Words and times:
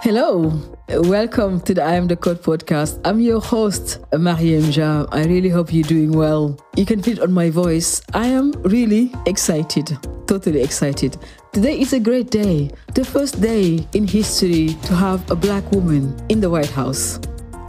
Hello, 0.00 0.52
welcome 0.88 1.60
to 1.62 1.72
the 1.74 1.82
I 1.82 1.94
Am 1.94 2.06
the 2.06 2.16
Code 2.16 2.42
podcast. 2.42 3.00
I'm 3.04 3.18
your 3.18 3.40
host, 3.40 3.98
Marieme 4.12 4.70
Ja. 4.76 5.06
I 5.10 5.24
really 5.24 5.48
hope 5.48 5.72
you're 5.72 5.82
doing 5.88 6.12
well. 6.12 6.58
You 6.76 6.84
can 6.84 7.02
feel 7.02 7.18
it 7.18 7.22
on 7.22 7.32
my 7.32 7.50
voice. 7.50 8.02
I 8.14 8.26
am 8.26 8.52
really 8.62 9.10
excited, 9.26 9.98
totally 10.26 10.60
excited. 10.60 11.16
Today 11.52 11.80
is 11.80 11.92
a 11.92 11.98
great 11.98 12.30
day, 12.30 12.70
the 12.94 13.04
first 13.04 13.40
day 13.40 13.86
in 13.94 14.06
history 14.06 14.76
to 14.84 14.94
have 14.94 15.28
a 15.30 15.34
black 15.34 15.72
woman 15.72 16.14
in 16.28 16.40
the 16.40 16.50
White 16.50 16.70
House. 16.70 17.18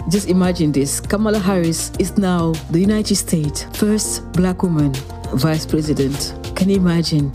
Just 0.09 0.29
imagine 0.29 0.71
this 0.71 0.99
Kamala 0.99 1.39
Harris 1.39 1.91
is 1.97 2.17
now 2.17 2.51
the 2.71 2.79
United 2.79 3.15
States' 3.15 3.63
first 3.73 4.29
black 4.33 4.63
woman 4.63 4.93
vice 5.33 5.65
president. 5.65 6.35
Can 6.55 6.69
you 6.69 6.75
imagine? 6.75 7.31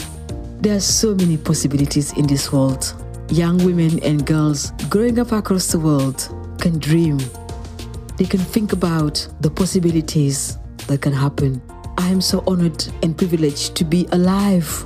There 0.60 0.76
are 0.76 0.80
so 0.80 1.14
many 1.14 1.36
possibilities 1.38 2.12
in 2.12 2.26
this 2.26 2.52
world 2.52 2.94
young 3.32 3.56
women 3.64 3.98
and 4.04 4.26
girls 4.26 4.72
growing 4.90 5.18
up 5.18 5.32
across 5.32 5.68
the 5.68 5.78
world 5.78 6.28
can 6.60 6.78
dream. 6.78 7.18
They 8.18 8.26
can 8.26 8.40
think 8.40 8.74
about 8.74 9.26
the 9.40 9.50
possibilities 9.50 10.58
that 10.86 11.00
can 11.00 11.14
happen. 11.14 11.62
I 11.96 12.08
am 12.08 12.20
so 12.20 12.44
honored 12.46 12.86
and 13.02 13.16
privileged 13.16 13.74
to 13.76 13.84
be 13.84 14.06
alive. 14.12 14.84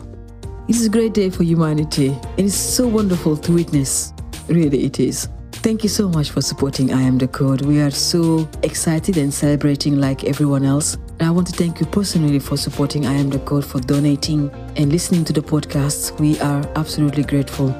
It 0.68 0.76
is 0.76 0.86
a 0.86 0.88
great 0.88 1.12
day 1.12 1.28
for 1.28 1.42
humanity 1.42 2.08
and 2.08 2.46
it's 2.46 2.54
so 2.54 2.86
wonderful 2.86 3.36
to 3.36 3.52
witness. 3.52 4.12
Really, 4.46 4.84
it 4.84 5.00
is. 5.00 5.28
Thank 5.50 5.82
you 5.82 5.88
so 5.88 6.08
much 6.08 6.30
for 6.30 6.40
supporting 6.40 6.92
I 6.92 7.02
Am 7.02 7.18
the 7.18 7.26
Code. 7.26 7.62
We 7.62 7.80
are 7.80 7.90
so 7.90 8.48
excited 8.62 9.16
and 9.16 9.34
celebrating 9.34 9.98
like 9.98 10.22
everyone 10.22 10.64
else. 10.64 10.94
And 11.18 11.22
I 11.22 11.30
want 11.30 11.48
to 11.48 11.52
thank 11.52 11.80
you 11.80 11.86
personally 11.86 12.38
for 12.38 12.56
supporting 12.56 13.06
I 13.06 13.14
Am 13.14 13.28
the 13.28 13.40
Code, 13.40 13.64
for 13.64 13.80
donating 13.80 14.50
and 14.76 14.92
listening 14.92 15.24
to 15.24 15.32
the 15.32 15.42
podcast. 15.42 16.16
We 16.20 16.38
are 16.38 16.64
absolutely 16.76 17.24
grateful. 17.24 17.74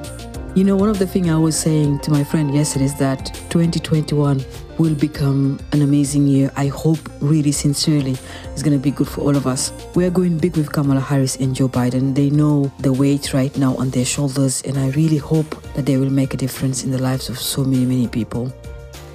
You 0.57 0.63
know, 0.63 0.75
one 0.75 0.89
of 0.89 0.97
the 0.97 1.05
things 1.05 1.29
I 1.29 1.37
was 1.37 1.55
saying 1.55 1.99
to 1.99 2.09
my 2.09 2.23
friend 2.23 2.51
yesterday 2.51 2.85
is 2.85 2.95
that 2.95 3.27
2021 3.51 4.43
will 4.79 4.95
become 4.95 5.59
an 5.71 5.83
amazing 5.83 6.25
year. 6.25 6.51
I 6.55 6.65
hope 6.65 6.97
really 7.21 7.51
sincerely 7.51 8.17
it's 8.45 8.63
going 8.63 8.75
to 8.75 8.81
be 8.81 8.89
good 8.89 9.07
for 9.07 9.21
all 9.21 9.37
of 9.37 9.45
us. 9.45 9.71
We 9.93 10.03
are 10.05 10.09
going 10.09 10.39
big 10.39 10.57
with 10.57 10.73
Kamala 10.73 10.99
Harris 10.99 11.35
and 11.35 11.53
Joe 11.53 11.69
Biden. 11.69 12.15
They 12.15 12.31
know 12.31 12.71
the 12.79 12.91
weight 12.91 13.35
right 13.35 13.55
now 13.55 13.75
on 13.75 13.91
their 13.91 14.03
shoulders, 14.03 14.63
and 14.63 14.79
I 14.79 14.89
really 14.93 15.17
hope 15.17 15.61
that 15.75 15.85
they 15.85 15.97
will 15.97 16.09
make 16.09 16.33
a 16.33 16.37
difference 16.37 16.83
in 16.83 16.89
the 16.89 16.97
lives 16.97 17.29
of 17.29 17.37
so 17.37 17.63
many, 17.63 17.85
many 17.85 18.07
people. 18.07 18.51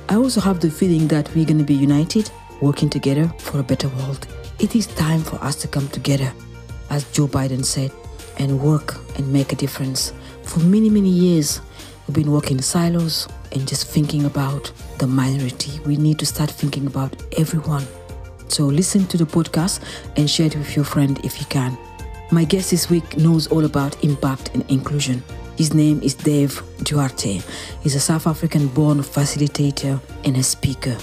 I 0.08 0.14
also 0.14 0.40
have 0.40 0.60
the 0.60 0.70
feeling 0.70 1.08
that 1.08 1.28
we're 1.34 1.44
going 1.44 1.58
to 1.58 1.64
be 1.64 1.74
united, 1.74 2.30
working 2.60 2.88
together 2.88 3.26
for 3.38 3.58
a 3.58 3.64
better 3.64 3.88
world. 3.88 4.28
It 4.60 4.76
is 4.76 4.86
time 4.86 5.24
for 5.24 5.42
us 5.42 5.56
to 5.62 5.66
come 5.66 5.88
together, 5.88 6.32
as 6.88 7.02
Joe 7.10 7.26
Biden 7.26 7.64
said, 7.64 7.90
and 8.38 8.60
work 8.60 8.94
and 9.16 9.32
make 9.32 9.52
a 9.52 9.56
difference. 9.56 10.12
For 10.44 10.60
many, 10.60 10.90
many 10.90 11.08
years, 11.08 11.60
we've 12.06 12.14
been 12.14 12.30
working 12.30 12.58
in 12.58 12.62
silos 12.62 13.28
and 13.52 13.66
just 13.66 13.86
thinking 13.86 14.24
about 14.24 14.72
the 14.98 15.06
minority. 15.06 15.80
We 15.86 15.96
need 15.96 16.18
to 16.18 16.26
start 16.26 16.50
thinking 16.50 16.86
about 16.86 17.14
everyone. 17.38 17.86
So 18.48 18.64
listen 18.64 19.06
to 19.06 19.16
the 19.16 19.24
podcast 19.24 19.80
and 20.16 20.28
share 20.28 20.46
it 20.46 20.56
with 20.56 20.76
your 20.76 20.84
friend 20.84 21.18
if 21.24 21.40
you 21.40 21.46
can. 21.46 21.76
My 22.30 22.44
guest 22.44 22.70
this 22.70 22.90
week 22.90 23.16
knows 23.16 23.46
all 23.46 23.64
about 23.64 24.02
impact 24.04 24.50
and 24.54 24.68
inclusion. 24.70 25.22
His 25.56 25.74
name 25.74 26.02
is 26.02 26.14
Dave 26.14 26.62
Duarte. 26.82 27.40
He's 27.82 27.94
a 27.94 28.00
South 28.00 28.26
African 28.26 28.68
born 28.68 28.98
facilitator 28.98 30.00
and 30.24 30.36
a 30.36 30.42
speaker. 30.42 30.96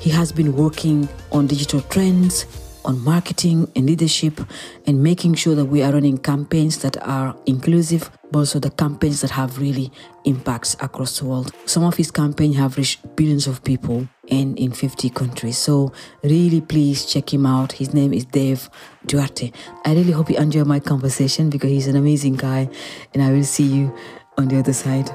He 0.00 0.10
has 0.10 0.32
been 0.32 0.54
working 0.56 1.08
on 1.32 1.46
digital 1.46 1.80
trends, 1.82 2.46
on 2.86 3.02
marketing 3.02 3.70
and 3.74 3.86
leadership 3.86 4.40
and 4.86 5.02
making 5.02 5.34
sure 5.34 5.54
that 5.54 5.64
we 5.64 5.82
are 5.82 5.92
running 5.92 6.16
campaigns 6.16 6.78
that 6.78 6.96
are 7.02 7.36
inclusive, 7.44 8.10
but 8.30 8.40
also 8.40 8.58
the 8.58 8.70
campaigns 8.70 9.20
that 9.20 9.30
have 9.30 9.58
really 9.58 9.92
impacts 10.24 10.74
across 10.80 11.18
the 11.18 11.26
world. 11.26 11.52
Some 11.66 11.82
of 11.84 11.96
his 11.96 12.10
campaigns 12.10 12.56
have 12.56 12.76
reached 12.76 13.16
billions 13.16 13.46
of 13.46 13.62
people 13.64 14.08
and 14.30 14.58
in 14.58 14.72
50 14.72 15.10
countries. 15.10 15.58
So 15.58 15.92
really 16.22 16.60
please 16.60 17.04
check 17.04 17.34
him 17.34 17.44
out. 17.44 17.72
His 17.72 17.92
name 17.92 18.14
is 18.14 18.24
Dave 18.24 18.70
Duarte. 19.04 19.52
I 19.84 19.92
really 19.92 20.12
hope 20.12 20.30
you 20.30 20.36
enjoy 20.36 20.64
my 20.64 20.80
conversation 20.80 21.50
because 21.50 21.70
he's 21.70 21.88
an 21.88 21.96
amazing 21.96 22.36
guy 22.36 22.68
and 23.12 23.22
I 23.22 23.32
will 23.32 23.44
see 23.44 23.64
you 23.64 23.94
on 24.38 24.48
the 24.48 24.58
other 24.58 24.72
side. 24.72 25.10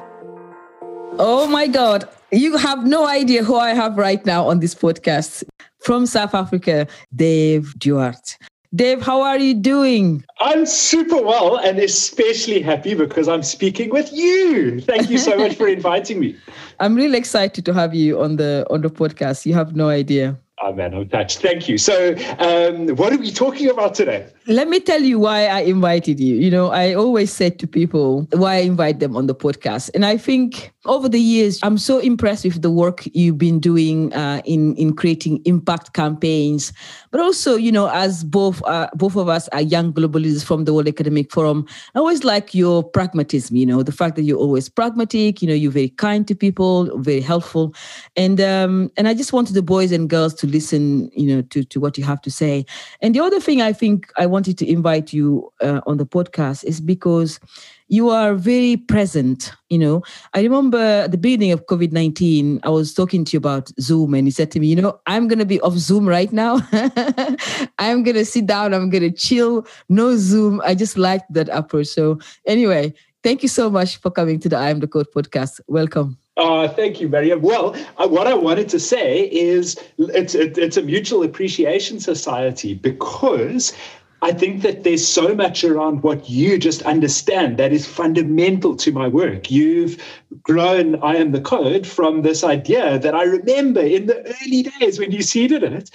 Oh 1.18 1.48
my 1.48 1.68
God. 1.68 2.08
You 2.32 2.58
have 2.58 2.86
no 2.86 3.08
idea 3.08 3.44
who 3.44 3.56
I 3.56 3.74
have 3.74 3.98
right 3.98 4.26
now 4.26 4.48
on 4.48 4.60
this 4.60 4.74
podcast 4.74 5.44
from 5.82 6.06
South 6.06 6.34
Africa, 6.34 6.88
Dave 7.16 7.78
Duarte. 7.78 8.38
Dave, 8.74 9.02
how 9.02 9.22
are 9.22 9.38
you 9.38 9.54
doing? 9.54 10.24
I'm 10.40 10.66
super 10.66 11.22
well 11.22 11.58
and 11.58 11.78
especially 11.78 12.62
happy 12.62 12.94
because 12.94 13.28
I'm 13.28 13.44
speaking 13.44 13.90
with 13.90 14.14
you. 14.14 14.80
Thank 14.80 15.10
you 15.10 15.18
so 15.18 15.38
much 15.38 15.56
for 15.56 15.68
inviting 15.80 16.22
me. 16.22 16.38
I'm 16.80 16.96
really 16.96 17.18
excited 17.18 17.66
to 17.66 17.74
have 17.74 17.94
you 17.94 18.22
on 18.22 18.38
the 18.38 18.66
on 18.70 18.82
the 18.82 18.90
podcast. 18.90 19.46
You 19.46 19.56
have 19.56 19.76
no 19.76 19.90
idea. 19.90 20.40
Oh 20.64 20.72
man, 20.72 20.94
I'm 20.94 21.10
touched. 21.10 21.40
Thank 21.40 21.68
you. 21.68 21.78
So, 21.78 22.16
um, 22.38 22.96
what 22.96 23.12
are 23.12 23.18
we 23.18 23.32
talking 23.32 23.68
about 23.68 23.96
today? 23.96 24.28
Let 24.46 24.70
me 24.70 24.80
tell 24.80 25.02
you 25.02 25.18
why 25.18 25.48
I 25.48 25.62
invited 25.62 26.20
you. 26.20 26.36
You 26.36 26.52
know, 26.52 26.70
I 26.70 26.94
always 26.94 27.34
said 27.34 27.58
to 27.60 27.68
people 27.68 28.28
why 28.32 28.56
I 28.56 28.60
invite 28.60 29.00
them 29.00 29.18
on 29.18 29.26
the 29.26 29.34
podcast, 29.34 29.90
and 29.96 30.06
I 30.06 30.18
think 30.18 30.72
over 30.86 31.08
the 31.08 31.20
years, 31.20 31.60
I'm 31.62 31.78
so 31.78 32.00
impressed 32.00 32.44
with 32.44 32.62
the 32.62 32.72
work 32.72 33.04
you've 33.14 33.38
been 33.38 33.60
doing 33.60 34.12
uh, 34.14 34.42
in 34.46 34.76
in 34.78 34.96
creating 34.96 35.42
impact 35.46 35.94
campaigns, 35.94 36.74
but 37.12 37.22
also, 37.22 37.56
you 37.56 37.72
know, 37.72 37.88
as 37.90 38.24
both 38.24 38.64
uh, 38.66 38.90
both 38.96 39.16
of 39.16 39.30
us 39.30 39.48
are 39.50 39.62
young 39.62 39.92
global 39.92 40.20
leaders 40.20 40.44
from 40.44 40.66
the 40.66 40.74
World 40.74 40.88
Economic 40.88 41.32
Forum, 41.32 41.68
I 41.94 42.00
always 42.00 42.24
like 42.24 42.56
your 42.56 42.84
pragmatism. 42.84 43.56
You 43.56 43.66
know, 43.68 43.84
the 43.84 43.92
fact 43.92 44.16
that 44.16 44.24
you're 44.24 44.40
always 44.40 44.70
pragmatic. 44.70 45.42
You 45.42 45.50
know, 45.50 45.54
you're 45.54 45.72
very 45.72 45.90
kind 45.90 46.28
to 46.28 46.36
people, 46.36 46.98
very 46.98 47.22
helpful, 47.22 47.76
and 48.16 48.42
um, 48.42 48.92
and 48.98 49.08
I 49.08 49.14
just 49.14 49.34
wanted 49.34 49.54
the 49.54 49.62
boys 49.62 49.92
and 49.92 50.10
girls 50.10 50.34
to 50.36 50.48
listen, 50.48 51.12
you 51.16 51.28
know, 51.28 51.42
to 51.44 51.64
to 51.64 51.80
what 51.80 51.98
you 51.98 52.04
have 52.06 52.22
to 52.22 52.32
say. 52.32 52.66
And 53.02 53.14
the 53.14 53.20
other 53.20 53.40
thing 53.40 53.62
I 53.62 53.72
think 53.72 54.12
I 54.18 54.26
wanted 54.26 54.58
to 54.58 54.68
invite 54.68 55.14
you 55.14 55.54
uh, 55.62 55.82
on 55.86 55.98
the 55.98 56.08
podcast 56.08 56.64
is 56.64 56.82
because 56.82 57.40
you 57.92 58.10
are 58.10 58.34
very 58.36 58.78
present. 58.78 59.52
You 59.70 59.78
know, 59.78 60.02
I 60.34 60.42
remember 60.42 60.80
at 60.80 61.12
the 61.12 61.18
beginning 61.18 61.52
of 61.52 61.66
COVID 61.66 61.92
19, 61.92 62.62
I 62.64 62.70
was 62.70 62.94
talking 62.94 63.26
to 63.26 63.34
you 63.34 63.38
about 63.38 63.70
Zoom, 63.80 64.14
and 64.14 64.26
you 64.26 64.32
said 64.32 64.50
to 64.52 64.60
me, 64.60 64.68
You 64.68 64.78
know, 64.78 65.00
I'm 65.06 65.28
going 65.28 65.40
to 65.40 65.46
be 65.46 65.60
off 65.60 65.74
Zoom 65.74 66.08
right 66.08 66.32
now. 66.32 66.62
I'm 67.80 68.04
going 68.04 68.16
to 68.16 68.26
sit 68.26 68.48
down, 68.48 68.74
I'm 68.74 68.90
going 68.90 69.04
to 69.04 69.12
chill, 69.12 69.68
no 69.90 70.16
Zoom. 70.16 70.62
I 70.66 70.74
just 70.74 70.98
liked 70.98 71.32
that 71.34 71.50
approach. 71.50 71.88
So, 71.88 72.18
anyway, 72.48 72.94
thank 73.24 73.44
you 73.44 73.50
so 73.50 73.70
much 73.70 73.98
for 73.98 74.10
coming 74.10 74.40
to 74.40 74.50
the 74.50 74.58
I 74.58 74.70
Am 74.70 74.80
the 74.80 74.88
Code 74.88 75.08
podcast. 75.14 75.60
Welcome. 75.68 76.18
Uh, 76.38 76.70
thank 76.70 77.02
you, 77.02 77.10
Marieme. 77.10 77.42
Well, 77.42 77.76
uh, 77.98 78.08
what 78.08 78.26
I 78.26 78.34
wanted 78.34 78.70
to 78.70 78.80
say 78.80 79.30
is 79.32 79.78
it's, 80.00 80.34
it, 80.34 80.58
it's 80.58 80.78
a 80.78 80.82
mutual 80.82 81.24
appreciation 81.24 82.00
society 82.00 82.74
because 82.74 83.74
I 84.24 84.32
think 84.32 84.62
that 84.62 84.84
there's 84.84 85.08
so 85.08 85.34
much 85.34 85.64
around 85.64 86.04
what 86.04 86.30
you 86.30 86.60
just 86.60 86.84
understand 86.84 87.58
that 87.58 87.74
is 87.74 87.88
fundamental 87.88 88.76
to 88.76 88.92
my 88.92 89.08
work. 89.08 89.50
You've 89.50 90.02
grown 90.44 91.02
I 91.02 91.16
Am 91.16 91.32
the 91.32 91.42
Code 91.42 91.88
from 91.88 92.22
this 92.22 92.44
idea 92.44 93.00
that 93.00 93.16
I 93.16 93.24
remember 93.24 93.82
in 93.82 94.06
the 94.06 94.20
early 94.44 94.64
days 94.64 95.00
when 95.00 95.12
you 95.12 95.24
seeded 95.24 95.64
it. 95.64 95.90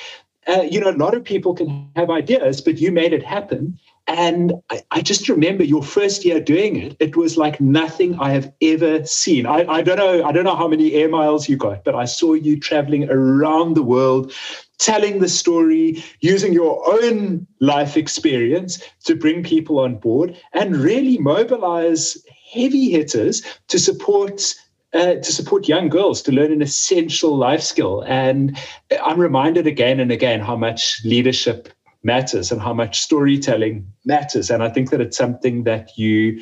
Uh, 0.48 0.62
you 0.62 0.81
know, 0.81 0.91
a 0.91 0.92
lot 0.92 1.14
of 1.14 1.25
people 1.25 1.54
can 1.54 1.88
have 1.94 2.10
ideas, 2.10 2.60
but 2.60 2.78
you 2.78 2.91
made 2.91 3.12
it 3.12 3.22
happen. 3.22 3.78
And 4.09 4.55
I, 4.71 4.83
I, 4.93 5.00
just 5.00 5.28
remember 5.28 5.65
your 5.65 5.83
first 5.83 6.25
year 6.25 6.41
doing 6.41 6.77
it. 6.77 6.97
It 7.00 7.17
was 7.17 7.37
like 7.37 7.61
nothing 7.61 8.17
I 8.21 8.31
have 8.31 8.53
ever 8.62 9.05
seen. 9.05 9.47
I, 9.47 9.67
I 9.67 9.83
don't 9.83 9.97
know, 9.97 10.25
I 10.25 10.31
don't 10.31 10.44
know 10.44 10.55
how 10.55 10.69
many 10.69 10.93
air 10.93 11.09
miles 11.09 11.49
you 11.49 11.56
got, 11.56 11.83
but 11.83 11.97
I 11.97 12.05
saw 12.05 12.34
you 12.34 12.59
traveling 12.59 13.11
around 13.11 13.75
the 13.75 13.83
world, 13.83 14.33
telling 14.78 15.19
the 15.19 15.28
story, 15.28 16.05
using 16.21 16.53
your 16.53 16.83
own 16.87 17.47
life 17.61 17.97
experience 17.97 18.81
to 19.05 19.17
bring 19.17 19.43
people 19.43 19.81
on 19.81 19.97
board 19.97 20.37
and 20.53 20.77
really 20.77 21.19
mobilize 21.19 22.17
heavy 22.53 22.91
hitters 22.91 23.43
to 23.69 23.78
support 23.78 24.55
uh, 24.94 25.17
to 25.17 25.32
support 25.32 25.69
young 25.69 25.88
girls 25.88 26.23
to 26.23 26.32
learn 26.32 26.53
an 26.53 26.62
essential 26.62 27.37
life 27.37 27.61
skill. 27.61 28.03
And 28.06 28.56
I'm 29.05 29.20
reminded 29.20 29.67
again 29.67 30.00
and 30.00 30.11
again 30.11 30.41
how 30.41 30.56
much 30.56 31.05
leadership 31.05 31.69
matters 32.06 32.50
and 32.50 32.62
how 32.62 32.73
much 32.73 33.00
storytelling 33.00 33.87
matters. 34.06 34.50
And 34.50 34.62
I 34.62 34.70
think 34.70 34.91
that 34.91 35.00
it's 35.03 35.17
something 35.17 35.64
that 35.64 35.99
you 35.99 36.41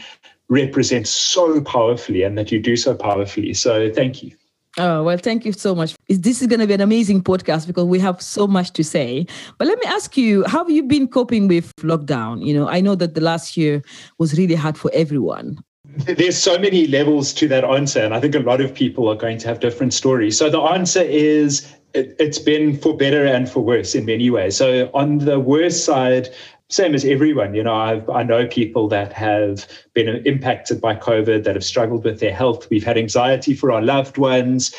represent 0.49 1.09
so 1.09 1.61
powerfully 1.63 2.23
and 2.23 2.39
that 2.39 2.53
you 2.53 2.61
do 2.61 2.77
so 2.77 2.95
powerfully. 2.95 3.55
So 3.55 3.91
thank 3.91 4.23
you. 4.23 4.31
Oh, 4.77 5.05
well, 5.05 5.17
thank 5.17 5.45
you 5.45 5.53
so 5.53 5.75
much. 5.75 5.95
This 6.09 6.43
is 6.43 6.49
going 6.49 6.61
to 6.61 6.67
be 6.67 6.75
an 6.75 6.81
amazing 6.81 7.23
podcast 7.23 7.67
because 7.67 7.85
we 7.85 8.01
have 8.01 8.21
so 8.21 8.47
much 8.47 8.73
to 8.73 8.83
say. 8.83 9.27
But 9.57 9.69
let 9.69 9.79
me 9.79 9.85
ask 9.87 10.17
you, 10.17 10.45
how 10.45 10.59
have 10.59 10.71
you 10.71 10.83
been 10.83 11.07
coping 11.07 11.49
with 11.49 11.75
lockdown? 11.77 12.45
You 12.45 12.55
know, 12.55 12.69
I 12.69 12.81
know 12.81 12.97
that 12.97 13.15
the 13.15 13.21
last 13.21 13.57
year 13.57 13.83
was 14.19 14.37
really 14.37 14.57
hard 14.57 14.77
for 14.77 14.91
everyone. 14.93 15.59
There's 15.97 16.37
so 16.37 16.59
many 16.59 16.89
levels 16.89 17.33
to 17.35 17.47
that 17.49 17.63
answer, 17.63 18.01
and 18.01 18.15
I 18.15 18.21
think 18.21 18.35
a 18.35 18.41
lot 18.41 18.61
of 18.61 18.75
people 18.75 19.09
are 19.09 19.15
going 19.15 19.39
to 19.39 19.49
have 19.49 19.61
different 19.61 19.95
stories. 19.95 20.37
So 20.37 20.51
the 20.51 20.61
answer 20.61 21.03
is 21.03 21.73
it, 21.95 22.21
has 22.21 22.39
been 22.39 22.77
for 22.77 22.97
better 22.97 23.25
and 23.25 23.49
for 23.49 23.61
worse 23.61 23.95
in 23.95 24.05
many 24.05 24.31
ways. 24.31 24.57
So 24.57 24.91
on 24.95 25.19
the 25.19 25.41
worst 25.41 25.85
side, 25.85 26.29
same 26.69 26.95
as 26.95 27.05
everyone. 27.05 27.55
You 27.55 27.63
know, 27.63 27.75
I've, 27.75 28.09
I 28.11 28.23
know 28.23 28.47
people 28.47 28.89
that 28.89 29.13
have 29.13 29.67
been 29.93 30.09
impacted 30.27 30.81
by 30.81 30.97
COVID, 30.97 31.45
that 31.45 31.55
have 31.55 31.65
struggled 31.65 32.05
with 32.05 32.21
their 32.21 32.35
health. 32.35 32.69
We've 32.71 32.85
had 32.85 32.99
anxiety 32.99 33.55
for 33.55 33.71
our 33.71 33.83
loved 33.83 34.19
ones, 34.19 34.75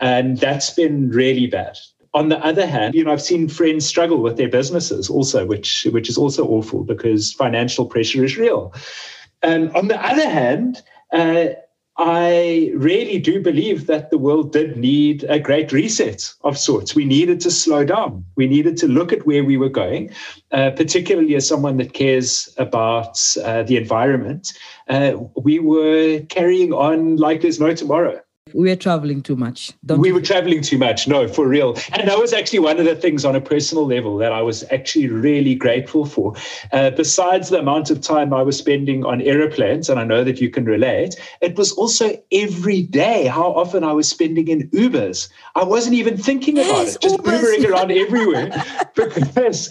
and 0.00 0.38
that's 0.38 0.70
been 0.70 1.10
really 1.10 1.46
bad. 1.46 1.76
On 2.12 2.28
the 2.28 2.38
other 2.44 2.66
hand, 2.66 2.94
you 2.94 3.04
know, 3.04 3.12
I've 3.12 3.22
seen 3.22 3.48
friends 3.48 3.86
struggle 3.86 4.18
with 4.18 4.36
their 4.36 4.48
businesses 4.48 5.08
also, 5.08 5.46
which 5.46 5.86
which 5.92 6.08
is 6.08 6.18
also 6.18 6.44
awful 6.46 6.82
because 6.84 7.32
financial 7.32 7.86
pressure 7.86 8.24
is 8.24 8.36
real. 8.36 8.74
And 9.42 9.70
on 9.76 9.88
the 9.88 10.04
other 10.04 10.28
hand, 10.28 10.82
uh, 11.12 11.46
I 12.02 12.72
really 12.74 13.18
do 13.18 13.42
believe 13.42 13.86
that 13.86 14.08
the 14.08 14.16
world 14.16 14.54
did 14.54 14.78
need 14.78 15.24
a 15.24 15.38
great 15.38 15.70
reset 15.70 16.32
of 16.40 16.56
sorts. 16.56 16.94
We 16.94 17.04
needed 17.04 17.40
to 17.42 17.50
slow 17.50 17.84
down. 17.84 18.24
We 18.36 18.46
needed 18.46 18.78
to 18.78 18.88
look 18.88 19.12
at 19.12 19.26
where 19.26 19.44
we 19.44 19.58
were 19.58 19.68
going, 19.68 20.10
uh, 20.50 20.70
particularly 20.70 21.34
as 21.34 21.46
someone 21.46 21.76
that 21.76 21.92
cares 21.92 22.48
about 22.56 23.20
uh, 23.44 23.64
the 23.64 23.76
environment. 23.76 24.50
Uh, 24.88 25.18
we 25.36 25.58
were 25.58 26.20
carrying 26.30 26.72
on 26.72 27.16
like 27.16 27.42
there's 27.42 27.60
no 27.60 27.74
tomorrow 27.74 28.18
we 28.54 28.68
were 28.68 28.76
traveling 28.76 29.22
too 29.22 29.36
much. 29.36 29.72
we 29.86 30.08
you? 30.08 30.14
were 30.14 30.20
traveling 30.20 30.62
too 30.62 30.78
much. 30.78 31.08
No, 31.08 31.28
for 31.28 31.46
real. 31.46 31.76
And 31.92 32.08
that 32.08 32.18
was 32.18 32.32
actually 32.32 32.60
one 32.60 32.78
of 32.78 32.84
the 32.84 32.94
things 32.94 33.24
on 33.24 33.34
a 33.36 33.40
personal 33.40 33.86
level 33.86 34.16
that 34.18 34.32
I 34.32 34.42
was 34.42 34.64
actually 34.70 35.08
really 35.08 35.54
grateful 35.54 36.04
for. 36.06 36.34
Uh, 36.72 36.90
besides 36.90 37.50
the 37.50 37.58
amount 37.58 37.90
of 37.90 38.00
time 38.00 38.32
I 38.32 38.42
was 38.42 38.56
spending 38.56 39.04
on 39.04 39.20
aeroplanes, 39.22 39.88
and 39.88 39.98
I 39.98 40.04
know 40.04 40.24
that 40.24 40.40
you 40.40 40.50
can 40.50 40.64
relate, 40.64 41.16
it 41.40 41.56
was 41.56 41.72
also 41.72 42.16
every 42.32 42.82
day 42.82 43.26
how 43.26 43.52
often 43.52 43.84
I 43.84 43.92
was 43.92 44.08
spending 44.08 44.48
in 44.48 44.68
Ubers. 44.70 45.28
I 45.54 45.64
wasn't 45.64 45.94
even 45.94 46.16
thinking 46.16 46.58
about 46.58 46.84
yes, 46.84 46.96
it, 46.96 47.02
just 47.02 47.18
Ubers. 47.18 47.40
Ubering 47.40 47.70
around 47.70 47.92
everywhere 47.92 48.64
because 48.94 49.68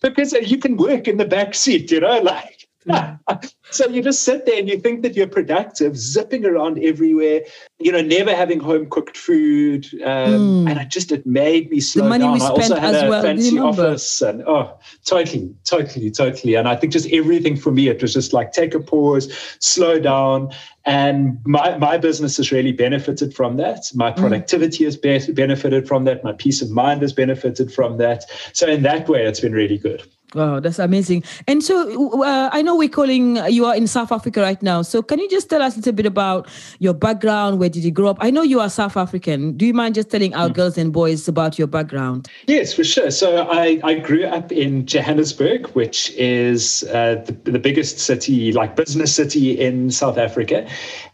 because 0.00 0.32
you 0.32 0.58
can 0.58 0.76
work 0.76 1.08
in 1.08 1.16
the 1.16 1.24
back 1.24 1.54
seat, 1.54 1.90
you 1.90 2.00
know, 2.00 2.20
like 2.20 2.57
so 3.70 3.86
you 3.88 4.02
just 4.02 4.22
sit 4.22 4.46
there 4.46 4.58
and 4.58 4.68
you 4.68 4.78
think 4.78 5.02
that 5.02 5.14
you're 5.14 5.28
productive, 5.28 5.96
zipping 5.96 6.44
around 6.44 6.78
everywhere, 6.82 7.42
you 7.78 7.92
know, 7.92 8.00
never 8.00 8.34
having 8.34 8.60
home 8.60 8.88
cooked 8.90 9.16
food. 9.16 9.86
Um, 10.02 10.64
mm. 10.64 10.70
And 10.70 10.80
it 10.80 10.88
just, 10.88 11.12
it 11.12 11.26
made 11.26 11.70
me 11.70 11.80
slow 11.80 12.08
down. 12.08 12.40
I 12.40 12.48
also 12.48 12.76
had 12.76 12.94
a 12.94 13.08
well, 13.08 13.22
fancy 13.22 13.58
office 13.58 14.22
and 14.22 14.42
oh, 14.46 14.78
totally, 15.04 15.54
totally, 15.64 16.10
totally. 16.10 16.54
And 16.54 16.68
I 16.68 16.76
think 16.76 16.92
just 16.92 17.08
everything 17.12 17.56
for 17.56 17.70
me, 17.70 17.88
it 17.88 18.00
was 18.00 18.14
just 18.14 18.32
like 18.32 18.52
take 18.52 18.74
a 18.74 18.80
pause, 18.80 19.32
slow 19.60 19.98
down. 19.98 20.50
And 20.84 21.38
my, 21.44 21.76
my 21.76 21.98
business 21.98 22.38
has 22.38 22.50
really 22.50 22.72
benefited 22.72 23.34
from 23.34 23.58
that. 23.58 23.84
My 23.94 24.10
hmm. 24.10 24.20
productivity 24.20 24.84
mm. 24.84 24.86
has 24.86 24.96
be- 25.26 25.32
benefited 25.32 25.86
from 25.86 26.04
that. 26.04 26.24
My 26.24 26.32
peace 26.32 26.62
of 26.62 26.70
mind 26.70 27.02
has 27.02 27.12
benefited 27.12 27.72
from 27.72 27.98
that. 27.98 28.24
So 28.54 28.66
in 28.66 28.82
that 28.82 29.08
way, 29.08 29.26
it's 29.26 29.40
been 29.40 29.52
really 29.52 29.78
good. 29.78 30.02
Wow, 30.34 30.60
that's 30.60 30.78
amazing. 30.78 31.24
And 31.46 31.64
so 31.64 32.22
uh, 32.22 32.50
I 32.52 32.60
know 32.60 32.76
we're 32.76 32.90
calling, 32.90 33.36
you 33.50 33.64
are 33.64 33.74
in 33.74 33.86
South 33.86 34.12
Africa 34.12 34.42
right 34.42 34.62
now. 34.62 34.82
So 34.82 35.02
can 35.02 35.18
you 35.18 35.28
just 35.28 35.48
tell 35.48 35.62
us 35.62 35.74
a 35.74 35.78
little 35.78 35.94
bit 35.94 36.04
about 36.04 36.48
your 36.80 36.92
background? 36.92 37.58
Where 37.58 37.70
did 37.70 37.82
you 37.82 37.90
grow 37.90 38.08
up? 38.08 38.18
I 38.20 38.30
know 38.30 38.42
you 38.42 38.60
are 38.60 38.68
South 38.68 38.96
African. 38.96 39.56
Do 39.56 39.64
you 39.64 39.72
mind 39.72 39.94
just 39.94 40.10
telling 40.10 40.34
our 40.34 40.50
mm. 40.50 40.54
girls 40.54 40.76
and 40.76 40.92
boys 40.92 41.28
about 41.28 41.58
your 41.58 41.66
background? 41.66 42.28
Yes, 42.46 42.74
for 42.74 42.84
sure. 42.84 43.10
So 43.10 43.48
I, 43.50 43.80
I 43.82 43.94
grew 43.94 44.24
up 44.24 44.52
in 44.52 44.84
Johannesburg, 44.84 45.68
which 45.68 46.10
is 46.10 46.84
uh, 46.92 47.24
the, 47.24 47.52
the 47.52 47.58
biggest 47.58 47.98
city, 47.98 48.52
like 48.52 48.76
business 48.76 49.14
city 49.14 49.58
in 49.58 49.90
South 49.90 50.18
Africa. 50.18 50.68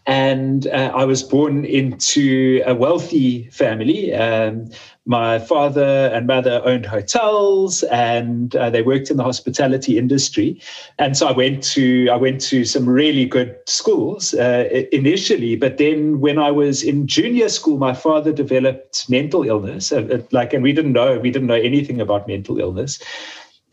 And 0.07 0.67
uh, 0.67 0.93
I 0.95 1.05
was 1.05 1.23
born 1.23 1.65
into 1.65 2.63
a 2.67 2.75
wealthy 2.75 3.49
family. 3.51 4.15
Um, 4.15 4.69
my 5.07 5.39
father 5.39 6.11
and 6.15 6.27
mother 6.27 6.63
owned 6.65 6.87
hotels 6.87 7.83
and 7.85 8.57
uh, 8.57 8.71
they 8.71 8.83
worked 8.83 9.11
in 9.11 9.19
the 9.19 9.23
hospitality 9.23 9.99
industry 9.99 10.59
and 10.99 11.17
so 11.17 11.27
i 11.27 11.33
went 11.33 11.63
to 11.63 12.09
i 12.11 12.17
went 12.17 12.41
to 12.41 12.65
some 12.65 12.89
really 12.89 13.27
good 13.27 13.55
schools 13.67 14.33
uh, 14.35 14.67
initially 14.93 15.57
but 15.57 15.77
then 15.77 16.21
when 16.21 16.39
i 16.39 16.51
was 16.51 16.83
in 16.83 17.07
junior 17.07 17.49
school 17.49 17.77
my 17.77 17.93
father 17.93 18.33
developed 18.33 19.09
mental 19.11 19.43
illness 19.45 19.93
uh, 19.93 20.23
like 20.33 20.55
and 20.55 20.63
we 20.63 20.73
didn't 20.73 20.93
know 20.93 21.19
we 21.19 21.31
didn't 21.31 21.49
know 21.49 21.55
anything 21.55 22.01
about 22.01 22.27
mental 22.27 22.59
illness 22.59 22.99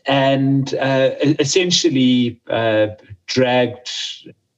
and 0.06 0.74
uh, 0.74 1.10
essentially 1.38 2.40
uh, 2.48 2.88
dragged 3.26 3.88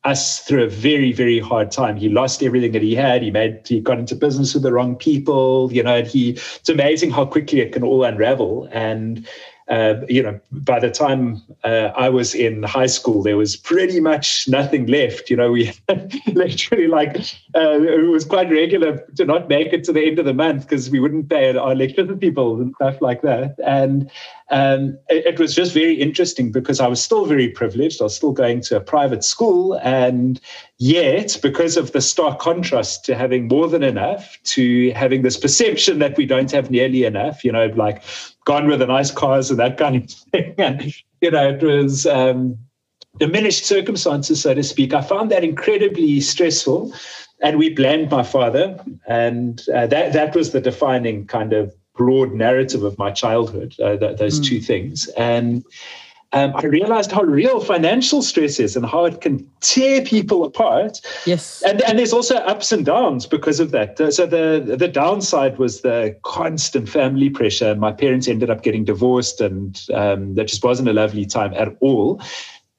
us 0.05 0.41
through 0.41 0.65
a 0.65 0.69
very, 0.69 1.13
very 1.13 1.39
hard 1.39 1.71
time. 1.71 1.97
He 1.97 2.09
lost 2.09 2.43
everything 2.43 2.73
that 2.73 2.83
he 2.83 2.95
had. 2.95 3.23
He 3.23 3.31
made, 3.31 3.67
he 3.67 3.81
got 3.81 3.99
into 3.99 4.15
business 4.15 4.53
with 4.55 4.63
the 4.63 4.73
wrong 4.73 4.97
people. 4.97 5.73
You 5.73 5.83
know, 5.83 6.03
he, 6.03 6.31
it's 6.33 6.69
amazing 6.69 7.11
how 7.11 7.25
quickly 7.25 7.61
it 7.61 7.73
can 7.73 7.83
all 7.83 8.05
unravel. 8.05 8.69
And 8.71 9.27
uh, 9.69 9.95
you 10.09 10.23
know, 10.23 10.39
by 10.53 10.79
the 10.79 10.91
time 10.91 11.41
uh, 11.65 11.91
I 11.97 12.11
was 12.11 12.35
in 12.35 12.63
high 12.65 12.87
school, 12.87 13.23
there 13.23 13.39
was 13.39 13.57
pretty 13.57 13.99
much 13.99 14.47
nothing 14.47 14.87
left. 14.87 15.31
You 15.31 15.37
know, 15.37 15.53
we 15.53 15.73
literally 16.27 16.87
like 16.87 17.17
uh, 17.55 17.81
it 17.81 18.11
was 18.11 18.27
quite 18.27 18.51
regular 18.51 18.99
to 19.17 19.25
not 19.25 19.49
make 19.49 19.73
it 19.73 19.83
to 19.85 19.93
the 19.93 20.05
end 20.05 20.19
of 20.19 20.27
the 20.27 20.35
month 20.35 20.69
because 20.69 20.91
we 20.91 21.01
wouldn't 21.01 21.31
pay 21.31 21.57
our 21.57 21.73
electricity 21.73 22.29
bills 22.29 22.61
and 22.61 22.75
stuff 22.75 23.01
like 23.01 23.23
that. 23.23 23.57
And 23.65 24.11
um, 24.51 24.99
it, 25.09 25.27
it, 25.27 25.39
was 25.39 25.55
just 25.55 25.73
very 25.73 25.95
interesting 25.95 26.53
because 26.53 26.79
I 26.79 26.87
was 26.87 27.03
still 27.03 27.25
very 27.25 27.49
privileged. 27.49 28.01
I 28.01 28.05
was 28.05 28.15
still 28.15 28.33
going 28.33 28.61
to 28.63 28.77
a 28.77 28.81
private 28.81 29.25
school, 29.25 29.75
and 29.83 30.39
yet, 30.79 31.39
because 31.43 31.79
of 31.79 31.93
the 31.93 32.03
stark 32.03 32.41
contrast 32.41 33.07
to 33.07 33.15
having 33.15 33.49
more 33.49 33.69
than 33.69 33.83
enough 33.83 34.39
to 34.45 34.91
having 34.93 35.23
this 35.23 35.39
perception 35.39 35.99
that 36.01 36.19
we 36.19 36.27
don't 36.27 36.51
have 36.53 36.71
nearly 36.71 37.05
enough, 37.05 37.43
you 37.43 37.53
know, 37.53 37.67
like 37.75 38.03
gone 38.45 38.67
with 38.67 38.81
the 38.81 38.87
nice 38.87 39.11
cars 39.11 39.51
and 39.51 39.59
that 39.59 39.79
kind 39.79 39.97
of 39.97 40.11
thing. 40.11 40.55
And, 40.59 40.95
you 41.23 41.31
know, 41.31 41.49
it 41.49 41.63
was 41.63 42.07
um, 42.07 42.59
diminished 43.19 43.65
circumstances, 43.65 44.43
so 44.43 44.53
to 44.53 44.63
speak. 44.63 44.93
I 44.93 45.01
found 45.01 45.31
that 45.31 45.45
incredibly 45.45 46.21
stressful. 46.21 46.95
And 47.41 47.59
we 47.59 47.71
blamed 47.71 48.11
my 48.11 48.23
father. 48.23 48.79
And 49.07 49.63
uh, 49.75 49.87
that, 49.89 50.13
that 50.13 50.35
was 50.35 50.53
the 50.53 50.61
defining 50.61 51.27
kind 51.27 51.53
of 51.53 51.75
broad 51.97 52.33
narrative 52.33 52.83
of 52.83 52.99
my 52.99 53.11
childhood, 53.11 53.75
uh, 53.81 53.97
th- 53.97 54.19
those 54.19 54.41
mm. 54.41 54.45
two 54.45 54.61
things. 54.61 55.07
And 55.17 55.65
um, 56.35 56.53
I 56.57 56.67
realized 56.67 57.13
how 57.13 57.23
real 57.23 57.61
financial 57.61 58.21
stress 58.21 58.59
is 58.59 58.75
and 58.75 58.85
how 58.85 59.05
it 59.05 59.21
can 59.21 59.49
tear 59.61 60.03
people 60.03 60.43
apart. 60.43 61.01
Yes. 61.27 61.63
And, 61.63 61.81
and 61.83 61.97
there's 61.97 62.13
also 62.13 62.37
ups 62.39 62.73
and 62.73 62.85
downs 62.85 63.25
because 63.25 63.61
of 63.61 63.71
that. 63.71 63.97
So 64.13 64.27
the, 64.27 64.75
the 64.77 64.89
downside 64.89 65.59
was 65.59 65.83
the 65.83 66.17
constant 66.23 66.89
family 66.89 67.31
pressure. 67.31 67.77
My 67.77 67.93
parents 67.93 68.27
ended 68.27 68.51
up 68.51 68.65
getting 68.65 68.85
divorced, 68.85 69.41
and 69.41 69.81
um, 69.95 70.35
that 70.35 70.49
just 70.49 70.65
wasn't 70.65 70.89
a 70.89 70.93
lovely 70.93 71.25
time 71.25 71.55
at 71.55 71.77
all. 71.79 72.21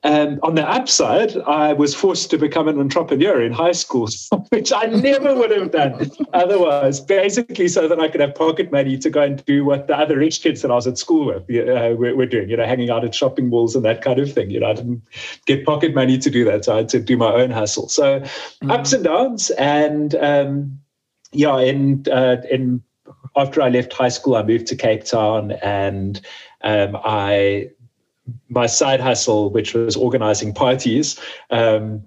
And 0.05 0.39
on 0.43 0.53
the 0.53 0.61
upside, 0.61 1.35
I 1.47 1.73
was 1.73 1.95
forced 1.95 2.29
to 2.29 2.37
become 2.37 2.67
an 2.67 2.79
entrepreneur 2.79 3.41
in 3.41 3.51
high 3.51 3.71
school, 3.71 4.07
which 4.49 4.71
I 4.71 4.85
never 4.85 5.33
would 5.33 5.49
have 5.49 5.71
done 5.71 6.11
otherwise, 6.31 6.99
basically 6.99 7.67
so 7.67 7.87
that 7.87 7.99
I 7.99 8.07
could 8.07 8.21
have 8.21 8.35
pocket 8.35 8.71
money 8.71 8.99
to 8.99 9.09
go 9.09 9.23
and 9.23 9.43
do 9.45 9.65
what 9.65 9.87
the 9.87 9.97
other 9.97 10.19
rich 10.19 10.43
kids 10.43 10.61
that 10.61 10.69
I 10.69 10.75
was 10.75 10.85
at 10.85 10.99
school 10.99 11.25
with 11.25 11.49
uh, 11.49 11.95
were, 11.97 12.15
were, 12.15 12.27
doing, 12.27 12.51
you 12.51 12.55
know, 12.55 12.67
hanging 12.67 12.91
out 12.91 13.03
at 13.03 13.15
shopping 13.15 13.49
malls 13.49 13.75
and 13.75 13.83
that 13.83 14.03
kind 14.03 14.19
of 14.19 14.31
thing. 14.31 14.51
You 14.51 14.59
know, 14.59 14.69
I 14.69 14.73
didn't 14.73 15.01
get 15.47 15.65
pocket 15.65 15.95
money 15.95 16.19
to 16.19 16.29
do 16.29 16.45
that. 16.45 16.65
So 16.65 16.73
I 16.73 16.77
had 16.77 16.89
to 16.89 16.99
do 16.99 17.17
my 17.17 17.33
own 17.33 17.49
hustle. 17.49 17.89
So 17.89 18.19
mm-hmm. 18.19 18.69
ups 18.69 18.93
and 18.93 19.03
downs. 19.03 19.49
And 19.51 20.13
um, 20.13 20.79
yeah, 21.31 21.57
in, 21.57 22.05
uh, 22.11 22.43
in 22.51 22.83
after 23.35 23.59
I 23.59 23.69
left 23.69 23.91
high 23.91 24.09
school, 24.09 24.35
I 24.35 24.43
moved 24.43 24.67
to 24.67 24.75
Cape 24.75 25.03
Town 25.03 25.53
and 25.63 26.21
um, 26.61 26.95
I 27.03 27.71
my 28.49 28.65
side 28.65 28.99
hustle, 28.99 29.49
which 29.49 29.73
was 29.73 29.95
organizing 29.95 30.53
parties, 30.53 31.19
um, 31.51 32.03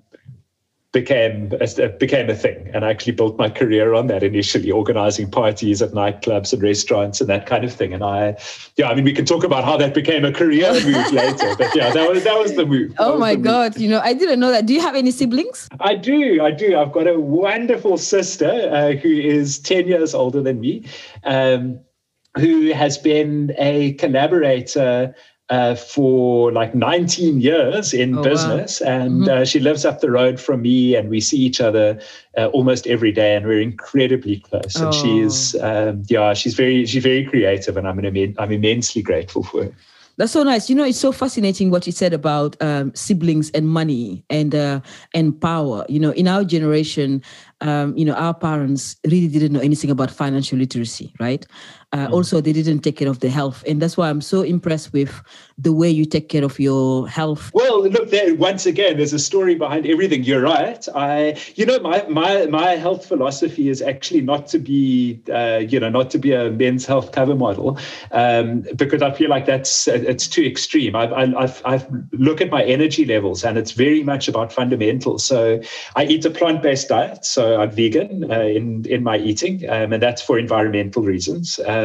became 0.92 1.52
a, 1.60 1.88
became 1.88 2.30
a 2.30 2.34
thing, 2.34 2.70
and 2.72 2.84
I 2.84 2.90
actually 2.90 3.12
built 3.12 3.38
my 3.38 3.50
career 3.50 3.92
on 3.92 4.06
that 4.06 4.22
initially, 4.22 4.70
organizing 4.70 5.30
parties 5.30 5.82
at 5.82 5.90
nightclubs 5.90 6.52
and 6.52 6.62
restaurants 6.62 7.20
and 7.20 7.28
that 7.28 7.44
kind 7.46 7.62
of 7.62 7.72
thing. 7.72 7.92
And 7.92 8.02
I, 8.02 8.36
yeah, 8.76 8.88
I 8.88 8.94
mean, 8.94 9.04
we 9.04 9.12
can 9.12 9.26
talk 9.26 9.44
about 9.44 9.64
how 9.64 9.76
that 9.76 9.92
became 9.92 10.24
a 10.24 10.32
career 10.32 10.72
move 10.72 11.12
later, 11.12 11.54
but 11.58 11.74
yeah, 11.76 11.92
that 11.92 12.08
was 12.08 12.24
that 12.24 12.38
was 12.38 12.56
the 12.56 12.64
move. 12.64 12.94
Oh 12.98 13.18
my 13.18 13.34
god, 13.34 13.74
move. 13.74 13.82
you 13.82 13.88
know, 13.88 14.00
I 14.00 14.14
didn't 14.14 14.40
know 14.40 14.50
that. 14.50 14.64
Do 14.64 14.72
you 14.72 14.80
have 14.80 14.96
any 14.96 15.10
siblings? 15.10 15.68
I 15.80 15.94
do, 15.94 16.42
I 16.42 16.50
do. 16.52 16.78
I've 16.78 16.92
got 16.92 17.06
a 17.06 17.20
wonderful 17.20 17.98
sister 17.98 18.70
uh, 18.72 18.92
who 18.92 19.10
is 19.10 19.58
ten 19.58 19.86
years 19.86 20.14
older 20.14 20.42
than 20.42 20.60
me. 20.60 20.86
Um, 21.24 21.80
who 22.36 22.72
has 22.72 22.96
been 22.96 23.52
a 23.58 23.94
collaborator 23.94 25.14
uh, 25.50 25.74
for 25.74 26.52
like 26.52 26.74
19 26.74 27.40
years 27.40 27.94
in 27.94 28.18
oh, 28.18 28.22
business. 28.22 28.80
Wow. 28.80 28.88
And 28.88 29.20
mm-hmm. 29.22 29.42
uh, 29.42 29.44
she 29.44 29.60
lives 29.60 29.84
up 29.84 30.00
the 30.00 30.10
road 30.10 30.38
from 30.38 30.62
me, 30.62 30.94
and 30.94 31.08
we 31.08 31.20
see 31.20 31.38
each 31.38 31.60
other 31.60 32.00
uh, 32.36 32.46
almost 32.48 32.86
every 32.86 33.12
day, 33.12 33.34
and 33.34 33.46
we're 33.46 33.60
incredibly 33.60 34.40
close. 34.40 34.76
Oh. 34.76 34.86
And 34.86 34.94
she's, 34.94 35.54
um, 35.60 36.02
yeah, 36.08 36.34
she's 36.34 36.54
very, 36.54 36.84
she's 36.86 37.02
very 37.02 37.24
creative, 37.24 37.76
and 37.76 37.88
I'm, 37.88 37.98
an, 37.98 38.34
I'm 38.38 38.52
immensely 38.52 39.02
grateful 39.02 39.42
for 39.42 39.64
her. 39.64 39.72
That's 40.18 40.32
so 40.32 40.42
nice. 40.42 40.68
You 40.68 40.74
know, 40.74 40.84
it's 40.84 40.98
so 40.98 41.12
fascinating 41.12 41.70
what 41.70 41.86
you 41.86 41.92
said 41.92 42.12
about 42.12 42.60
um, 42.60 42.92
siblings 42.92 43.50
and 43.50 43.68
money 43.68 44.24
and 44.28 44.52
uh, 44.52 44.80
and 45.14 45.40
power. 45.40 45.86
You 45.88 46.00
know, 46.00 46.10
in 46.10 46.26
our 46.26 46.42
generation, 46.42 47.22
um, 47.60 47.96
you 47.96 48.04
know, 48.04 48.14
our 48.14 48.34
parents 48.34 48.96
really 49.04 49.28
didn't 49.28 49.52
know 49.52 49.60
anything 49.60 49.90
about 49.90 50.10
financial 50.10 50.58
literacy, 50.58 51.14
right? 51.20 51.46
Uh, 51.92 52.06
mm. 52.06 52.12
also 52.12 52.40
they 52.40 52.52
didn't 52.52 52.80
take 52.80 52.96
care 52.96 53.08
of 53.08 53.20
their 53.20 53.30
health. 53.30 53.64
And 53.66 53.80
that's 53.80 53.96
why 53.96 54.10
I'm 54.10 54.20
so 54.20 54.42
impressed 54.42 54.92
with 54.92 55.22
the 55.56 55.72
way 55.72 55.88
you 55.88 56.04
take 56.04 56.28
care 56.28 56.44
of 56.44 56.60
your 56.60 57.08
health. 57.08 57.50
Well, 57.54 57.88
look, 57.88 58.10
there 58.10 58.34
once 58.34 58.66
again, 58.66 58.98
there's 58.98 59.14
a 59.14 59.18
story 59.18 59.54
behind 59.54 59.86
everything. 59.86 60.22
You're 60.24 60.42
right. 60.42 60.86
I, 60.94 61.38
you 61.54 61.64
know, 61.64 61.78
my 61.80 62.04
my 62.08 62.46
my 62.46 62.76
health 62.76 63.06
philosophy 63.06 63.70
is 63.70 63.80
actually 63.80 64.20
not 64.20 64.46
to 64.48 64.58
be, 64.58 65.20
uh, 65.32 65.62
you 65.66 65.80
know, 65.80 65.88
not 65.88 66.10
to 66.10 66.18
be 66.18 66.32
a 66.32 66.50
men's 66.50 66.84
health 66.84 67.12
cover 67.12 67.34
model, 67.34 67.78
um, 68.12 68.64
because 68.76 69.00
I 69.00 69.12
feel 69.12 69.30
like 69.30 69.46
that's 69.46 69.88
it's 69.88 70.28
too 70.28 70.44
extreme. 70.44 70.94
I 70.94 71.04
I 71.04 71.54
I 71.64 71.86
look 72.12 72.42
at 72.42 72.50
my 72.50 72.62
energy 72.64 73.06
levels, 73.06 73.44
and 73.44 73.56
it's 73.56 73.72
very 73.72 74.02
much 74.02 74.28
about 74.28 74.52
fundamentals. 74.52 75.24
So 75.24 75.60
I 75.96 76.04
eat 76.04 76.24
a 76.26 76.30
plant-based 76.30 76.88
diet, 76.88 77.24
so 77.24 77.60
I'm 77.60 77.70
vegan 77.70 78.30
uh, 78.30 78.40
in 78.40 78.84
in 78.84 79.02
my 79.02 79.16
eating, 79.16 79.68
um, 79.70 79.94
and 79.94 80.02
that's 80.02 80.20
for 80.20 80.38
environmental 80.38 81.02
reasons. 81.02 81.58
Um, 81.66 81.77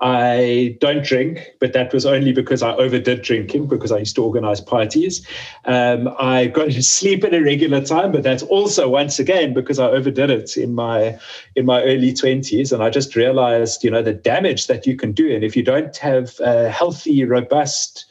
I 0.00 0.76
don't 0.80 1.04
drink, 1.04 1.54
but 1.58 1.72
that 1.72 1.92
was 1.94 2.04
only 2.04 2.32
because 2.32 2.62
I 2.62 2.74
overdid 2.74 3.22
drinking 3.22 3.68
because 3.68 3.90
I 3.90 3.98
used 3.98 4.14
to 4.16 4.24
organize 4.24 4.60
parties. 4.60 5.26
Um, 5.64 6.14
I 6.18 6.46
got 6.46 6.70
to 6.70 6.82
sleep 6.82 7.24
at 7.24 7.32
a 7.32 7.40
regular 7.40 7.80
time, 7.80 8.12
but 8.12 8.22
that's 8.22 8.42
also 8.42 8.88
once 8.90 9.18
again 9.18 9.54
because 9.54 9.78
I 9.78 9.86
overdid 9.86 10.30
it 10.30 10.56
in 10.56 10.74
my 10.74 11.18
in 11.54 11.64
my 11.64 11.82
early 11.82 12.12
twenties, 12.12 12.72
and 12.72 12.82
I 12.82 12.90
just 12.90 13.16
realized, 13.16 13.82
you 13.82 13.90
know, 13.90 14.02
the 14.02 14.12
damage 14.12 14.66
that 14.66 14.86
you 14.86 14.96
can 14.96 15.12
do, 15.12 15.34
and 15.34 15.42
if 15.42 15.56
you 15.56 15.62
don't 15.62 15.96
have 15.96 16.38
a 16.40 16.68
healthy, 16.68 17.24
robust 17.24 18.04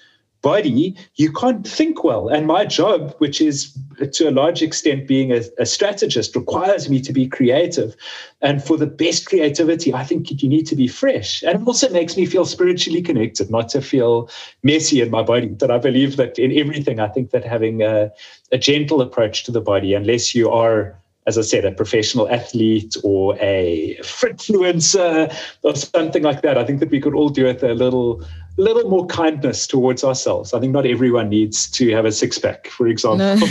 body, 0.45 0.95
you 1.15 1.33
can't 1.33 1.67
think 1.67 2.03
well. 2.03 2.29
And 2.29 2.45
my 2.45 2.65
job, 2.65 3.15
which 3.17 3.41
is 3.41 3.75
to 4.13 4.29
a 4.29 4.37
large 4.41 4.61
extent 4.61 5.07
being 5.07 5.31
a, 5.31 5.41
a, 5.57 5.65
strategist, 5.65 6.35
requires 6.35 6.87
me 6.87 7.01
to 7.01 7.11
be 7.11 7.27
creative. 7.27 7.95
And 8.43 8.63
for 8.63 8.77
the 8.77 8.85
best 8.85 9.25
creativity, 9.25 9.91
I 9.91 10.03
think 10.03 10.43
you 10.43 10.47
need 10.47 10.67
to 10.67 10.75
be 10.75 10.87
fresh. 10.87 11.41
And 11.41 11.61
it 11.61 11.67
also 11.67 11.89
makes 11.89 12.15
me 12.15 12.27
feel 12.27 12.45
spiritually 12.45 13.01
connected, 13.01 13.49
not 13.49 13.69
to 13.69 13.81
feel 13.81 14.29
messy 14.61 15.01
in 15.01 15.09
my 15.09 15.23
body. 15.23 15.47
That 15.47 15.71
I 15.71 15.79
believe 15.79 16.15
that 16.17 16.37
in 16.37 16.51
everything, 16.55 16.99
I 16.99 17.07
think 17.07 17.31
that 17.31 17.43
having 17.43 17.81
a, 17.81 18.11
a 18.51 18.59
gentle 18.59 19.01
approach 19.01 19.45
to 19.45 19.51
the 19.51 19.61
body, 19.61 19.95
unless 19.95 20.35
you 20.35 20.51
are 20.51 20.95
as 21.27 21.39
I 21.39 21.41
said, 21.41 21.65
a 21.65 21.71
professional 21.71 22.29
athlete 22.29 22.95
or 23.03 23.35
a 23.41 23.97
influencer 24.21 25.35
or 25.63 25.75
something 25.75 26.21
like 26.21 26.43
that. 26.43 26.55
I 26.55 26.63
think 26.63 26.79
that 26.81 26.91
we 26.91 27.01
could 27.01 27.15
all 27.15 27.29
do 27.29 27.45
with 27.45 27.63
a 27.63 27.73
little 27.73 28.23
little 28.57 28.89
more 28.89 29.05
kindness 29.07 29.67
towards 29.67 30.03
ourselves. 30.03 30.53
I 30.53 30.59
think 30.59 30.71
not 30.71 30.85
everyone 30.85 31.29
needs 31.29 31.69
to 31.71 31.91
have 31.91 32.05
a 32.05 32.11
six 32.11 32.39
pack, 32.39 32.67
for 32.67 32.87
example. 32.87 33.17
No. 33.17 33.35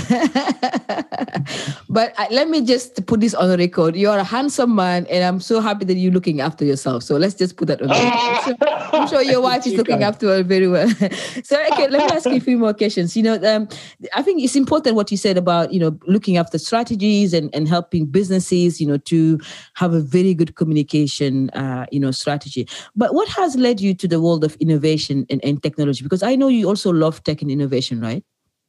but 1.91 2.15
uh, 2.19 2.27
let 2.31 2.49
me 2.49 2.63
just 2.65 3.05
put 3.07 3.21
this 3.21 3.35
on 3.35 3.49
the 3.49 3.59
record. 3.59 3.97
You 3.97 4.09
are 4.11 4.19
a 4.19 4.25
handsome 4.25 4.75
man, 4.75 5.07
and 5.11 5.23
I'm 5.23 5.41
so 5.41 5.61
happy 5.61 5.85
that 5.85 5.95
you're 5.95 6.13
looking 6.13 6.41
after 6.41 6.65
yourself. 6.65 7.03
So 7.03 7.17
let's 7.17 7.35
just 7.35 7.57
put 7.57 7.69
that 7.69 7.83
on 7.83 7.89
the 7.89 7.95
record. 7.95 8.57
I'm, 8.63 8.79
sure, 8.89 9.01
I'm 9.01 9.09
sure 9.09 9.23
your 9.23 9.43
wife 9.43 9.67
is 9.67 9.75
looking 9.75 10.03
after 10.03 10.29
her 10.29 10.43
very 10.43 10.69
well. 10.69 10.89
so 11.43 11.63
okay, 11.73 11.89
let 11.89 12.11
me 12.11 12.17
ask 12.17 12.25
you 12.27 12.37
a 12.37 12.41
few 12.41 12.57
more 12.57 12.73
questions. 12.73 13.15
You 13.15 13.25
know, 13.25 13.35
um, 13.45 13.69
I 14.15 14.23
think 14.23 14.43
it's 14.43 14.57
important 14.57 14.97
what 14.97 15.11
you 15.11 15.19
said 15.19 15.37
about 15.37 15.73
you 15.73 15.81
know 15.81 15.99
looking 16.07 16.39
after 16.39 16.59
strategies 16.59 17.35
and 17.35 17.55
and 17.55 17.69
helping 17.69 18.07
businesses, 18.07 18.81
you 18.81 18.87
know, 18.87 18.97
to 18.99 19.39
have 19.75 19.93
a 19.93 20.01
very 20.01 20.33
good 20.33 20.55
communication, 20.57 21.51
uh, 21.51 21.85
you 21.93 22.01
know, 22.01 22.11
strategy. 22.11 22.67
But 22.97 23.13
what 23.13 23.29
has 23.29 23.55
led 23.57 23.83
you 23.83 23.93
to 23.95 24.09
the 24.09 24.21
world 24.21 24.45
of 24.45 24.57
innovation? 24.57 24.94
Innovation 24.95 25.27
and, 25.31 25.45
and 25.45 25.63
technology? 25.63 26.03
Because 26.03 26.23
I 26.23 26.37
know 26.37 26.49
you 26.49 26.69
also 26.69 26.93
love 26.93 27.23
tech 27.25 27.43
and 27.43 27.51
innovation, 27.51 28.01
right? 28.01 28.23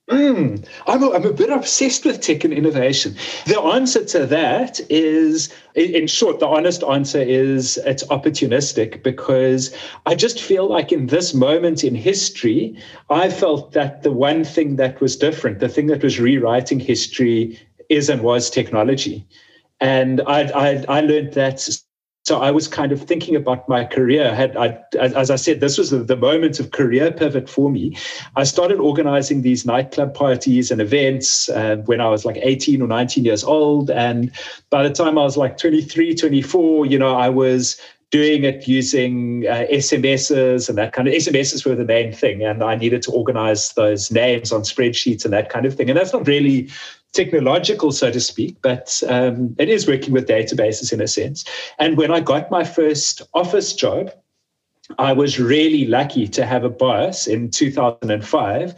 Mm, 0.09 0.63
I'm, 0.85 1.01
a, 1.01 1.11
I'm 1.13 1.25
a 1.25 1.33
bit 1.33 1.49
obsessed 1.49 2.05
with 2.05 2.21
tech 2.21 2.43
and 2.43 2.53
innovation. 2.53 3.15
The 3.47 3.59
answer 3.59 4.05
to 4.05 4.27
that 4.27 4.79
is, 4.87 5.51
in 5.73 6.05
short, 6.05 6.39
the 6.39 6.47
honest 6.47 6.83
answer 6.83 7.21
is 7.21 7.77
it's 7.85 8.03
opportunistic 8.05 9.01
because 9.01 9.75
I 10.05 10.13
just 10.13 10.39
feel 10.39 10.69
like 10.69 10.91
in 10.91 11.07
this 11.07 11.33
moment 11.33 11.83
in 11.83 11.95
history, 11.95 12.77
I 13.09 13.29
felt 13.29 13.71
that 13.71 14.03
the 14.03 14.11
one 14.11 14.43
thing 14.43 14.75
that 14.75 15.01
was 15.01 15.17
different, 15.17 15.59
the 15.59 15.69
thing 15.69 15.87
that 15.87 16.03
was 16.03 16.19
rewriting 16.19 16.79
history, 16.79 17.59
is 17.89 18.09
and 18.09 18.21
was 18.21 18.49
technology. 18.49 19.25
And 19.79 20.21
I, 20.27 20.41
I, 20.51 20.85
I 20.87 21.01
learned 21.01 21.33
that 21.33 21.67
so 22.25 22.41
I 22.41 22.49
was 22.49 22.67
kind 22.67 22.91
of 22.91 23.03
thinking 23.03 23.35
about 23.35 23.69
my 23.69 23.85
career. 23.85 24.33
Had, 24.33 24.57
I, 24.57 24.79
as 24.99 25.29
I 25.29 25.35
said, 25.35 25.59
this 25.59 25.77
was 25.77 25.91
the, 25.91 25.99
the 25.99 26.15
moment 26.15 26.59
of 26.59 26.71
career 26.71 27.11
pivot 27.11 27.47
for 27.47 27.69
me. 27.69 27.95
I 28.35 28.45
started 28.45 28.79
organizing 28.79 29.43
these 29.43 29.63
nightclub 29.63 30.15
parties 30.15 30.71
and 30.71 30.81
events 30.81 31.49
uh, 31.49 31.77
when 31.85 32.01
I 32.01 32.09
was 32.09 32.25
like 32.25 32.37
18 32.37 32.81
or 32.81 32.87
19 32.87 33.25
years 33.25 33.43
old. 33.43 33.91
And 33.91 34.31
by 34.71 34.81
the 34.81 34.89
time 34.89 35.19
I 35.19 35.21
was 35.21 35.37
like 35.37 35.59
23, 35.59 36.15
24, 36.15 36.87
you 36.87 36.97
know, 36.97 37.15
I 37.15 37.29
was 37.29 37.79
doing 38.09 38.43
it 38.43 38.67
using 38.67 39.45
uh, 39.47 39.65
SMSs 39.71 40.67
and 40.67 40.79
that 40.79 40.93
kind 40.93 41.07
of 41.07 41.13
SMSs 41.13 41.63
were 41.63 41.75
the 41.75 41.85
main 41.85 42.11
thing. 42.11 42.43
And 42.43 42.63
I 42.63 42.75
needed 42.75 43.03
to 43.03 43.11
organize 43.11 43.73
those 43.73 44.09
names 44.09 44.51
on 44.51 44.61
spreadsheets 44.61 45.25
and 45.25 45.33
that 45.33 45.49
kind 45.49 45.67
of 45.67 45.75
thing. 45.75 45.91
And 45.91 45.99
that's 45.99 46.13
not 46.13 46.25
really 46.25 46.69
technological, 47.15 47.91
so 47.91 48.11
to 48.11 48.19
speak, 48.19 48.57
but 48.61 49.01
um, 49.07 49.55
it 49.57 49.69
is 49.69 49.87
working 49.87 50.13
with 50.13 50.27
databases 50.27 50.93
in 50.93 51.01
a 51.01 51.07
sense. 51.07 51.45
And 51.79 51.97
when 51.97 52.11
I 52.11 52.19
got 52.19 52.51
my 52.51 52.63
first 52.63 53.21
office 53.33 53.73
job, 53.73 54.11
I 54.99 55.13
was 55.13 55.39
really 55.39 55.85
lucky 55.85 56.27
to 56.27 56.45
have 56.45 56.63
a 56.63 56.69
boss 56.69 57.25
in 57.25 57.49
2005 57.49 58.75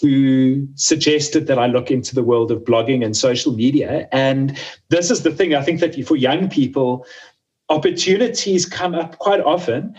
who 0.00 0.68
suggested 0.76 1.48
that 1.48 1.58
I 1.58 1.66
look 1.66 1.90
into 1.90 2.14
the 2.14 2.22
world 2.22 2.52
of 2.52 2.62
blogging 2.62 3.04
and 3.04 3.16
social 3.16 3.52
media. 3.52 4.08
And 4.12 4.56
this 4.88 5.10
is 5.10 5.22
the 5.22 5.32
thing 5.32 5.54
I 5.54 5.62
think 5.62 5.80
that 5.80 6.00
for 6.06 6.14
young 6.14 6.48
people, 6.48 7.04
opportunities 7.68 8.66
come 8.66 8.94
up 8.94 9.18
quite 9.18 9.40
often. 9.40 9.96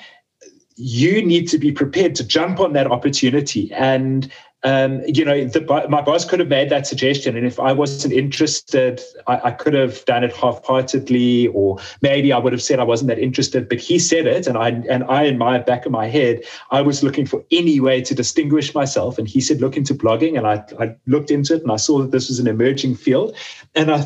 You 0.77 1.25
need 1.25 1.49
to 1.49 1.57
be 1.57 1.73
prepared 1.73 2.15
to 2.15 2.23
jump 2.23 2.61
on 2.61 2.71
that 2.73 2.87
opportunity 2.87 3.69
and 3.73 4.31
um, 4.63 5.01
you 5.05 5.23
know, 5.23 5.45
the, 5.45 5.61
my 5.89 6.01
boss 6.01 6.25
could 6.25 6.39
have 6.39 6.49
made 6.49 6.69
that 6.69 6.85
suggestion, 6.85 7.37
and 7.37 7.47
if 7.47 7.61
I 7.61 7.71
wasn't 7.71 8.13
interested, 8.13 9.01
I, 9.25 9.39
I, 9.45 9.51
could 9.51 9.73
have 9.73 10.03
done 10.03 10.25
it 10.25 10.35
half-heartedly, 10.35 11.47
or 11.47 11.77
maybe 12.01 12.33
I 12.33 12.39
would 12.39 12.51
have 12.51 12.61
said 12.61 12.77
I 12.77 12.83
wasn't 12.83 13.07
that 13.07 13.19
interested. 13.19 13.69
But 13.69 13.79
he 13.79 13.97
said 13.97 14.27
it, 14.27 14.47
and 14.47 14.57
I, 14.57 14.69
and 14.89 15.05
I, 15.05 15.23
in 15.23 15.37
my 15.37 15.59
back 15.59 15.85
of 15.85 15.93
my 15.93 16.07
head, 16.07 16.43
I 16.71 16.81
was 16.81 17.03
looking 17.03 17.25
for 17.25 17.41
any 17.51 17.79
way 17.79 18.01
to 18.01 18.13
distinguish 18.13 18.75
myself. 18.75 19.17
And 19.17 19.29
he 19.29 19.39
said, 19.39 19.61
look 19.61 19.77
into 19.77 19.95
blogging, 19.95 20.37
and 20.37 20.45
I, 20.45 20.65
I 20.83 20.93
looked 21.07 21.31
into 21.31 21.55
it, 21.55 21.61
and 21.61 21.71
I 21.71 21.77
saw 21.77 21.99
that 21.99 22.11
this 22.11 22.27
was 22.27 22.39
an 22.39 22.47
emerging 22.47 22.95
field, 22.95 23.37
and 23.75 23.89
I 23.89 24.05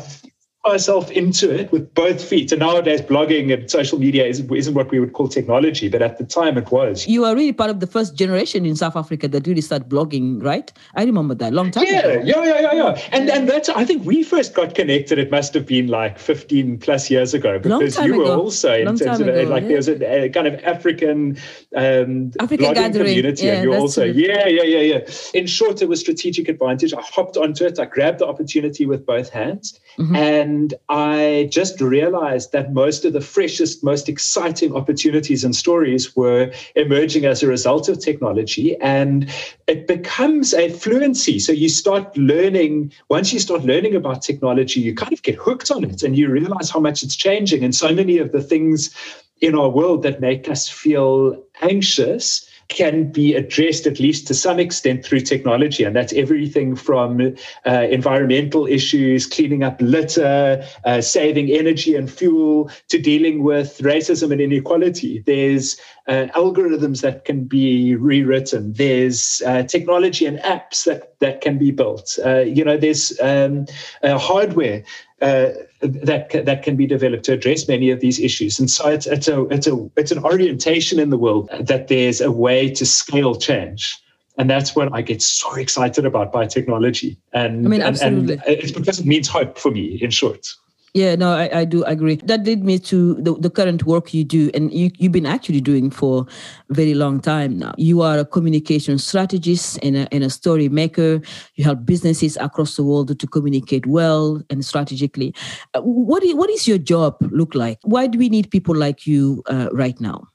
myself 0.66 1.10
into 1.10 1.52
it 1.54 1.70
with 1.72 1.92
both 1.94 2.22
feet. 2.22 2.52
And 2.52 2.60
nowadays, 2.60 3.00
blogging 3.00 3.52
and 3.52 3.70
social 3.70 3.98
media 3.98 4.24
is, 4.24 4.40
isn't 4.40 4.74
what 4.74 4.90
we 4.90 4.98
would 4.98 5.12
call 5.12 5.28
technology, 5.28 5.88
but 5.88 6.02
at 6.02 6.18
the 6.18 6.24
time 6.24 6.56
it 6.56 6.70
was. 6.70 7.06
You 7.06 7.24
are 7.24 7.34
really 7.34 7.52
part 7.52 7.70
of 7.70 7.80
the 7.80 7.86
first 7.86 8.16
generation 8.16 8.64
in 8.64 8.76
South 8.76 8.96
Africa 8.96 9.28
that 9.28 9.46
really 9.46 9.60
started 9.60 9.88
blogging, 9.88 10.42
right? 10.42 10.72
I 10.94 11.04
remember 11.04 11.34
that 11.36 11.52
long 11.52 11.70
time 11.70 11.84
yeah, 11.86 11.98
ago. 12.00 12.22
Yeah, 12.24 12.44
yeah, 12.44 12.60
yeah, 12.60 12.72
yeah. 12.72 13.08
And 13.12 13.30
and 13.30 13.48
that's 13.48 13.68
I 13.68 13.84
think 13.84 14.04
we 14.04 14.22
first 14.22 14.54
got 14.54 14.74
connected. 14.74 15.18
It 15.18 15.30
must 15.30 15.54
have 15.54 15.66
been 15.66 15.88
like 15.88 16.18
15 16.18 16.78
plus 16.78 17.10
years 17.10 17.34
ago 17.34 17.58
because 17.58 17.96
you 17.98 18.16
were 18.16 18.24
ago. 18.24 18.40
also 18.40 18.72
in 18.74 18.86
long 18.86 18.98
terms 18.98 19.20
of 19.20 19.28
ago, 19.28 19.42
like 19.48 19.62
yeah. 19.62 19.68
there's 19.68 19.88
a, 19.88 20.24
a, 20.24 20.28
kind 20.30 20.46
of 20.46 20.54
African 20.64 21.36
um, 21.74 22.32
African 22.40 22.66
blogging 22.66 22.74
gathering. 22.74 23.06
community, 23.06 23.46
yeah, 23.46 23.54
and 23.54 23.64
you're 23.64 23.76
also 23.76 24.10
true. 24.10 24.20
yeah, 24.20 24.46
yeah, 24.46 24.62
yeah, 24.62 24.80
yeah. 24.80 25.14
In 25.34 25.46
short, 25.46 25.82
it 25.82 25.88
was 25.88 26.00
strategic 26.00 26.48
advantage. 26.48 26.94
I 26.94 27.02
hopped 27.02 27.36
onto 27.36 27.64
it. 27.64 27.78
I 27.78 27.84
grabbed 27.84 28.20
the 28.20 28.26
opportunity 28.26 28.86
with 28.86 29.04
both 29.04 29.30
hands. 29.30 29.78
Mm-hmm. 29.98 30.16
And 30.16 30.74
I 30.88 31.48
just 31.50 31.80
realized 31.80 32.52
that 32.52 32.72
most 32.72 33.04
of 33.04 33.12
the 33.12 33.20
freshest, 33.20 33.84
most 33.84 34.08
exciting 34.08 34.74
opportunities 34.74 35.44
and 35.44 35.54
stories 35.54 36.16
were 36.16 36.52
emerging 36.74 37.24
as 37.24 37.42
a 37.42 37.46
result 37.46 37.88
of 37.88 38.00
technology. 38.00 38.76
And 38.80 39.30
it 39.66 39.86
becomes 39.86 40.52
a 40.54 40.68
fluency. 40.70 41.38
So 41.38 41.52
you 41.52 41.68
start 41.68 42.16
learning, 42.16 42.92
once 43.08 43.32
you 43.32 43.38
start 43.38 43.64
learning 43.64 43.94
about 43.94 44.22
technology, 44.22 44.80
you 44.80 44.94
kind 44.94 45.12
of 45.12 45.22
get 45.22 45.36
hooked 45.36 45.70
on 45.70 45.84
it 45.84 46.02
and 46.02 46.16
you 46.16 46.28
realize 46.28 46.70
how 46.70 46.80
much 46.80 47.02
it's 47.02 47.16
changing. 47.16 47.62
And 47.62 47.74
so 47.74 47.92
many 47.94 48.18
of 48.18 48.32
the 48.32 48.42
things 48.42 48.94
in 49.40 49.54
our 49.54 49.68
world 49.68 50.02
that 50.02 50.20
make 50.20 50.48
us 50.48 50.68
feel 50.68 51.42
anxious 51.60 52.48
can 52.68 53.10
be 53.10 53.34
addressed 53.34 53.86
at 53.86 54.00
least 54.00 54.26
to 54.26 54.34
some 54.34 54.58
extent 54.58 55.04
through 55.04 55.20
technology. 55.20 55.84
And 55.84 55.94
that's 55.94 56.12
everything 56.12 56.76
from 56.76 57.34
uh, 57.66 57.70
environmental 57.90 58.66
issues, 58.66 59.26
cleaning 59.26 59.62
up 59.62 59.76
litter, 59.80 60.64
uh, 60.84 61.00
saving 61.00 61.50
energy 61.50 61.94
and 61.94 62.10
fuel, 62.10 62.70
to 62.88 62.98
dealing 62.98 63.42
with 63.42 63.78
racism 63.78 64.32
and 64.32 64.40
inequality. 64.40 65.22
There's 65.26 65.78
uh, 66.06 66.26
algorithms 66.34 67.00
that 67.02 67.24
can 67.24 67.44
be 67.44 67.94
rewritten. 67.94 68.72
There's 68.74 69.42
uh, 69.46 69.62
technology 69.62 70.26
and 70.26 70.38
apps 70.40 70.84
that, 70.84 71.18
that 71.20 71.40
can 71.40 71.58
be 71.58 71.70
built. 71.70 72.18
Uh, 72.24 72.40
you 72.40 72.64
know, 72.64 72.76
there's 72.76 73.18
um, 73.20 73.66
uh, 74.02 74.18
hardware 74.18 74.84
uh, 75.22 75.50
that 75.80 76.44
that 76.44 76.62
can 76.62 76.76
be 76.76 76.86
developed 76.86 77.24
to 77.24 77.32
address 77.32 77.68
many 77.68 77.90
of 77.90 78.00
these 78.00 78.20
issues. 78.20 78.58
And 78.58 78.70
so 78.70 78.88
it's 78.88 79.06
it's 79.06 79.28
a 79.28 79.44
it's 79.46 79.66
a 79.66 79.90
it's 79.96 80.12
an 80.12 80.24
orientation 80.24 80.98
in 80.98 81.10
the 81.10 81.18
world 81.18 81.48
that 81.58 81.88
there's 81.88 82.20
a 82.20 82.30
way 82.30 82.70
to 82.70 82.84
scale 82.84 83.34
change. 83.34 83.98
And 84.36 84.50
that's 84.50 84.74
what 84.74 84.92
I 84.92 85.00
get 85.00 85.22
so 85.22 85.54
excited 85.54 86.04
about 86.04 86.32
by 86.32 86.46
technology. 86.46 87.16
And 87.32 87.64
I 87.66 87.68
mean, 87.68 87.82
absolutely. 87.82 88.34
And, 88.34 88.42
and 88.42 88.58
it's 88.58 88.72
because 88.72 88.98
it 88.98 89.06
means 89.06 89.28
hope 89.28 89.56
for 89.58 89.70
me, 89.70 89.98
in 90.02 90.10
short. 90.10 90.48
Yeah, 90.94 91.16
no, 91.16 91.32
I, 91.32 91.50
I 91.52 91.64
do 91.64 91.82
agree. 91.84 92.20
That 92.24 92.46
led 92.46 92.62
me 92.62 92.78
to 92.78 93.14
the, 93.14 93.34
the 93.34 93.50
current 93.50 93.82
work 93.82 94.14
you 94.14 94.22
do, 94.22 94.52
and 94.54 94.72
you, 94.72 94.92
you've 94.96 95.10
been 95.10 95.26
actually 95.26 95.60
doing 95.60 95.90
for 95.90 96.24
a 96.70 96.74
very 96.74 96.94
long 96.94 97.20
time 97.20 97.58
now. 97.58 97.74
You 97.76 98.00
are 98.02 98.18
a 98.18 98.24
communication 98.24 98.98
strategist 98.98 99.76
and 99.82 99.96
a, 99.96 100.14
and 100.14 100.22
a 100.22 100.30
story 100.30 100.68
maker. 100.68 101.20
You 101.56 101.64
help 101.64 101.84
businesses 101.84 102.38
across 102.40 102.76
the 102.76 102.84
world 102.84 103.18
to 103.18 103.26
communicate 103.26 103.86
well 103.86 104.40
and 104.50 104.64
strategically. 104.64 105.34
Uh, 105.74 105.80
what, 105.80 106.22
is, 106.22 106.36
what 106.36 106.48
is 106.48 106.68
your 106.68 106.78
job 106.78 107.16
look 107.32 107.56
like? 107.56 107.80
Why 107.82 108.06
do 108.06 108.16
we 108.16 108.28
need 108.28 108.52
people 108.52 108.76
like 108.76 109.04
you 109.04 109.42
uh, 109.46 109.70
right 109.72 110.00
now? 110.00 110.28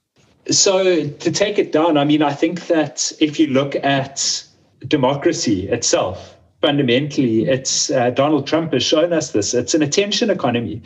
So, 0.50 1.06
to 1.08 1.30
take 1.30 1.58
it 1.58 1.72
down, 1.72 1.96
I 1.96 2.04
mean, 2.04 2.22
I 2.22 2.34
think 2.34 2.66
that 2.66 3.12
if 3.18 3.40
you 3.40 3.46
look 3.46 3.76
at 3.76 4.44
democracy 4.86 5.68
itself, 5.68 6.36
fundamentally, 6.60 7.48
it's 7.48 7.90
uh, 7.90 8.10
Donald 8.10 8.46
Trump 8.46 8.72
has 8.72 8.82
shown 8.82 9.12
us 9.12 9.32
this. 9.32 9.54
It's 9.54 9.74
an 9.74 9.82
attention 9.82 10.30
economy. 10.30 10.82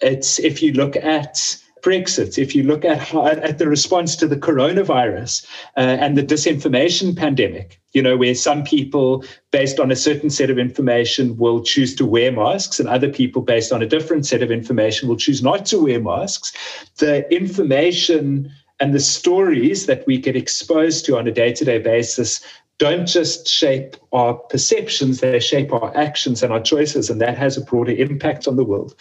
It's 0.00 0.38
if 0.38 0.62
you 0.62 0.72
look 0.72 0.96
at 0.96 1.56
Brexit, 1.82 2.36
if 2.36 2.54
you 2.54 2.64
look 2.64 2.84
at 2.84 2.98
how, 2.98 3.26
at 3.26 3.58
the 3.58 3.68
response 3.68 4.16
to 4.16 4.26
the 4.26 4.36
coronavirus 4.36 5.46
uh, 5.76 5.80
and 5.80 6.18
the 6.18 6.22
disinformation 6.22 7.16
pandemic, 7.16 7.80
you 7.92 8.02
know, 8.02 8.16
where 8.16 8.34
some 8.34 8.64
people, 8.64 9.24
based 9.52 9.78
on 9.78 9.90
a 9.92 9.96
certain 9.96 10.28
set 10.28 10.50
of 10.50 10.58
information, 10.58 11.36
will 11.36 11.62
choose 11.62 11.94
to 11.94 12.04
wear 12.04 12.32
masks, 12.32 12.80
and 12.80 12.88
other 12.88 13.08
people, 13.08 13.40
based 13.40 13.72
on 13.72 13.82
a 13.82 13.86
different 13.86 14.26
set 14.26 14.42
of 14.42 14.50
information, 14.50 15.08
will 15.08 15.16
choose 15.16 15.42
not 15.42 15.64
to 15.66 15.78
wear 15.78 16.00
masks. 16.00 16.52
The 16.96 17.32
information 17.32 18.50
and 18.80 18.92
the 18.92 19.00
stories 19.00 19.86
that 19.86 20.06
we 20.06 20.18
get 20.18 20.36
exposed 20.36 21.06
to 21.06 21.16
on 21.16 21.26
a 21.26 21.32
day 21.32 21.52
to 21.52 21.64
day 21.64 21.78
basis 21.78 22.40
don't 22.78 23.06
just 23.06 23.48
shape 23.48 23.96
our 24.12 24.34
perceptions, 24.34 25.20
they 25.20 25.40
shape 25.40 25.72
our 25.72 25.96
actions 25.96 26.42
and 26.42 26.52
our 26.52 26.60
choices, 26.60 27.08
and 27.08 27.20
that 27.20 27.38
has 27.38 27.56
a 27.56 27.62
broader 27.62 27.92
impact 27.92 28.46
on 28.46 28.56
the 28.56 28.64
world. 28.64 28.94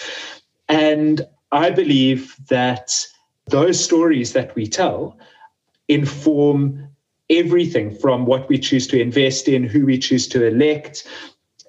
And 0.69 1.21
I 1.51 1.69
believe 1.69 2.35
that 2.47 2.91
those 3.47 3.83
stories 3.83 4.33
that 4.33 4.55
we 4.55 4.67
tell 4.67 5.17
inform 5.87 6.87
everything 7.29 7.95
from 7.95 8.25
what 8.25 8.47
we 8.49 8.57
choose 8.57 8.87
to 8.87 8.99
invest 8.99 9.47
in, 9.47 9.63
who 9.63 9.85
we 9.85 9.97
choose 9.97 10.27
to 10.29 10.45
elect. 10.45 11.07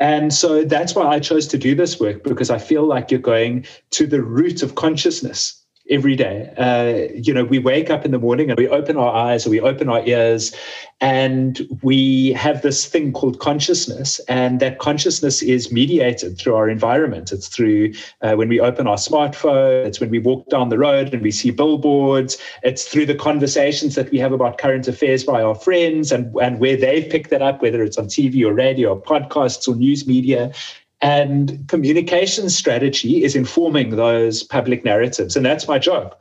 And 0.01 0.33
so 0.33 0.65
that's 0.65 0.95
why 0.95 1.07
I 1.07 1.21
chose 1.21 1.47
to 1.49 1.59
do 1.59 1.75
this 1.75 1.99
work 1.99 2.23
because 2.23 2.51
I 2.51 2.59
feel 2.59 2.85
like 2.85 3.11
you're 3.11 3.21
going 3.21 3.67
to 3.91 4.07
the 4.07 4.23
root 4.23 4.63
of 4.63 4.75
consciousness 4.75 5.63
every 5.91 6.17
day. 6.17 6.53
Uh, 6.57 7.13
you 7.15 7.33
know, 7.33 7.45
we 7.45 7.59
wake 7.59 7.91
up 7.91 8.05
in 8.05 8.11
the 8.11 8.19
morning 8.19 8.51
and 8.51 8.59
we 8.59 8.69
open 8.69 8.97
our 8.97 9.15
eyes 9.15 9.47
or 9.47 9.51
we 9.51 9.61
open 9.61 9.89
our 9.89 10.05
ears 10.07 10.55
and 11.01 11.61
we 11.83 12.33
have 12.33 12.63
this 12.63 12.87
thing 12.87 13.13
called 13.13 13.39
consciousness. 13.39 14.19
And 14.29 14.61
that 14.61 14.79
consciousness 14.79 15.43
is 15.43 15.71
mediated 15.71 16.39
through 16.39 16.55
our 16.55 16.69
environment. 16.69 17.33
It's 17.33 17.49
through 17.49 17.93
uh, 18.23 18.35
when 18.35 18.49
we 18.49 18.61
open 18.61 18.87
our 18.87 18.97
smartphone, 18.97 19.87
it's 19.87 20.01
when 20.01 20.11
we 20.11 20.19
walk 20.19 20.49
down 20.49 20.71
the 20.71 20.79
road 20.79 21.13
and 21.13 21.23
we 21.23 21.31
see 21.31 21.51
billboards, 21.51 22.39
it's 22.63 22.89
through 22.89 23.07
the 23.07 23.15
conversations 23.15 23.95
that 23.95 24.11
we 24.11 24.19
have 24.19 24.33
about 24.33 24.59
current 24.59 24.89
affairs 24.89 25.25
by 25.25 25.43
our 25.43 25.55
friends 25.55 26.13
and, 26.13 26.35
and 26.37 26.59
where 26.61 26.77
they've 26.77 27.09
picked 27.09 27.31
that 27.31 27.43
up, 27.43 27.63
whether 27.63 27.83
it's 27.83 27.99
on 27.99 28.07
TV 28.07 28.45
or 28.45 28.55
radio 28.55 28.95
or 28.95 29.01
podcasts 29.01 29.69
or 29.69 29.75
news 29.77 30.07
media. 30.07 30.53
And 31.01 31.69
communication 31.69 32.49
strategy 32.49 33.23
is 33.23 33.37
informing 33.37 33.97
those 33.97 34.43
public 34.43 34.85
narratives. 34.85 35.37
And 35.37 35.45
that's 35.45 35.69
my 35.69 35.79
job. 35.79 36.17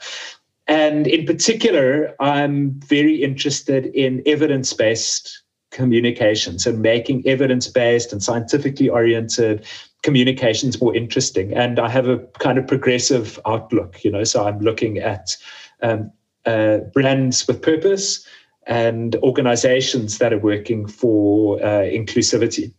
And 0.68 1.08
in 1.08 1.26
particular, 1.26 2.14
I'm 2.20 2.72
very 2.82 3.24
interested 3.24 3.86
in 3.88 4.22
evidence 4.26 4.74
based 4.74 5.44
communications 5.72 6.66
and 6.66 6.82
making 6.82 7.28
evidence 7.28 7.68
based 7.68 8.12
and 8.12 8.24
scientifically 8.24 8.90
oriented 8.90 9.66
communications 10.04 10.82
more 10.82 10.96
interesting. 10.96 11.54
And 11.54 11.80
I 11.80 11.90
have 11.90 12.08
a 12.08 12.20
kind 12.40 12.58
of 12.58 12.68
progressive 12.68 13.40
outlook, 13.46 14.04
you 14.04 14.12
know, 14.12 14.24
so 14.24 14.46
I'm 14.46 14.60
looking 14.60 14.98
at 15.00 15.36
um, 15.82 16.12
uh, 16.46 16.78
brands 16.94 17.48
with 17.48 17.62
purpose 17.62 18.26
and 18.68 19.16
organizations 19.18 20.18
that 20.20 20.34
are 20.34 20.40
working 20.40 20.88
for 20.88 21.62
uh, 21.62 21.84
inclusivity 21.84 22.74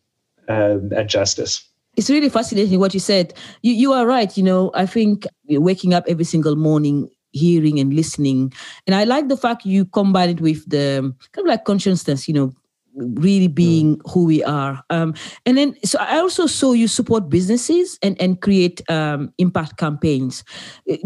um, 0.49 0.91
and 0.97 1.09
justice 1.09 1.69
it's 1.97 2.11
really 2.11 2.29
fascinating 2.29 2.79
what 2.79 2.95
you 2.95 3.01
said. 3.01 3.35
You, 3.63 3.73
you 3.73 3.93
are 3.93 4.07
right. 4.07 4.37
You 4.37 4.43
know, 4.45 4.71
I 4.75 4.87
think 4.87 5.27
waking 5.49 5.95
up 5.95 6.05
every 6.07 6.25
single 6.25 6.57
morning, 6.57 7.09
hearing 7.33 7.81
and 7.81 7.95
listening. 7.95 8.53
And 8.87 8.95
I 8.95 9.05
like 9.05 9.29
the 9.29 9.37
fact 9.37 9.67
you 9.67 9.85
combine 9.85 10.31
it 10.31 10.41
with 10.41 10.69
the 10.69 11.15
kind 11.33 11.47
of 11.47 11.47
like 11.47 11.65
consciousness, 11.65 12.29
you 12.29 12.35
know, 12.35 12.53
really 12.97 13.49
being 13.49 14.01
who 14.11 14.25
we 14.25 14.43
are. 14.43 14.83
Um, 14.89 15.13
and 15.45 15.59
then, 15.59 15.77
so 15.85 15.99
I 16.01 16.17
also 16.19 16.47
saw 16.47 16.73
you 16.73 16.89
support 16.89 17.29
businesses 17.29 17.99
and, 18.03 18.19
and 18.19 18.41
create 18.41 18.81
um, 18.91 19.35
impact 19.37 19.77
campaigns. 19.77 20.45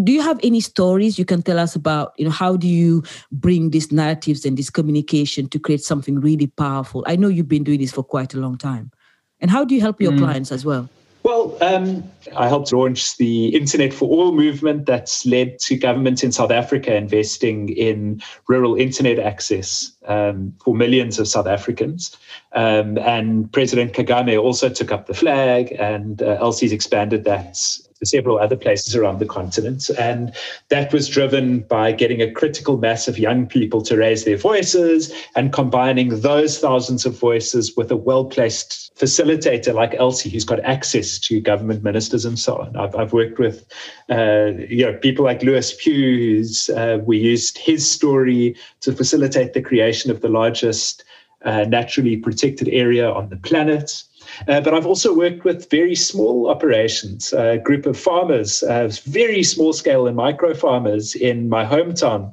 Do 0.04 0.12
you 0.12 0.22
have 0.22 0.38
any 0.44 0.60
stories 0.60 1.18
you 1.18 1.24
can 1.24 1.42
tell 1.42 1.58
us 1.58 1.74
about, 1.74 2.12
you 2.16 2.24
know, 2.24 2.30
how 2.30 2.56
do 2.56 2.68
you 2.68 3.02
bring 3.32 3.70
these 3.70 3.90
narratives 3.90 4.44
and 4.44 4.56
this 4.56 4.70
communication 4.70 5.48
to 5.48 5.58
create 5.58 5.82
something 5.82 6.20
really 6.20 6.46
powerful? 6.46 7.04
I 7.08 7.16
know 7.16 7.26
you've 7.26 7.48
been 7.48 7.64
doing 7.64 7.80
this 7.80 7.92
for 7.92 8.04
quite 8.04 8.34
a 8.34 8.38
long 8.38 8.56
time. 8.56 8.92
And 9.40 9.50
how 9.50 9.64
do 9.64 9.74
you 9.74 9.80
help 9.80 10.00
your 10.00 10.12
mm. 10.12 10.18
clients 10.18 10.52
as 10.52 10.64
well? 10.64 10.88
Well, 11.22 11.56
um, 11.60 12.02
I 12.34 12.48
helped 12.48 12.72
launch 12.72 13.18
the 13.18 13.48
Internet 13.48 13.92
for 13.92 14.08
All 14.08 14.32
movement 14.32 14.86
that's 14.86 15.26
led 15.26 15.58
to 15.60 15.76
government 15.76 16.24
in 16.24 16.32
South 16.32 16.50
Africa 16.50 16.94
investing 16.94 17.68
in 17.68 18.22
rural 18.48 18.74
internet 18.74 19.18
access 19.18 19.92
um, 20.06 20.54
for 20.64 20.74
millions 20.74 21.18
of 21.18 21.28
South 21.28 21.46
Africans. 21.46 22.16
Um, 22.52 22.96
and 22.98 23.52
President 23.52 23.92
Kagame 23.92 24.42
also 24.42 24.70
took 24.70 24.92
up 24.92 25.06
the 25.06 25.14
flag, 25.14 25.72
and 25.72 26.22
uh, 26.22 26.38
Elsie's 26.40 26.72
expanded 26.72 27.24
that 27.24 27.58
several 28.06 28.38
other 28.38 28.56
places 28.56 28.96
around 28.96 29.18
the 29.18 29.26
continent. 29.26 29.90
And 29.98 30.32
that 30.68 30.92
was 30.92 31.08
driven 31.08 31.60
by 31.60 31.92
getting 31.92 32.20
a 32.22 32.30
critical 32.30 32.78
mass 32.78 33.08
of 33.08 33.18
young 33.18 33.46
people 33.46 33.82
to 33.82 33.96
raise 33.96 34.24
their 34.24 34.36
voices 34.36 35.12
and 35.36 35.52
combining 35.52 36.20
those 36.20 36.58
thousands 36.58 37.06
of 37.06 37.18
voices 37.18 37.76
with 37.76 37.90
a 37.90 37.96
well 37.96 38.24
placed 38.24 38.92
facilitator 38.96 39.74
like 39.74 39.94
Elsie, 39.94 40.30
who's 40.30 40.44
got 40.44 40.60
access 40.60 41.18
to 41.18 41.40
government 41.40 41.82
ministers 41.82 42.24
and 42.24 42.38
so 42.38 42.56
on. 42.56 42.76
I've, 42.76 42.94
I've 42.94 43.12
worked 43.12 43.38
with 43.38 43.66
uh, 44.10 44.52
you 44.68 44.84
know, 44.84 44.96
people 44.98 45.24
like 45.24 45.42
Lewis 45.42 45.74
Pugh, 45.78 46.44
uh, 46.76 46.98
we 47.04 47.18
used 47.18 47.58
his 47.58 47.88
story 47.88 48.56
to 48.80 48.92
facilitate 48.92 49.52
the 49.52 49.62
creation 49.62 50.10
of 50.10 50.20
the 50.20 50.28
largest 50.28 51.04
uh, 51.44 51.64
naturally 51.64 52.16
protected 52.16 52.68
area 52.68 53.10
on 53.10 53.28
the 53.28 53.36
planet. 53.36 54.02
Uh, 54.48 54.60
but 54.60 54.74
I've 54.74 54.86
also 54.86 55.14
worked 55.14 55.44
with 55.44 55.70
very 55.70 55.94
small 55.94 56.48
operations, 56.48 57.32
a 57.32 57.58
group 57.58 57.86
of 57.86 57.98
farmers, 57.98 58.62
uh, 58.62 58.90
very 59.04 59.42
small 59.42 59.72
scale 59.72 60.06
and 60.06 60.16
micro 60.16 60.54
farmers 60.54 61.14
in 61.14 61.48
my 61.48 61.64
hometown 61.64 62.32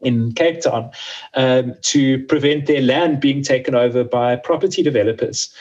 in 0.00 0.32
Cape 0.32 0.60
Town 0.60 0.90
um, 1.34 1.74
to 1.82 2.24
prevent 2.26 2.66
their 2.66 2.82
land 2.82 3.20
being 3.20 3.42
taken 3.42 3.74
over 3.74 4.04
by 4.04 4.36
property 4.36 4.82
developers 4.82 5.52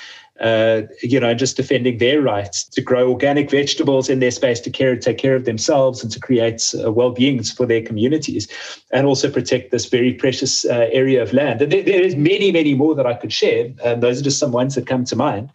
uh, 0.44 0.82
you 1.02 1.20
know, 1.20 1.34
just 1.34 1.56
defending 1.56 1.98
their 2.00 2.22
rights 2.22 2.66
to 2.66 2.82
grow 2.82 3.10
organic 3.10 3.50
vegetables 3.50 4.10
in 4.10 4.20
their 4.20 4.32
space, 4.32 4.60
to 4.60 4.70
care, 4.70 4.96
take 4.98 5.18
care 5.18 5.36
of 5.36 5.46
themselves, 5.46 6.04
and 6.04 6.12
to 6.12 6.20
create 6.20 6.74
uh, 6.84 6.92
well-beings 6.92 7.50
for 7.52 7.66
their 7.66 7.82
communities, 7.82 8.48
and 8.92 9.08
also 9.08 9.32
protect 9.32 9.72
this 9.72 9.86
very 9.86 10.14
precious 10.14 10.66
uh, 10.66 10.90
area 10.92 11.24
of 11.24 11.32
land. 11.32 11.62
And 11.62 11.72
there, 11.72 11.82
there 11.82 12.02
is 12.02 12.16
many, 12.18 12.52
many 12.52 12.76
more 12.76 12.94
that 12.94 13.08
I 13.08 13.14
could 13.14 13.32
share. 13.32 13.72
And 13.86 14.04
those 14.04 14.20
are 14.20 14.24
just 14.24 14.38
some 14.38 14.52
ones 14.52 14.76
that 14.76 14.86
come 14.86 15.06
to 15.06 15.16
mind. 15.16 15.50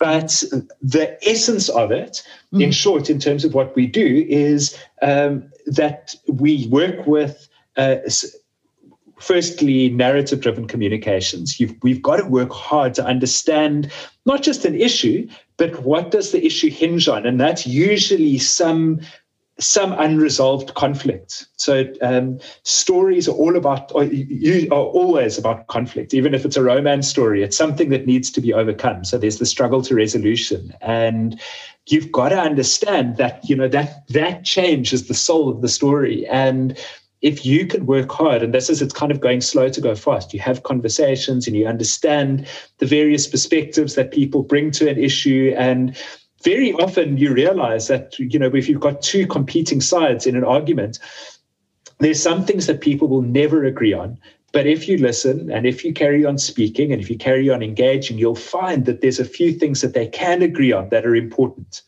But 0.00 0.42
the 0.82 1.16
essence 1.28 1.68
of 1.68 1.92
it, 1.92 2.22
mm. 2.52 2.62
in 2.62 2.72
short, 2.72 3.08
in 3.08 3.20
terms 3.20 3.44
of 3.44 3.54
what 3.54 3.76
we 3.76 3.86
do, 3.86 4.26
is 4.28 4.76
um, 5.02 5.48
that 5.66 6.16
we 6.26 6.66
work 6.68 7.06
with. 7.06 7.48
Uh, 7.76 7.96
firstly, 9.22 9.88
narrative 9.88 10.40
driven 10.40 10.66
communications. 10.66 11.60
You've, 11.60 11.74
we've 11.82 12.02
got 12.02 12.16
to 12.16 12.26
work 12.26 12.50
hard 12.50 12.92
to 12.94 13.04
understand 13.04 13.90
not 14.26 14.42
just 14.42 14.64
an 14.64 14.74
issue, 14.74 15.28
but 15.56 15.82
what 15.82 16.10
does 16.10 16.32
the 16.32 16.44
issue 16.44 16.70
hinge 16.70 17.08
on? 17.08 17.24
And 17.24 17.40
that's 17.40 17.66
usually 17.66 18.38
some 18.38 19.00
some 19.58 19.92
unresolved 19.92 20.74
conflict. 20.74 21.46
So 21.56 21.84
um, 22.00 22.40
stories 22.64 23.28
are 23.28 23.36
all 23.36 23.54
about, 23.54 23.94
or 23.94 24.04
you 24.04 24.66
are 24.72 24.80
always 24.80 25.38
about 25.38 25.66
conflict. 25.68 26.14
Even 26.14 26.34
if 26.34 26.44
it's 26.44 26.56
a 26.56 26.62
romance 26.62 27.06
story, 27.06 27.42
it's 27.42 27.56
something 27.56 27.90
that 27.90 28.06
needs 28.06 28.30
to 28.30 28.40
be 28.40 28.52
overcome. 28.52 29.04
So 29.04 29.18
there's 29.18 29.38
the 29.38 29.46
struggle 29.46 29.82
to 29.82 29.94
resolution, 29.94 30.74
and 30.80 31.38
you've 31.86 32.10
got 32.10 32.30
to 32.30 32.40
understand 32.40 33.18
that 33.18 33.48
you 33.48 33.54
know 33.54 33.68
that 33.68 34.08
that 34.08 34.44
change 34.44 34.92
is 34.92 35.06
the 35.06 35.14
soul 35.14 35.48
of 35.48 35.60
the 35.60 35.68
story. 35.68 36.26
And 36.26 36.76
if 37.22 37.46
you 37.46 37.66
can 37.66 37.86
work 37.86 38.10
hard, 38.10 38.42
and 38.42 38.52
this 38.52 38.68
is 38.68 38.82
it's 38.82 38.92
kind 38.92 39.12
of 39.12 39.20
going 39.20 39.40
slow 39.40 39.68
to 39.68 39.80
go 39.80 39.94
fast, 39.94 40.34
you 40.34 40.40
have 40.40 40.64
conversations 40.64 41.46
and 41.46 41.56
you 41.56 41.66
understand 41.66 42.46
the 42.78 42.86
various 42.86 43.28
perspectives 43.28 43.94
that 43.94 44.10
people 44.10 44.42
bring 44.42 44.72
to 44.72 44.90
an 44.90 44.98
issue. 44.98 45.54
And 45.56 45.96
very 46.42 46.72
often 46.72 47.16
you 47.16 47.32
realize 47.32 47.86
that, 47.86 48.18
you 48.18 48.38
know, 48.38 48.50
if 48.52 48.68
you've 48.68 48.80
got 48.80 49.02
two 49.02 49.28
competing 49.28 49.80
sides 49.80 50.26
in 50.26 50.36
an 50.36 50.42
argument, 50.42 50.98
there's 52.00 52.20
some 52.20 52.44
things 52.44 52.66
that 52.66 52.80
people 52.80 53.06
will 53.06 53.22
never 53.22 53.64
agree 53.64 53.92
on. 53.92 54.18
But 54.52 54.66
if 54.66 54.86
you 54.86 54.98
listen 54.98 55.50
and 55.50 55.66
if 55.66 55.82
you 55.82 55.94
carry 55.94 56.26
on 56.26 56.36
speaking 56.36 56.92
and 56.92 57.00
if 57.00 57.08
you 57.08 57.16
carry 57.16 57.48
on 57.48 57.62
engaging, 57.62 58.18
you'll 58.18 58.34
find 58.34 58.84
that 58.84 59.00
there's 59.00 59.18
a 59.18 59.24
few 59.24 59.52
things 59.52 59.80
that 59.80 59.94
they 59.94 60.06
can 60.06 60.42
agree 60.42 60.72
on 60.72 60.90
that 60.90 61.06
are 61.06 61.16
important. 61.16 61.80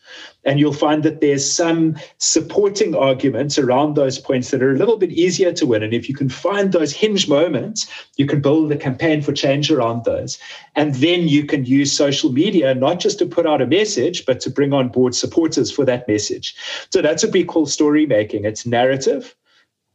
And 0.47 0.59
you'll 0.59 0.73
find 0.73 1.03
that 1.03 1.21
there's 1.21 1.51
some 1.51 1.97
supporting 2.17 2.95
arguments 2.95 3.59
around 3.59 3.95
those 3.95 4.19
points 4.19 4.51
that 4.51 4.63
are 4.63 4.73
a 4.73 4.79
little 4.79 4.97
bit 4.97 5.13
easier 5.13 5.53
to 5.53 5.67
win. 5.67 5.83
And 5.83 5.93
if 5.93 6.09
you 6.09 6.15
can 6.15 6.31
find 6.31 6.73
those 6.73 6.93
hinge 6.93 7.29
moments, 7.29 7.87
you 8.17 8.27
can 8.27 8.41
build 8.41 8.73
a 8.73 8.77
campaign 8.77 9.21
for 9.21 9.33
change 9.33 9.71
around 9.71 10.05
those. 10.05 10.39
And 10.75 10.95
then 10.97 11.29
you 11.29 11.45
can 11.45 11.67
use 11.67 11.93
social 11.93 12.33
media 12.33 12.75
not 12.75 12.99
just 12.99 13.19
to 13.19 13.27
put 13.27 13.47
out 13.47 13.61
a 13.61 13.67
message, 13.67 14.25
but 14.25 14.41
to 14.41 14.51
bring 14.51 14.73
on 14.73 14.89
board 14.89 15.15
supporters 15.15 15.71
for 15.71 15.85
that 15.85 16.09
message. 16.09 16.57
So 16.91 17.03
that's 17.03 17.23
what 17.25 17.33
we 17.33 17.45
call 17.45 17.67
story 17.67 18.07
making. 18.07 18.47
It's 18.47 18.65
narrative. 18.65 19.35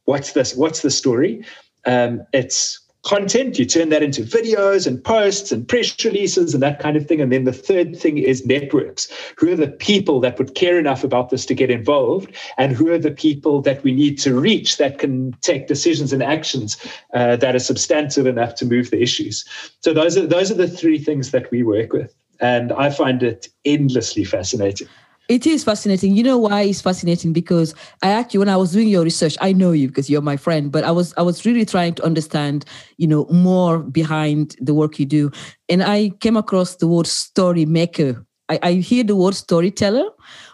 What's 0.05 0.33
this? 0.33 0.55
What's 0.55 0.81
the 0.81 0.91
story? 0.91 1.43
Um, 1.89 2.21
it's 2.33 2.79
content, 3.03 3.57
you 3.57 3.65
turn 3.65 3.89
that 3.89 4.03
into 4.03 4.21
videos 4.21 4.85
and 4.85 5.03
posts 5.03 5.51
and 5.51 5.67
press 5.67 6.03
releases 6.03 6.53
and 6.53 6.61
that 6.61 6.79
kind 6.79 6.95
of 6.95 7.07
thing. 7.07 7.21
And 7.21 7.31
then 7.31 7.45
the 7.45 7.53
third 7.53 7.97
thing 7.97 8.17
is 8.17 8.45
networks. 8.45 9.07
Who 9.37 9.51
are 9.51 9.55
the 9.55 9.69
people 9.69 10.19
that 10.19 10.37
would 10.37 10.53
care 10.53 10.77
enough 10.77 11.03
about 11.03 11.29
this 11.29 11.45
to 11.47 11.55
get 11.55 11.71
involved? 11.71 12.35
And 12.57 12.73
who 12.73 12.91
are 12.91 12.99
the 12.99 13.11
people 13.11 13.61
that 13.61 13.83
we 13.83 13.91
need 13.93 14.19
to 14.19 14.39
reach 14.39 14.77
that 14.77 14.99
can 14.99 15.33
take 15.41 15.67
decisions 15.67 16.13
and 16.13 16.21
actions 16.21 16.77
uh, 17.13 17.37
that 17.37 17.55
are 17.55 17.59
substantive 17.59 18.27
enough 18.27 18.53
to 18.55 18.65
move 18.65 18.91
the 18.91 19.01
issues? 19.01 19.45
So 19.81 19.93
those 19.93 20.17
are 20.17 20.27
those 20.27 20.51
are 20.51 20.55
the 20.55 20.67
three 20.67 20.99
things 20.99 21.31
that 21.31 21.49
we 21.51 21.63
work 21.63 21.93
with. 21.93 22.13
And 22.41 22.71
I 22.71 22.89
find 22.89 23.23
it 23.23 23.49
endlessly 23.65 24.23
fascinating. 24.23 24.87
It 25.29 25.45
is 25.45 25.63
fascinating. 25.63 26.15
You 26.15 26.23
know 26.23 26.39
why 26.39 26.63
it's 26.63 26.81
fascinating? 26.81 27.33
Because 27.33 27.75
I 28.01 28.09
actually, 28.09 28.39
when 28.39 28.49
I 28.49 28.57
was 28.57 28.71
doing 28.71 28.87
your 28.87 29.03
research, 29.03 29.37
I 29.39 29.53
know 29.53 29.71
you 29.71 29.87
because 29.87 30.09
you're 30.09 30.23
my 30.23 30.37
friend, 30.37 30.71
but 30.71 30.83
I 30.83 30.89
was 30.89 31.13
I 31.17 31.21
was 31.21 31.45
really 31.45 31.65
trying 31.65 31.93
to 31.95 32.03
understand, 32.03 32.65
you 32.97 33.07
know, 33.07 33.27
more 33.29 33.77
behind 33.77 34.55
the 34.59 34.73
work 34.73 34.97
you 34.97 35.05
do, 35.05 35.31
and 35.69 35.83
I 35.83 36.09
came 36.19 36.35
across 36.35 36.77
the 36.77 36.87
word 36.87 37.05
story 37.05 37.65
maker. 37.65 38.25
I, 38.49 38.59
I 38.63 38.73
hear 38.73 39.03
the 39.03 39.15
word 39.15 39.35
storyteller, 39.35 40.09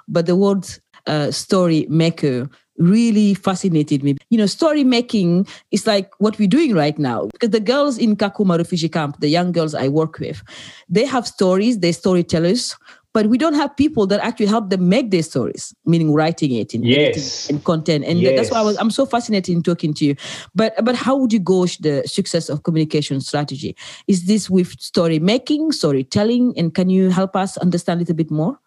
but 0.09 0.25
the 0.25 0.35
word 0.35 0.67
uh, 1.07 1.31
story 1.31 1.87
maker 1.89 2.49
really 2.77 3.33
fascinated 3.33 4.03
me. 4.03 4.17
You 4.29 4.37
know, 4.37 4.45
story 4.45 4.83
making 4.83 5.47
is 5.71 5.87
like 5.87 6.11
what 6.17 6.37
we're 6.37 6.49
doing 6.49 6.75
right 6.75 6.99
now 6.99 7.27
because 7.31 7.51
the 7.51 7.61
girls 7.61 7.97
in 7.97 8.17
Kakuma 8.17 8.57
refugee 8.57 8.89
camp, 8.89 9.21
the 9.21 9.29
young 9.29 9.53
girls 9.53 9.73
I 9.73 9.87
work 9.87 10.19
with, 10.19 10.43
they 10.89 11.05
have 11.05 11.25
stories, 11.25 11.79
they're 11.79 11.93
storytellers 11.93 12.75
but 13.15 13.27
we 13.27 13.37
don't 13.37 13.53
have 13.53 13.73
people 13.77 14.05
that 14.05 14.19
actually 14.19 14.45
help 14.45 14.69
them 14.69 14.89
make 14.89 15.09
their 15.09 15.23
stories 15.23 15.73
meaning 15.85 16.11
writing 16.11 16.51
it 16.51 16.75
in 16.75 16.83
yes. 16.83 17.49
and 17.49 17.63
content. 17.63 18.03
And 18.03 18.19
yes. 18.19 18.35
that's 18.35 18.51
why 18.51 18.59
I 18.59 18.61
was, 18.61 18.75
i'm 18.77 18.91
so 18.91 19.05
fascinated 19.05 19.55
in 19.55 19.63
talking 19.63 19.93
to 19.93 20.05
you. 20.05 20.15
But 20.53 20.73
but 20.83 20.95
how 20.95 21.15
would 21.15 21.31
you 21.31 21.39
gauge 21.39 21.77
the 21.77 22.03
success 22.05 22.49
of 22.49 22.63
communication 22.63 23.21
strategy? 23.21 23.71
Is 24.07 24.25
this 24.25 24.49
with 24.49 24.69
story 24.81 25.19
making 25.19 25.71
storytelling? 25.71 26.53
And 26.57 26.75
can 26.75 26.89
you 26.89 27.09
help 27.09 27.37
us 27.37 27.55
understand 27.57 27.99
a 27.99 28.01
little 28.01 28.15
bit 28.15 28.31
more? 28.31 28.59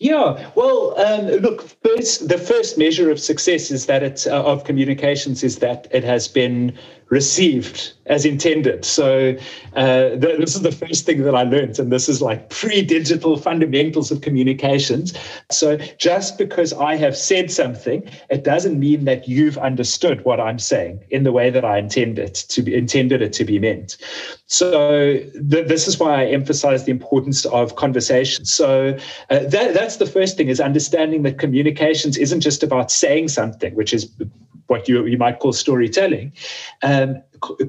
Yeah, 0.00 0.50
well, 0.56 0.98
um, 1.00 1.26
look, 1.46 1.62
first, 1.84 2.28
the 2.28 2.36
first 2.36 2.76
measure 2.76 3.12
of 3.12 3.20
success 3.20 3.70
is 3.70 3.86
that 3.86 4.02
it's 4.02 4.26
uh, 4.26 4.42
of 4.42 4.64
communications 4.64 5.44
is 5.44 5.60
that 5.60 5.86
it 5.92 6.02
has 6.02 6.26
been 6.26 6.76
received 7.08 7.92
as 8.06 8.24
intended. 8.24 8.84
So 8.84 9.36
uh, 9.76 10.10
th- 10.10 10.38
this 10.38 10.54
is 10.54 10.62
the 10.62 10.72
first 10.72 11.06
thing 11.06 11.22
that 11.22 11.34
I 11.34 11.42
learned, 11.42 11.78
and 11.78 11.90
this 11.90 12.08
is 12.08 12.20
like 12.20 12.50
pre-digital 12.50 13.36
fundamentals 13.36 14.10
of 14.10 14.20
communications. 14.20 15.14
So 15.50 15.76
just 15.98 16.38
because 16.38 16.72
I 16.72 16.96
have 16.96 17.16
said 17.16 17.50
something, 17.50 18.08
it 18.30 18.44
doesn't 18.44 18.78
mean 18.78 19.04
that 19.04 19.28
you've 19.28 19.58
understood 19.58 20.24
what 20.24 20.40
I'm 20.40 20.58
saying 20.58 21.04
in 21.10 21.24
the 21.24 21.32
way 21.32 21.50
that 21.50 21.64
I 21.64 21.78
intended 21.78 22.34
to 22.34 22.62
be 22.62 22.74
intended 22.74 23.22
it 23.22 23.32
to 23.34 23.44
be 23.44 23.58
meant. 23.58 23.96
So 24.46 25.18
th- 25.50 25.68
this 25.68 25.88
is 25.88 25.98
why 25.98 26.22
I 26.22 26.26
emphasize 26.26 26.84
the 26.84 26.90
importance 26.90 27.44
of 27.46 27.76
conversation. 27.76 28.44
So 28.44 28.96
uh, 29.30 29.38
that, 29.38 29.74
that's 29.74 29.96
the 29.96 30.06
first 30.06 30.36
thing 30.36 30.48
is 30.48 30.60
understanding 30.60 31.22
that 31.22 31.38
communications 31.38 32.16
isn't 32.18 32.40
just 32.40 32.62
about 32.62 32.90
saying 32.90 33.28
something, 33.28 33.74
which 33.74 33.92
is 33.92 34.10
what 34.66 34.88
you, 34.88 35.04
you 35.06 35.18
might 35.18 35.38
call 35.38 35.52
storytelling. 35.52 36.32
Um, 36.82 37.22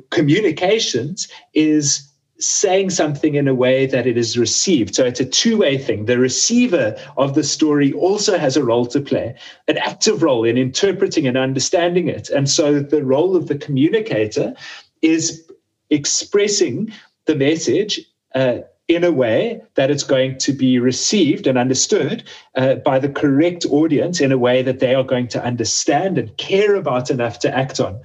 communications 0.09 1.27
is 1.53 2.11
saying 2.37 2.89
something 2.89 3.35
in 3.35 3.47
a 3.47 3.55
way 3.55 3.85
that 3.85 4.05
it 4.05 4.17
is 4.17 4.37
received. 4.37 4.93
So 4.93 5.05
it's 5.05 5.19
a 5.19 5.25
two 5.25 5.57
way 5.57 5.77
thing. 5.77 6.05
The 6.05 6.19
receiver 6.19 6.97
of 7.17 7.33
the 7.33 7.43
story 7.43 7.93
also 7.93 8.37
has 8.37 8.57
a 8.57 8.63
role 8.63 8.85
to 8.87 8.99
play, 8.99 9.35
an 9.67 9.77
active 9.77 10.21
role 10.21 10.43
in 10.43 10.57
interpreting 10.57 11.27
and 11.27 11.37
understanding 11.37 12.09
it. 12.09 12.29
And 12.29 12.49
so 12.49 12.79
the 12.79 13.03
role 13.03 13.35
of 13.35 13.47
the 13.47 13.57
communicator 13.57 14.53
is 15.01 15.49
expressing 15.89 16.91
the 17.25 17.35
message. 17.35 18.01
Uh, 18.33 18.59
in 18.87 19.03
a 19.03 19.11
way 19.11 19.61
that 19.75 19.89
it's 19.89 20.03
going 20.03 20.37
to 20.37 20.53
be 20.53 20.77
received 20.77 21.47
and 21.47 21.57
understood 21.57 22.23
uh, 22.55 22.75
by 22.75 22.99
the 22.99 23.09
correct 23.09 23.65
audience 23.71 24.21
in 24.21 24.31
a 24.31 24.37
way 24.37 24.61
that 24.61 24.79
they 24.79 24.93
are 24.93 25.03
going 25.03 25.27
to 25.27 25.43
understand 25.43 26.17
and 26.17 26.35
care 26.37 26.75
about 26.75 27.09
enough 27.09 27.39
to 27.39 27.55
act 27.55 27.79
on. 27.79 27.99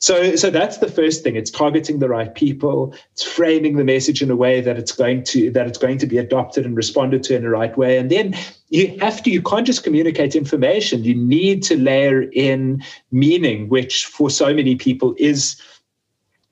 So, 0.00 0.36
so 0.36 0.50
that's 0.50 0.78
the 0.78 0.90
first 0.90 1.22
thing. 1.22 1.34
It's 1.34 1.50
targeting 1.50 1.98
the 1.98 2.10
right 2.10 2.34
people. 2.34 2.94
It's 3.12 3.22
framing 3.22 3.76
the 3.76 3.84
message 3.84 4.20
in 4.20 4.30
a 4.30 4.36
way 4.36 4.60
that 4.60 4.76
it's 4.76 4.92
going 4.92 5.22
to 5.24 5.50
that 5.52 5.66
it's 5.66 5.78
going 5.78 5.96
to 5.96 6.06
be 6.06 6.18
adopted 6.18 6.66
and 6.66 6.76
responded 6.76 7.22
to 7.22 7.36
in 7.36 7.42
the 7.42 7.48
right 7.48 7.74
way. 7.78 7.96
And 7.96 8.10
then 8.10 8.34
you 8.68 8.98
have 9.00 9.22
to. 9.22 9.30
You 9.30 9.40
can't 9.40 9.66
just 9.66 9.82
communicate 9.82 10.34
information. 10.34 11.04
You 11.04 11.14
need 11.14 11.62
to 11.64 11.78
layer 11.78 12.24
in 12.32 12.82
meaning, 13.12 13.70
which 13.70 14.04
for 14.04 14.28
so 14.28 14.52
many 14.52 14.76
people 14.76 15.14
is 15.16 15.56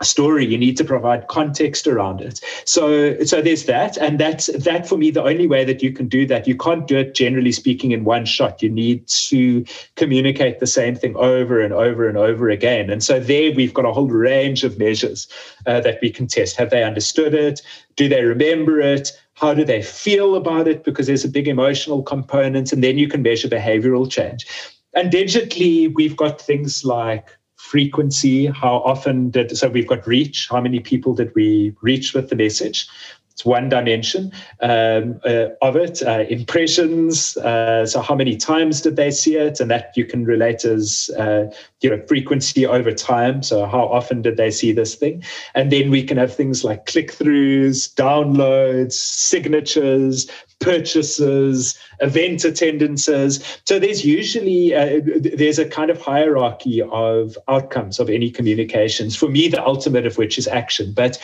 story 0.05 0.45
you 0.45 0.59
need 0.59 0.77
to 0.77 0.85
provide 0.85 1.29
context 1.29 1.87
around 1.87 2.21
it. 2.21 2.41
So 2.65 3.23
so 3.25 3.43
there's 3.43 3.65
that 3.67 3.97
and 3.97 4.19
that's 4.19 4.47
that 4.47 4.89
for 4.89 4.97
me 4.97 5.11
the 5.11 5.23
only 5.23 5.47
way 5.47 5.65
that 5.65 5.83
you 5.83 5.93
can 5.93 6.09
do 6.09 6.27
that 6.27 6.47
you 6.47 6.57
can't 6.57 6.87
do 6.87 6.99
it 6.99 7.15
generally 7.15 7.53
speaking 7.53 7.93
in 7.93 8.05
one 8.05 8.25
shot. 8.25 8.63
You 8.63 8.71
need 8.71 9.07
to 9.09 9.65
communicate 9.97 10.61
the 10.61 10.67
same 10.67 10.95
thing 10.95 11.17
over 11.17 11.61
and 11.61 11.73
over 11.73 12.09
and 12.09 12.19
over 12.19 12.49
again. 12.49 12.91
And 12.91 13.03
so 13.03 13.21
there 13.21 13.53
we've 13.53 13.75
got 13.75 13.85
a 13.85 13.93
whole 13.93 14.09
range 14.09 14.65
of 14.65 14.79
measures 14.79 15.29
uh, 15.67 15.81
that 15.81 15.99
we 16.03 16.11
can 16.11 16.27
test. 16.27 16.57
Have 16.57 16.71
they 16.71 16.83
understood 16.83 17.35
it? 17.35 17.61
Do 17.97 18.09
they 18.09 18.25
remember 18.25 18.81
it? 18.81 19.11
How 19.35 19.55
do 19.55 19.65
they 19.65 19.83
feel 19.83 20.35
about 20.35 20.69
it? 20.69 20.85
Because 20.85 21.07
there's 21.07 21.25
a 21.25 21.29
big 21.29 21.49
emotional 21.49 22.03
component 22.03 22.73
and 22.73 22.83
then 22.83 22.99
you 22.99 23.09
can 23.09 23.23
measure 23.23 23.49
behavioral 23.49 24.11
change. 24.11 24.47
And 24.95 25.11
digitally 25.11 25.93
we've 25.95 26.17
got 26.17 26.41
things 26.41 26.85
like 26.85 27.27
frequency, 27.73 28.45
how 28.49 28.83
often 28.85 29.31
did, 29.31 29.57
so 29.57 29.67
we've 29.67 29.87
got 29.87 30.07
reach, 30.07 30.47
how 30.51 30.61
many 30.61 30.79
people 30.79 31.15
did 31.15 31.35
we 31.35 31.75
reach 31.81 32.13
with 32.13 32.29
the 32.29 32.37
message? 32.37 32.87
It's 33.33 33.45
one 33.45 33.69
dimension 33.69 34.31
um, 34.61 35.21
uh, 35.25 35.47
of 35.61 35.77
it. 35.77 36.03
Uh, 36.03 36.25
impressions, 36.29 37.37
uh, 37.39 37.87
so 37.87 38.01
how 38.01 38.15
many 38.15 38.37
times 38.37 38.83
did 38.83 38.97
they 38.97 39.11
see 39.11 39.37
it? 39.37 39.61
And 39.61 39.71
that 39.71 39.93
you 39.97 40.05
can 40.05 40.25
relate 40.25 40.65
as, 40.65 41.11
uh, 41.19 41.45
you 41.81 41.91
know, 41.91 42.01
frequency 42.07 42.67
over 42.67 42.93
time. 42.93 43.43
So 43.43 43.67
how 43.67 43.87
often 43.89 44.23
did 44.23 44.37
they 44.37 44.51
see 44.51 44.73
this 44.73 44.95
thing? 44.95 45.25
And 45.55 45.73
then 45.73 45.91
we 45.91 46.03
can 46.03 46.19
have 46.19 46.35
things 46.35 46.63
like 46.63 46.87
click-throughs, 46.87 47.95
downloads, 47.95 48.93
signatures, 48.93 50.31
purchases, 50.61 51.79
event 52.01 52.45
attendances. 52.45 53.43
So 53.65 53.79
there's 53.79 54.05
usually 54.05 54.75
uh, 54.75 55.01
there's 55.17 55.59
a 55.59 55.69
kind 55.69 55.91
of 55.91 56.01
hierarchy 56.01 56.83
of 56.83 57.37
outcomes 57.49 57.99
of 57.99 58.09
any 58.09 58.31
communications. 58.31 59.17
For 59.17 59.29
me, 59.29 59.49
the 59.49 59.65
ultimate 59.65 60.07
of 60.07 60.19
which 60.19 60.39
is 60.39 60.47
action, 60.47 60.93
but 60.95 61.19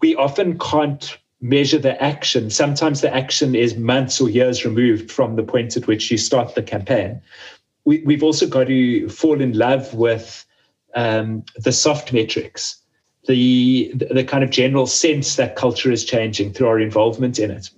we 0.00 0.14
often 0.16 0.58
can't 0.58 1.18
measure 1.40 1.78
the 1.78 2.00
action. 2.02 2.50
Sometimes 2.50 3.00
the 3.00 3.14
action 3.14 3.54
is 3.54 3.76
months 3.76 4.20
or 4.20 4.28
years 4.28 4.64
removed 4.64 5.10
from 5.10 5.36
the 5.36 5.42
point 5.42 5.76
at 5.76 5.86
which 5.86 6.10
you 6.10 6.18
start 6.18 6.54
the 6.54 6.62
campaign. 6.62 7.20
We, 7.84 8.02
we've 8.04 8.22
also 8.22 8.46
got 8.46 8.66
to 8.66 9.08
fall 9.08 9.40
in 9.40 9.56
love 9.56 9.94
with 9.94 10.44
um, 10.94 11.44
the 11.56 11.72
soft 11.72 12.12
metrics. 12.12 12.76
The, 13.26 13.92
the 13.94 14.24
kind 14.24 14.42
of 14.42 14.50
general 14.50 14.86
sense 14.86 15.36
that 15.36 15.54
culture 15.54 15.92
is 15.92 16.04
changing 16.04 16.54
through 16.54 16.68
our 16.68 16.80
involvement 16.80 17.38
in 17.38 17.50
it 17.50 17.70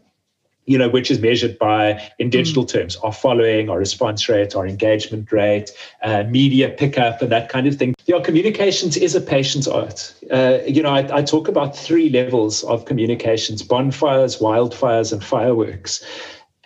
you 0.70 0.78
know, 0.78 0.88
which 0.88 1.10
is 1.10 1.18
measured 1.18 1.58
by, 1.58 2.00
in 2.20 2.30
digital 2.30 2.64
mm. 2.64 2.68
terms, 2.68 2.94
our 2.98 3.12
following, 3.12 3.68
our 3.68 3.78
response 3.78 4.28
rate, 4.28 4.54
our 4.54 4.64
engagement 4.64 5.32
rate, 5.32 5.72
uh, 6.04 6.22
media 6.28 6.68
pickup, 6.68 7.20
and 7.20 7.32
that 7.32 7.48
kind 7.48 7.66
of 7.66 7.74
thing. 7.74 7.92
Yeah, 8.06 8.20
communications 8.20 8.96
is 8.96 9.16
a 9.16 9.20
patient's 9.20 9.66
art. 9.66 10.14
Uh, 10.30 10.58
you 10.64 10.80
know, 10.80 10.90
I, 10.90 11.18
I 11.18 11.22
talk 11.22 11.48
about 11.48 11.76
three 11.76 12.08
levels 12.08 12.62
of 12.62 12.84
communications 12.84 13.62
bonfires, 13.62 14.38
wildfires, 14.38 15.12
and 15.12 15.24
fireworks. 15.24 16.06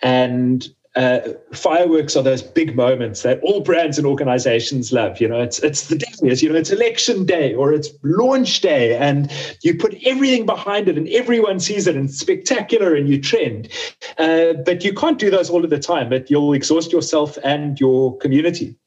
And 0.03 0.67
uh, 0.95 1.19
fireworks 1.53 2.15
are 2.15 2.23
those 2.23 2.41
big 2.41 2.75
moments 2.75 3.23
that 3.23 3.39
all 3.41 3.61
brands 3.61 3.97
and 3.97 4.07
organizations 4.07 4.93
love. 4.93 5.19
You 5.19 5.27
know, 5.27 5.41
it's 5.41 5.59
it's 5.59 5.87
the 5.87 5.97
day, 5.97 6.07
you 6.21 6.49
know, 6.49 6.55
it's 6.55 6.71
election 6.71 7.25
day 7.25 7.53
or 7.53 7.73
it's 7.73 7.89
launch 8.03 8.61
day, 8.61 8.95
and 8.97 9.31
you 9.61 9.75
put 9.75 9.95
everything 10.05 10.45
behind 10.45 10.87
it, 10.87 10.97
and 10.97 11.07
everyone 11.09 11.59
sees 11.59 11.87
it, 11.87 11.95
and 11.95 12.09
it's 12.09 12.19
spectacular, 12.19 12.95
and 12.95 13.09
you 13.09 13.21
trend. 13.21 13.69
Uh, 14.17 14.53
but 14.65 14.83
you 14.83 14.93
can't 14.93 15.19
do 15.19 15.29
those 15.29 15.49
all 15.49 15.63
of 15.63 15.69
the 15.69 15.79
time. 15.79 16.09
But 16.09 16.29
you'll 16.29 16.53
exhaust 16.53 16.91
yourself 16.91 17.37
and 17.43 17.79
your 17.79 18.17
community. 18.17 18.77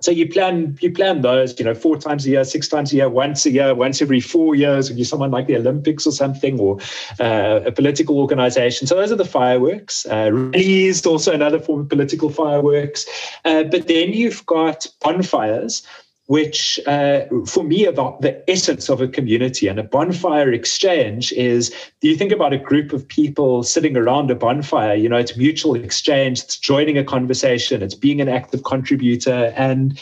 So 0.00 0.10
you 0.10 0.28
plan 0.28 0.78
you 0.80 0.92
plan 0.92 1.22
those, 1.22 1.58
you 1.58 1.64
know, 1.64 1.74
four 1.74 1.96
times 1.96 2.26
a 2.26 2.30
year, 2.30 2.44
six 2.44 2.68
times 2.68 2.92
a 2.92 2.96
year, 2.96 3.08
once 3.08 3.46
a 3.46 3.50
year, 3.50 3.74
once 3.74 4.00
every 4.00 4.20
four 4.20 4.54
years, 4.54 4.90
if 4.90 4.96
you're 4.96 5.04
someone 5.04 5.30
like 5.30 5.46
the 5.46 5.56
Olympics 5.56 6.06
or 6.06 6.12
something, 6.12 6.58
or 6.58 6.78
uh, 7.18 7.60
a 7.66 7.72
political 7.72 8.18
organization. 8.18 8.86
So 8.86 8.96
those 8.96 9.12
are 9.12 9.16
the 9.16 9.24
fireworks. 9.24 10.06
Uh, 10.06 10.30
rallies, 10.32 11.04
also 11.06 11.32
another 11.32 11.58
form 11.58 11.80
of 11.80 11.88
political 11.88 12.30
fireworks. 12.30 13.06
Uh, 13.44 13.64
but 13.64 13.88
then 13.88 14.12
you've 14.12 14.44
got 14.46 14.86
bonfires, 15.00 15.82
which 16.30 16.78
uh, 16.86 17.22
for 17.44 17.64
me 17.64 17.88
are 17.88 17.92
the, 17.92 18.16
the, 18.20 18.48
essence 18.48 18.88
of 18.88 19.00
a 19.00 19.08
community. 19.08 19.66
And 19.66 19.80
a 19.80 19.82
bonfire 19.82 20.52
exchange 20.52 21.32
is 21.32 21.74
you 22.02 22.14
think 22.14 22.30
about 22.30 22.52
a 22.52 22.56
group 22.56 22.92
of 22.92 23.08
people 23.08 23.64
sitting 23.64 23.96
around 23.96 24.30
a 24.30 24.36
bonfire, 24.36 24.94
you 24.94 25.08
know, 25.08 25.16
it's 25.16 25.36
mutual 25.36 25.74
exchange, 25.74 26.44
it's 26.44 26.56
joining 26.56 26.96
a 26.96 27.02
conversation, 27.02 27.82
it's 27.82 27.96
being 27.96 28.20
an 28.20 28.28
active 28.28 28.62
contributor. 28.62 29.52
And 29.56 29.98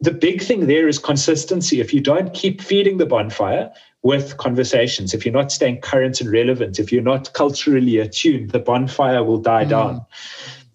the 0.00 0.10
big 0.10 0.42
thing 0.42 0.66
there 0.66 0.88
is 0.88 0.98
consistency. 0.98 1.78
If 1.78 1.94
you 1.94 2.00
don't 2.00 2.34
keep 2.34 2.60
feeding 2.60 2.98
the 2.98 3.06
bonfire, 3.06 3.70
with 4.02 4.36
conversations. 4.36 5.12
If 5.12 5.26
you're 5.26 5.34
not 5.34 5.50
staying 5.50 5.80
current 5.80 6.20
and 6.20 6.30
relevant, 6.30 6.78
if 6.78 6.92
you're 6.92 7.02
not 7.02 7.32
culturally 7.32 7.98
attuned, 7.98 8.50
the 8.50 8.60
bonfire 8.60 9.24
will 9.24 9.38
die 9.38 9.64
mm. 9.64 9.70
down. 9.70 10.06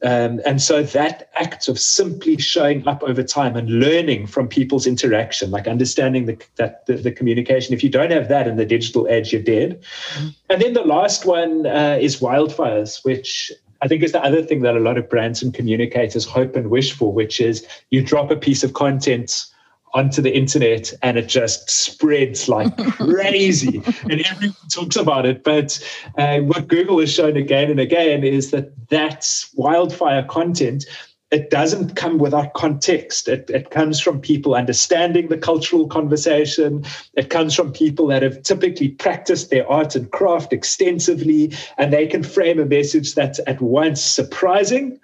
Um, 0.04 0.42
and 0.46 0.62
so 0.62 0.84
that 0.84 1.30
act 1.36 1.68
of 1.70 1.80
simply 1.80 2.38
showing 2.38 2.86
up 2.88 3.04
over 3.04 3.24
time 3.24 3.56
and 3.56 3.70
learning 3.70 4.28
from 4.28 4.50
people's 4.50 4.86
interaction, 4.86 5.50
like 5.50 5.66
understanding 5.66 6.26
the, 6.26 6.38
that 6.58 6.86
the, 6.88 6.96
the 6.96 7.12
communication, 7.12 7.74
if 7.74 7.84
you 7.84 7.90
don't 7.90 8.12
have 8.12 8.28
that 8.28 8.48
in 8.48 8.58
the 8.58 8.66
digital 8.66 9.08
age, 9.08 9.32
you're 9.32 9.42
dead. 9.42 9.82
Mm-hmm. 10.16 10.28
And 10.50 10.62
then 10.62 10.74
the 10.74 10.84
last 10.84 11.26
one 11.26 11.66
uh, 11.66 11.98
is 12.02 12.20
wildfires, 12.20 13.04
which 13.06 13.52
I 13.82 13.88
think 13.88 14.04
is 14.04 14.12
the 14.12 14.24
other 14.24 14.42
thing 14.42 14.62
that 14.62 14.76
a 14.76 14.80
lot 14.80 14.98
of 14.98 15.10
brands 15.10 15.42
and 15.42 15.54
communicators 15.54 16.26
hope 16.26 16.56
and 16.56 16.70
wish 16.70 16.92
for, 16.92 17.12
which 17.12 17.40
is 17.40 17.66
you 17.90 18.04
drop 18.04 18.30
a 18.30 18.36
piece 18.36 18.64
of 18.64 18.74
content 18.74 19.46
onto 19.94 20.22
the 20.22 20.36
internet 20.36 20.92
and 21.02 21.18
it 21.18 21.28
just 21.28 21.70
spreads 21.70 22.50
like 22.50 22.76
crazy 22.92 23.82
and 24.04 24.22
everyone 24.26 24.56
talks 24.72 24.96
about 24.96 25.26
it 25.26 25.44
but 25.44 25.80
uh, 26.18 26.40
what 26.40 26.68
google 26.68 27.00
has 27.00 27.14
shown 27.14 27.38
again 27.38 27.70
and 27.70 27.80
again 27.80 28.24
is 28.24 28.52
that 28.52 28.72
that's 28.90 29.50
wildfire 29.56 30.24
content 30.24 30.86
it 31.34 31.50
doesn't 31.50 31.96
come 31.96 32.20
without 32.20 32.54
context. 32.54 33.28
It, 33.28 33.50
it 33.50 33.72
comes 33.72 34.00
from 34.00 34.22
people 34.22 34.54
understanding 34.54 35.30
the 35.30 35.38
cultural 35.38 35.88
conversation. 35.88 36.86
It 37.16 37.32
comes 37.32 37.56
from 37.56 37.74
people 37.74 38.06
that 38.08 38.22
have 38.22 38.44
typically 38.44 38.90
practiced 38.90 39.50
their 39.50 39.68
art 39.68 39.96
and 39.96 40.12
craft 40.12 40.54
extensively, 40.54 41.52
and 41.80 41.92
they 41.92 42.06
can 42.06 42.22
frame 42.22 42.60
a 42.60 42.66
message 42.66 43.16
that's 43.16 43.40
at 43.48 43.60
once 43.62 44.00
surprising. 44.00 45.00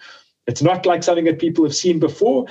It's 0.45 0.61
not 0.61 0.85
like 0.85 1.01
something 1.01 1.25
that 1.25 1.39
people 1.39 1.63
have 1.63 1.75
seen 1.75 1.97
before, 1.97 2.45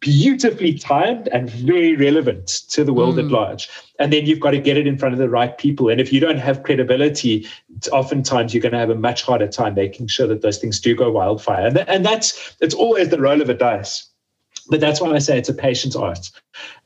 beautifully 0.00 0.78
timed 0.78 1.28
and 1.28 1.50
very 1.50 1.96
relevant 1.96 2.46
to 2.70 2.84
the 2.84 2.92
world 2.92 3.16
mm. 3.16 3.24
at 3.24 3.30
large. 3.30 3.68
And 3.98 4.12
then 4.12 4.26
you've 4.26 4.40
got 4.40 4.52
to 4.52 4.58
get 4.58 4.76
it 4.76 4.86
in 4.86 4.98
front 4.98 5.12
of 5.12 5.18
the 5.18 5.28
right 5.28 5.56
people. 5.56 5.88
And 5.88 6.00
if 6.00 6.12
you 6.12 6.20
don't 6.20 6.38
have 6.38 6.62
credibility, 6.62 7.46
oftentimes 7.92 8.54
you're 8.54 8.62
going 8.62 8.72
to 8.72 8.78
have 8.78 8.90
a 8.90 8.94
much 8.94 9.22
harder 9.22 9.48
time 9.48 9.74
making 9.74 10.08
sure 10.08 10.26
that 10.26 10.42
those 10.42 10.58
things 10.58 10.80
do 10.80 10.94
go 10.94 11.10
wildfire. 11.10 11.66
And, 11.66 11.76
th- 11.76 11.88
and 11.88 12.04
that's 12.04 12.56
it's 12.60 12.74
always 12.74 13.08
the 13.08 13.20
roll 13.20 13.40
of 13.40 13.48
a 13.48 13.54
dice. 13.54 14.08
But 14.70 14.80
that's 14.80 15.00
why 15.00 15.12
I 15.12 15.18
say 15.18 15.38
it's 15.38 15.48
a 15.48 15.54
patience 15.54 15.96
art. 15.96 16.30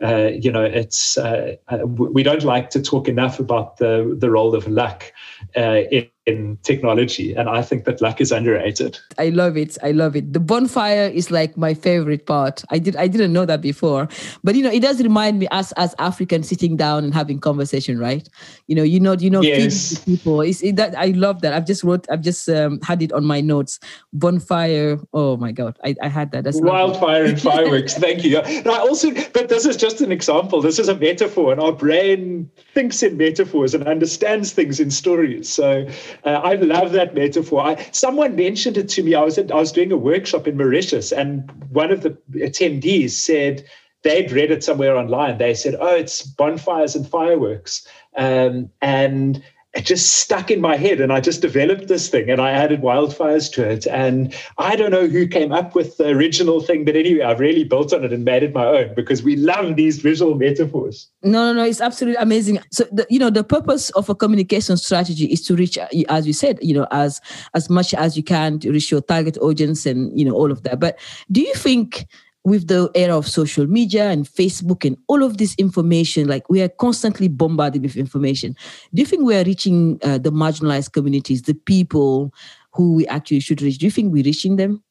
Uh, 0.03 0.31
you 0.41 0.51
know, 0.51 0.65
it's 0.65 1.19
uh, 1.19 1.57
uh 1.69 1.87
we 1.87 2.23
don't 2.23 2.45
like 2.45 2.71
to 2.71 2.83
talk 2.83 3.09
enough 3.09 3.39
about 3.39 3.77
the 3.79 4.17
the 4.19 4.31
role 4.31 4.55
of 4.55 4.67
luck 4.69 5.13
uh, 5.57 5.83
in 5.91 6.09
in 6.27 6.57
technology 6.63 7.35
and 7.35 7.49
i 7.49 7.61
think 7.61 7.85
that 7.85 8.01
luck 8.01 8.21
is 8.21 8.31
underrated. 8.31 8.97
I 9.19 9.31
love 9.31 9.57
it. 9.57 9.77
I 9.83 9.91
love 9.91 10.15
it. 10.15 10.33
The 10.33 10.39
bonfire 10.39 11.11
is 11.13 11.33
like 11.33 11.57
my 11.57 11.75
favorite 11.75 12.27
part. 12.27 12.63
I 12.71 12.79
did 12.79 12.95
i 12.95 13.09
didn't 13.09 13.33
know 13.33 13.45
that 13.45 13.61
before. 13.61 14.09
But 14.45 14.55
you 14.55 14.63
know 14.63 14.71
it 14.71 14.81
does 14.83 15.03
remind 15.03 15.41
me 15.41 15.49
us 15.49 15.73
as 15.73 15.97
africans 15.99 16.49
sitting 16.49 16.77
down 16.77 17.03
and 17.03 17.13
having 17.13 17.41
conversation 17.41 17.99
right? 17.99 18.29
You 18.69 18.77
know 18.77 18.85
you 18.85 19.01
know 19.01 19.15
you 19.15 19.31
know 19.31 19.43
yes. 19.43 19.99
people. 20.05 20.43
It's 20.43 20.63
it, 20.63 20.77
that 20.77 20.97
i 20.97 21.07
love 21.07 21.43
that. 21.43 21.55
I've 21.55 21.67
just 21.67 21.83
wrote 21.83 22.07
i've 22.09 22.23
just 22.23 22.49
um, 22.49 22.81
had 22.83 23.03
it 23.03 23.13
on 23.13 23.25
my 23.25 23.41
notes. 23.41 23.81
Bonfire. 24.13 25.01
Oh 25.13 25.37
my 25.37 25.51
god. 25.51 25.77
I, 25.85 25.97
I 26.03 26.09
had 26.09 26.31
that. 26.33 26.45
That's 26.45 26.61
wildfire 26.61 27.25
and 27.25 27.41
fireworks. 27.41 27.95
Thank 27.95 28.23
you. 28.23 28.39
And 28.39 28.69
i 28.69 28.79
also 28.79 29.11
but 29.33 29.49
this 29.49 29.62
is 29.67 29.77
just 29.77 30.01
an 30.01 30.13
example 30.13 30.61
this 30.61 30.79
is 30.79 30.89
a 30.89 30.97
metaphor 30.97 31.53
and 31.53 31.61
our 31.61 31.73
brain 31.73 32.51
thinks 32.75 33.03
in 33.03 33.17
metaphors 33.17 33.75
and 33.75 33.87
understands 33.87 34.53
things 34.53 34.81
in 34.81 34.91
stories 34.91 35.49
so 35.49 35.87
uh, 36.25 36.41
I 36.43 36.55
love 36.55 36.93
that 36.93 37.15
metaphor. 37.15 37.63
I, 37.63 37.89
someone 37.93 38.37
mentioned 38.37 38.77
it 38.77 38.89
to 38.91 39.03
me. 39.03 39.15
I 39.15 39.23
was 39.23 39.39
at, 39.39 39.51
I 39.51 39.57
was 39.57 39.73
doing 39.73 39.93
a 39.93 39.97
workshop 39.97 40.47
in 40.47 40.57
Mauritius, 40.57 41.13
and 41.13 41.51
one 41.71 41.91
of 41.91 42.03
the 42.03 42.11
attendees 42.35 43.11
said 43.11 43.65
they'd 44.03 44.33
read 44.33 44.51
it 44.51 44.65
somewhere 44.65 44.97
online. 44.97 45.39
They 45.39 45.55
said, 45.55 45.77
"Oh, 45.79 45.95
it's 45.95 46.23
bonfires 46.23 46.97
and 46.97 47.09
fireworks," 47.09 47.87
um, 48.17 48.71
and 48.81 49.43
it 49.75 49.87
just 49.87 50.19
stuck 50.19 50.51
in 50.51 50.61
my 50.61 50.77
head 50.77 51.01
and 51.01 51.13
I 51.13 51.21
just 51.21 51.41
developed 51.41 51.89
this 51.89 52.09
thing 52.09 52.29
and 52.29 52.43
I 52.43 52.51
added 52.51 52.83
wildfires 52.83 53.51
to 53.55 53.67
it. 53.69 53.87
And 53.87 54.35
I 54.59 54.77
don't 54.77 54.91
know 54.91 55.07
who 55.07 55.27
came 55.27 55.51
up 55.51 55.75
with 55.75 55.97
the 55.97 56.09
original 56.09 56.61
thing, 56.61 56.85
but 56.85 56.95
anyway, 56.95 57.23
I've 57.25 57.41
really 57.41 57.65
built 57.65 57.95
on 57.95 58.05
it 58.05 58.13
and 58.13 58.23
made 58.23 58.43
it 58.43 58.53
my 58.53 58.67
own 58.67 58.95
because 58.95 59.23
we 59.23 59.37
love 59.37 59.77
these 59.77 59.99
visual 59.99 60.35
metaphors. 60.35 61.09
No, 61.23 61.53
no, 61.53 61.55
no, 61.55 61.65
it's 61.65 61.81
absolutely 61.81 62.21
amazing. 62.23 62.61
So, 62.71 62.85
the, 62.93 63.07
you 63.09 63.19
know, 63.19 63.31
the 63.31 63.45
purpose 63.45 63.89
of 63.91 64.11
a 64.11 64.15
communication 64.15 64.77
strategy 64.77 65.25
is 65.27 65.41
to 65.47 65.57
reach, 65.57 65.79
as 66.09 66.27
you 66.27 66.35
said, 66.35 66.59
you 66.61 66.75
know, 66.75 66.87
as 66.91 67.23
as 67.55 67.71
much 67.71 67.95
as 67.95 68.15
you 68.15 68.23
can 68.23 68.59
to 68.59 68.73
reach 68.73 68.91
your 68.91 69.01
target 69.01 69.39
audience 69.39 69.87
and, 69.87 70.19
you 70.19 70.27
know, 70.27 70.35
all 70.35 70.53
of 70.53 70.65
that. 70.65 70.81
But 70.81 70.99
do 71.31 71.41
you 71.41 71.55
think 71.55 72.07
with 72.45 72.67
the 72.67 72.91
era 72.95 73.17
of 73.17 73.29
social 73.29 73.67
media 73.67 74.11
and 74.11 74.27
Facebook 74.27 74.85
and 74.85 74.97
all 75.07 75.23
of 75.23 75.39
this 75.39 75.55
information, 75.57 76.27
like 76.27 76.49
we 76.51 76.61
are 76.61 76.69
constantly 76.69 77.29
bombarded 77.29 77.83
with 77.83 77.97
information. 77.97 78.57
Do 78.93 79.01
you 79.01 79.07
think 79.07 79.23
we 79.23 79.37
are 79.37 79.45
reaching 79.45 80.01
uh, 80.03 80.19
the 80.19 80.33
marginalized 80.33 80.93
communities, 80.93 81.43
the 81.43 81.55
people 81.55 82.35
who 82.73 82.95
we 82.95 83.07
actually 83.07 83.41
should 83.41 83.63
reach? 83.63 83.79
Do 83.79 83.87
you 83.87 83.91
think 83.91 84.13
we're 84.13 84.25
reaching 84.25 84.57
them? 84.57 84.83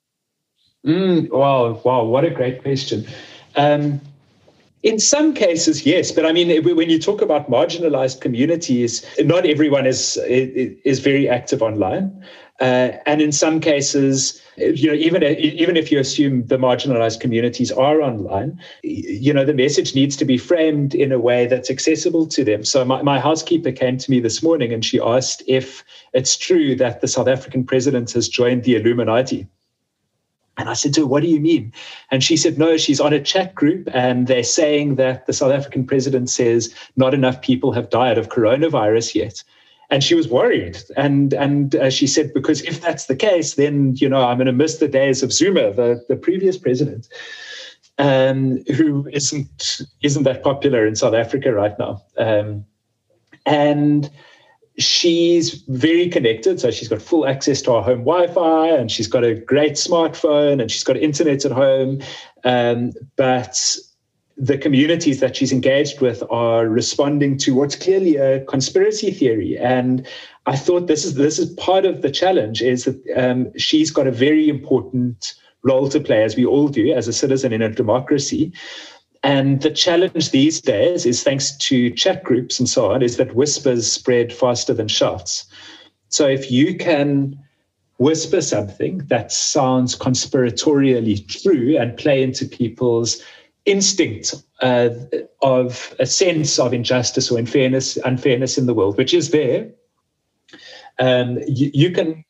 Mm, 0.85 1.29
wow, 1.29 1.79
wow, 1.83 2.03
what 2.05 2.23
a 2.23 2.29
great 2.29 2.61
question. 2.61 3.05
Um, 3.55 3.99
in 4.83 4.97
some 4.97 5.33
cases, 5.35 5.85
yes, 5.85 6.11
but 6.11 6.25
I 6.25 6.31
mean, 6.31 6.63
when 6.63 6.89
you 6.89 6.99
talk 6.99 7.21
about 7.21 7.51
marginalized 7.51 8.21
communities, 8.21 9.05
not 9.19 9.45
everyone 9.45 9.85
is 9.85 10.17
is 10.25 10.99
very 10.99 11.29
active 11.29 11.61
online. 11.61 12.25
Uh, 12.61 12.95
and 13.07 13.23
in 13.23 13.31
some 13.31 13.59
cases, 13.59 14.39
you 14.55 14.87
know, 14.87 14.93
even 14.93 15.23
even 15.23 15.75
if 15.75 15.91
you 15.91 15.99
assume 15.99 16.45
the 16.45 16.57
marginalized 16.57 17.19
communities 17.19 17.71
are 17.71 18.01
online, 18.01 18.61
you 18.83 19.33
know, 19.33 19.43
the 19.43 19.53
message 19.53 19.95
needs 19.95 20.15
to 20.15 20.25
be 20.25 20.37
framed 20.37 20.93
in 20.93 21.11
a 21.11 21.17
way 21.17 21.47
that's 21.47 21.71
accessible 21.71 22.27
to 22.27 22.43
them. 22.43 22.63
So 22.63 22.85
my, 22.85 23.01
my 23.01 23.19
housekeeper 23.19 23.71
came 23.71 23.97
to 23.97 24.11
me 24.11 24.19
this 24.19 24.43
morning 24.43 24.71
and 24.71 24.85
she 24.85 24.99
asked 24.99 25.41
if 25.47 25.83
it's 26.13 26.37
true 26.37 26.75
that 26.75 27.01
the 27.01 27.07
South 27.07 27.27
African 27.27 27.63
president 27.63 28.11
has 28.11 28.29
joined 28.29 28.63
the 28.63 28.75
Illuminati. 28.75 29.47
And 30.57 30.69
I 30.69 30.73
said 30.73 30.93
to 30.93 31.01
her, 31.01 31.07
What 31.07 31.23
do 31.23 31.29
you 31.29 31.39
mean? 31.39 31.73
And 32.11 32.23
she 32.23 32.37
said, 32.37 32.59
No, 32.59 32.77
she's 32.77 33.01
on 33.01 33.11
a 33.11 33.19
chat 33.19 33.55
group 33.55 33.89
and 33.91 34.27
they're 34.27 34.43
saying 34.43 34.97
that 34.97 35.25
the 35.25 35.33
South 35.33 35.51
African 35.51 35.87
president 35.87 36.29
says 36.29 36.71
not 36.95 37.15
enough 37.15 37.41
people 37.41 37.71
have 37.71 37.89
died 37.89 38.19
of 38.19 38.29
coronavirus 38.29 39.15
yet 39.15 39.43
and 39.91 40.03
she 40.03 40.15
was 40.15 40.27
worried. 40.27 40.77
And 40.97 41.33
and 41.33 41.75
uh, 41.75 41.89
she 41.91 42.07
said 42.07 42.33
because 42.33 42.61
if 42.63 42.81
that's 42.81 43.05
the 43.05 43.15
case 43.15 43.55
then 43.55 43.95
you 43.97 44.09
know 44.09 44.25
i'm 44.25 44.37
going 44.37 44.47
to 44.47 44.53
miss 44.53 44.77
the 44.77 44.87
days 44.87 45.21
of 45.21 45.31
zuma 45.31 45.73
the, 45.73 46.03
the 46.07 46.15
previous 46.15 46.57
president 46.57 47.07
um, 47.97 48.63
who 48.75 49.07
isn't 49.11 49.81
isn't 50.01 50.23
that 50.23 50.43
popular 50.43 50.87
in 50.87 50.95
south 50.95 51.13
africa 51.13 51.51
right 51.53 51.77
now. 51.77 52.01
Um, 52.17 52.65
and 53.45 54.09
she's 54.77 55.63
very 55.67 56.09
connected. 56.09 56.59
So 56.59 56.71
she's 56.71 56.87
got 56.87 57.01
full 57.01 57.27
access 57.27 57.61
to 57.63 57.73
our 57.73 57.83
home 57.83 57.99
wi-fi 57.99 58.69
and 58.69 58.89
she's 58.89 59.07
got 59.07 59.23
a 59.23 59.35
great 59.35 59.73
smartphone 59.73 60.61
and 60.61 60.71
she's 60.71 60.83
got 60.83 60.97
internet 60.97 61.45
at 61.45 61.51
home. 61.51 62.01
Um, 62.43 62.91
but 63.15 63.77
the 64.41 64.57
communities 64.57 65.19
that 65.19 65.35
she's 65.35 65.51
engaged 65.51 66.01
with 66.01 66.23
are 66.31 66.67
responding 66.67 67.37
to 67.37 67.53
what's 67.53 67.75
clearly 67.75 68.15
a 68.15 68.43
conspiracy 68.45 69.11
theory. 69.11 69.55
And 69.59 70.07
I 70.47 70.55
thought 70.55 70.87
this 70.87 71.05
is 71.05 71.13
this 71.13 71.37
is 71.37 71.53
part 71.53 71.85
of 71.85 72.01
the 72.01 72.09
challenge 72.09 72.59
is 72.63 72.85
that 72.85 72.99
um, 73.15 73.55
she's 73.55 73.91
got 73.91 74.07
a 74.07 74.11
very 74.11 74.49
important 74.49 75.35
role 75.61 75.87
to 75.89 75.99
play, 75.99 76.23
as 76.23 76.35
we 76.35 76.43
all 76.43 76.69
do, 76.69 76.91
as 76.91 77.07
a 77.07 77.13
citizen 77.13 77.53
in 77.53 77.61
a 77.61 77.69
democracy. 77.69 78.51
And 79.21 79.61
the 79.61 79.69
challenge 79.69 80.31
these 80.31 80.59
days 80.59 81.05
is 81.05 81.21
thanks 81.21 81.55
to 81.57 81.91
chat 81.91 82.23
groups 82.23 82.59
and 82.59 82.67
so 82.67 82.91
on, 82.91 83.03
is 83.03 83.17
that 83.17 83.35
whispers 83.35 83.91
spread 83.91 84.33
faster 84.33 84.73
than 84.73 84.87
shouts. 84.87 85.45
So 86.09 86.27
if 86.27 86.49
you 86.49 86.75
can 86.75 87.37
whisper 87.99 88.41
something 88.41 89.05
that 89.09 89.31
sounds 89.31 89.95
conspiratorially 89.95 91.27
true 91.27 91.77
and 91.77 91.95
play 91.95 92.23
into 92.23 92.47
people's 92.47 93.21
instinct 93.65 94.35
uh, 94.61 94.89
of 95.41 95.95
a 95.99 96.05
sense 96.05 96.59
of 96.59 96.73
injustice 96.73 97.31
or 97.31 97.37
unfairness, 97.37 97.97
unfairness 97.97 98.57
in 98.57 98.65
the 98.65 98.73
world, 98.73 98.97
which 98.97 99.13
is 99.13 99.31
there, 99.31 99.69
um, 100.99 101.39
you, 101.47 101.71
you, 101.73 101.91
can 101.91 102.23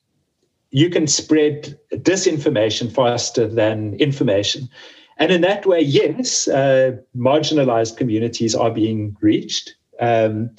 you 0.72 0.90
can 0.90 1.08
spread 1.08 1.78
disinformation 1.94 2.92
faster 2.94 3.48
than 3.48 3.96
information. 3.96 4.70
and 5.18 5.32
in 5.32 5.42
that 5.42 5.66
way, 5.66 5.82
yes, 5.82 6.48
uh, 6.48 6.92
marginalized 7.16 7.98
communities 7.98 8.56
are 8.56 8.72
being 8.72 9.16
reached. 9.22 9.76
Um, 10.00 10.50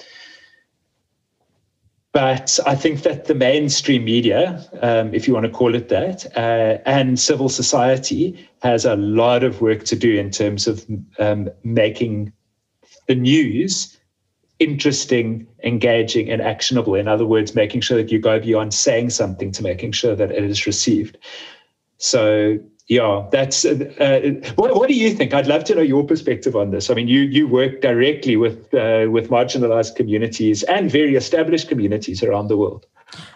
but 2.12 2.58
I 2.66 2.74
think 2.74 3.02
that 3.02 3.24
the 3.24 3.34
mainstream 3.34 4.04
media, 4.04 4.68
um, 4.82 5.14
if 5.14 5.26
you 5.26 5.34
want 5.34 5.46
to 5.46 5.52
call 5.52 5.74
it 5.74 5.88
that, 5.88 6.26
uh, 6.36 6.78
and 6.84 7.18
civil 7.18 7.48
society 7.48 8.48
has 8.62 8.84
a 8.84 8.96
lot 8.96 9.42
of 9.42 9.60
work 9.62 9.84
to 9.84 9.96
do 9.96 10.18
in 10.18 10.30
terms 10.30 10.66
of 10.66 10.84
um, 11.18 11.48
making 11.64 12.32
the 13.08 13.14
news 13.14 13.96
interesting, 14.58 15.46
engaging, 15.64 16.30
and 16.30 16.40
actionable. 16.40 16.94
In 16.94 17.08
other 17.08 17.26
words, 17.26 17.54
making 17.54 17.80
sure 17.80 17.96
that 17.96 18.12
you 18.12 18.20
go 18.20 18.38
beyond 18.38 18.72
saying 18.72 19.10
something 19.10 19.50
to 19.52 19.62
making 19.62 19.90
sure 19.92 20.14
that 20.14 20.30
it 20.30 20.44
is 20.44 20.66
received. 20.66 21.18
So 21.98 22.58
yeah, 22.92 23.26
that's 23.30 23.64
uh, 23.64 23.70
uh, 23.98 24.50
what, 24.56 24.74
what 24.76 24.88
do 24.88 24.94
you 24.94 25.14
think? 25.14 25.32
I'd 25.32 25.46
love 25.46 25.64
to 25.64 25.74
know 25.74 25.80
your 25.80 26.04
perspective 26.04 26.54
on 26.54 26.72
this. 26.72 26.90
I 26.90 26.94
mean, 26.94 27.08
you 27.08 27.20
you 27.20 27.48
work 27.48 27.80
directly 27.80 28.36
with 28.36 28.74
uh, 28.74 29.06
with 29.10 29.30
marginalized 29.30 29.96
communities 29.96 30.62
and 30.64 30.90
very 30.90 31.16
established 31.16 31.68
communities 31.68 32.22
around 32.22 32.48
the 32.48 32.58
world. 32.58 32.86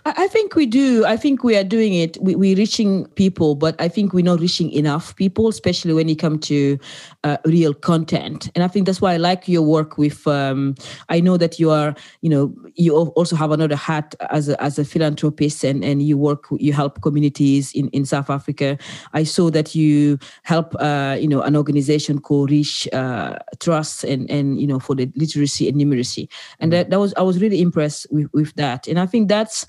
I 0.05 0.29
think 0.29 0.55
we 0.55 0.67
do. 0.67 1.05
I 1.05 1.17
think 1.17 1.45
we 1.45 1.57
are 1.57 1.65
doing 1.65 1.93
it. 1.95 2.17
We, 2.21 2.35
we're 2.35 2.57
reaching 2.57 3.07
people, 3.09 3.55
but 3.55 3.75
I 3.79 3.89
think 3.89 4.13
we're 4.13 4.25
not 4.25 4.41
reaching 4.41 4.71
enough 4.73 5.15
people, 5.17 5.49
especially 5.49 5.93
when 5.93 6.09
you 6.09 6.17
come 6.17 6.39
to 6.41 6.79
uh, 7.25 7.37
real 7.45 7.75
content. 7.75 8.51
And 8.55 8.65
I 8.65 8.69
think 8.69 8.87
that's 8.87 9.01
why 9.01 9.13
I 9.15 9.19
like 9.19 9.49
your 9.49 9.63
work 9.63 9.99
with. 9.99 10.27
Um, 10.27 10.77
I 11.09 11.21
know 11.21 11.37
that 11.37 11.59
you 11.59 11.71
are, 11.71 11.95
you 12.23 12.31
know, 12.31 12.55
you 12.77 12.95
also 12.95 13.37
have 13.37 13.53
another 13.53 13.77
hat 13.77 14.15
as 14.31 14.49
a, 14.49 14.63
as 14.63 14.79
a 14.79 14.85
philanthropist, 14.85 15.65
and 15.65 15.85
and 15.85 16.03
you 16.03 16.19
work, 16.19 16.45
you 16.59 16.73
help 16.73 17.03
communities 17.03 17.73
in 17.73 17.89
in 17.89 18.05
South 18.05 18.31
Africa. 18.31 18.79
I 19.13 19.25
saw 19.25 19.51
that 19.51 19.75
you 19.75 20.19
help, 20.43 20.75
uh, 20.79 21.17
you 21.19 21.29
know, 21.29 21.43
an 21.43 21.57
organization 21.57 22.21
called 22.21 22.51
Reach 22.51 22.87
uh, 22.93 23.37
Trust, 23.61 24.05
and 24.05 24.31
and 24.31 24.61
you 24.61 24.67
know 24.67 24.79
for 24.79 24.95
the 24.95 25.11
literacy 25.17 25.69
and 25.69 25.81
numeracy, 25.81 26.29
and 26.61 26.73
that, 26.73 26.91
that 26.91 27.01
was 27.01 27.15
I 27.17 27.23
was 27.23 27.41
really 27.41 27.61
impressed 27.61 28.07
with 28.11 28.29
with 28.33 28.55
that, 28.55 28.87
and 28.87 28.99
I 28.99 29.07
think 29.07 29.29
that's 29.29 29.67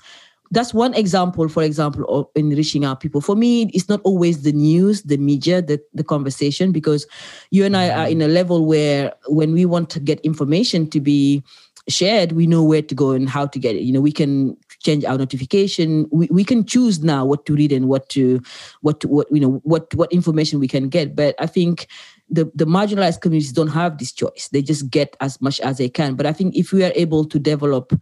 that's 0.50 0.72
one 0.72 0.94
example, 0.94 1.48
for 1.48 1.62
example, 1.62 2.30
in 2.34 2.50
reaching 2.50 2.84
out 2.84 3.00
people. 3.00 3.20
For 3.20 3.36
me, 3.36 3.70
it's 3.74 3.88
not 3.88 4.00
always 4.02 4.42
the 4.42 4.52
news, 4.52 5.02
the 5.02 5.18
media, 5.18 5.60
the, 5.60 5.80
the 5.92 6.04
conversation, 6.04 6.72
because 6.72 7.06
you 7.50 7.64
and 7.64 7.76
I 7.76 7.90
are 7.90 8.08
in 8.08 8.22
a 8.22 8.28
level 8.28 8.66
where 8.66 9.12
when 9.26 9.52
we 9.52 9.66
want 9.66 9.90
to 9.90 10.00
get 10.00 10.20
information 10.20 10.88
to 10.90 11.00
be 11.00 11.42
shared, 11.88 12.32
we 12.32 12.46
know 12.46 12.62
where 12.62 12.82
to 12.82 12.94
go 12.94 13.12
and 13.12 13.28
how 13.28 13.46
to 13.46 13.58
get 13.58 13.76
it. 13.76 13.82
You 13.82 13.92
know, 13.92 14.00
we 14.00 14.12
can 14.12 14.56
change 14.80 15.04
our 15.04 15.18
notification. 15.18 16.08
We, 16.12 16.28
we 16.30 16.44
can 16.44 16.64
choose 16.64 17.02
now 17.02 17.24
what 17.24 17.46
to 17.46 17.54
read 17.54 17.72
and 17.72 17.88
what 17.88 18.08
to 18.10 18.40
what 18.82 19.00
to, 19.00 19.08
what 19.08 19.26
you 19.32 19.40
know 19.40 19.60
what 19.64 19.92
what 19.94 20.12
information 20.12 20.60
we 20.60 20.68
can 20.68 20.88
get. 20.88 21.16
But 21.16 21.34
I 21.38 21.46
think 21.46 21.88
the, 22.30 22.50
the 22.54 22.66
marginalized 22.66 23.20
communities 23.20 23.52
don't 23.52 23.68
have 23.68 23.98
this 23.98 24.12
choice. 24.12 24.48
They 24.52 24.62
just 24.62 24.90
get 24.90 25.16
as 25.20 25.40
much 25.40 25.60
as 25.60 25.78
they 25.78 25.88
can. 25.88 26.14
But 26.14 26.26
I 26.26 26.32
think 26.32 26.54
if 26.54 26.72
we 26.72 26.84
are 26.84 26.92
able 26.94 27.24
to 27.24 27.38
develop, 27.38 27.92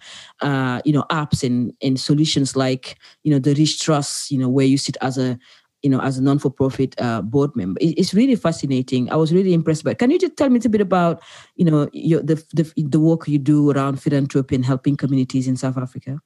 uh, 0.40 0.82
you 0.84 0.92
know, 0.92 1.04
apps 1.10 1.44
and, 1.44 1.72
and 1.80 1.98
solutions 1.98 2.56
like, 2.56 2.98
you 3.22 3.30
know, 3.30 3.38
the 3.38 3.54
Reach 3.54 3.80
Trust, 3.80 4.30
you 4.30 4.38
know, 4.38 4.48
where 4.48 4.66
you 4.66 4.78
sit 4.78 4.96
as 5.00 5.16
a, 5.16 5.38
you 5.86 5.90
know, 5.90 6.00
as 6.00 6.18
a 6.18 6.22
non-for-profit 6.22 7.00
uh, 7.00 7.22
board 7.22 7.54
member, 7.54 7.78
it's 7.80 8.12
really 8.12 8.34
fascinating. 8.34 9.08
I 9.12 9.14
was 9.14 9.32
really 9.32 9.54
impressed 9.54 9.84
by 9.84 9.92
it. 9.92 9.98
Can 9.98 10.10
you 10.10 10.18
just 10.18 10.36
tell 10.36 10.48
me 10.48 10.54
a 10.54 10.58
little 10.58 10.72
bit 10.72 10.80
about, 10.80 11.22
you 11.54 11.64
know, 11.64 11.88
your, 11.92 12.22
the, 12.22 12.34
the, 12.52 12.64
the 12.76 12.98
work 12.98 13.28
you 13.28 13.38
do 13.38 13.70
around 13.70 14.02
philanthropy 14.02 14.56
and 14.56 14.64
helping 14.64 14.96
communities 14.96 15.46
in 15.46 15.56
South 15.56 15.78
Africa? 15.78 16.18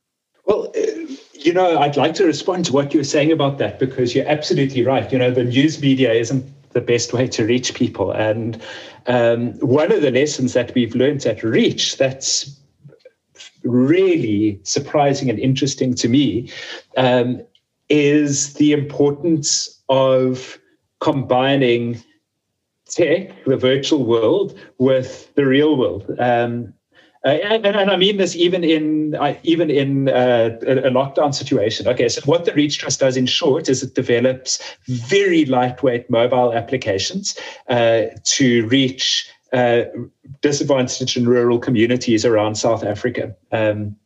Well, 0.46 0.72
uh, 0.74 1.14
you 1.34 1.52
know, 1.52 1.78
I'd 1.78 1.98
like 1.98 2.14
to 2.14 2.24
respond 2.24 2.64
to 2.66 2.72
what 2.72 2.94
you 2.94 3.00
were 3.00 3.04
saying 3.04 3.32
about 3.32 3.58
that 3.58 3.78
because 3.78 4.14
you're 4.14 4.26
absolutely 4.26 4.82
right. 4.82 5.12
You 5.12 5.18
know, 5.18 5.30
the 5.30 5.44
news 5.44 5.78
media 5.78 6.10
isn't 6.14 6.42
the 6.72 6.80
best 6.80 7.12
way 7.12 7.28
to 7.28 7.44
reach 7.44 7.74
people. 7.74 8.12
And 8.12 8.62
um, 9.08 9.52
one 9.58 9.92
of 9.92 10.00
the 10.00 10.10
lessons 10.10 10.54
that 10.54 10.72
we've 10.74 10.94
learned 10.94 11.26
at 11.26 11.42
Reach 11.42 11.98
that's 11.98 12.56
really 13.62 14.58
surprising 14.62 15.28
and 15.28 15.38
interesting 15.38 15.92
to 15.96 16.08
me 16.08 16.50
um, 16.96 17.42
is 17.90 18.54
the 18.54 18.72
importance 18.72 19.82
of 19.88 20.58
combining 21.00 22.02
tech, 22.88 23.44
the 23.44 23.56
virtual 23.56 24.04
world, 24.04 24.58
with 24.78 25.32
the 25.34 25.46
real 25.46 25.76
world. 25.76 26.10
Um, 26.18 26.72
uh, 27.22 27.28
and, 27.28 27.66
and, 27.66 27.90
I 27.90 27.96
mean 27.96 28.16
this 28.16 28.34
even 28.34 28.64
in 28.64 29.14
uh, 29.14 29.34
even 29.42 29.70
in 29.70 30.08
uh, 30.08 30.56
a, 30.62 30.90
lockdown 30.90 31.34
situation. 31.34 31.86
Okay, 31.86 32.08
so 32.08 32.22
what 32.22 32.46
the 32.46 32.54
Reach 32.54 32.78
Trust 32.78 33.00
does 33.00 33.14
in 33.14 33.26
short 33.26 33.68
is 33.68 33.82
it 33.82 33.94
develops 33.94 34.58
very 34.88 35.44
lightweight 35.44 36.08
mobile 36.08 36.54
applications 36.54 37.38
uh, 37.68 38.04
to 38.24 38.66
reach 38.68 39.30
uh, 39.52 39.82
disadvantaged 40.40 41.18
and 41.18 41.28
rural 41.28 41.58
communities 41.58 42.24
around 42.24 42.54
South 42.54 42.84
Africa. 42.84 43.36
Um, 43.52 43.96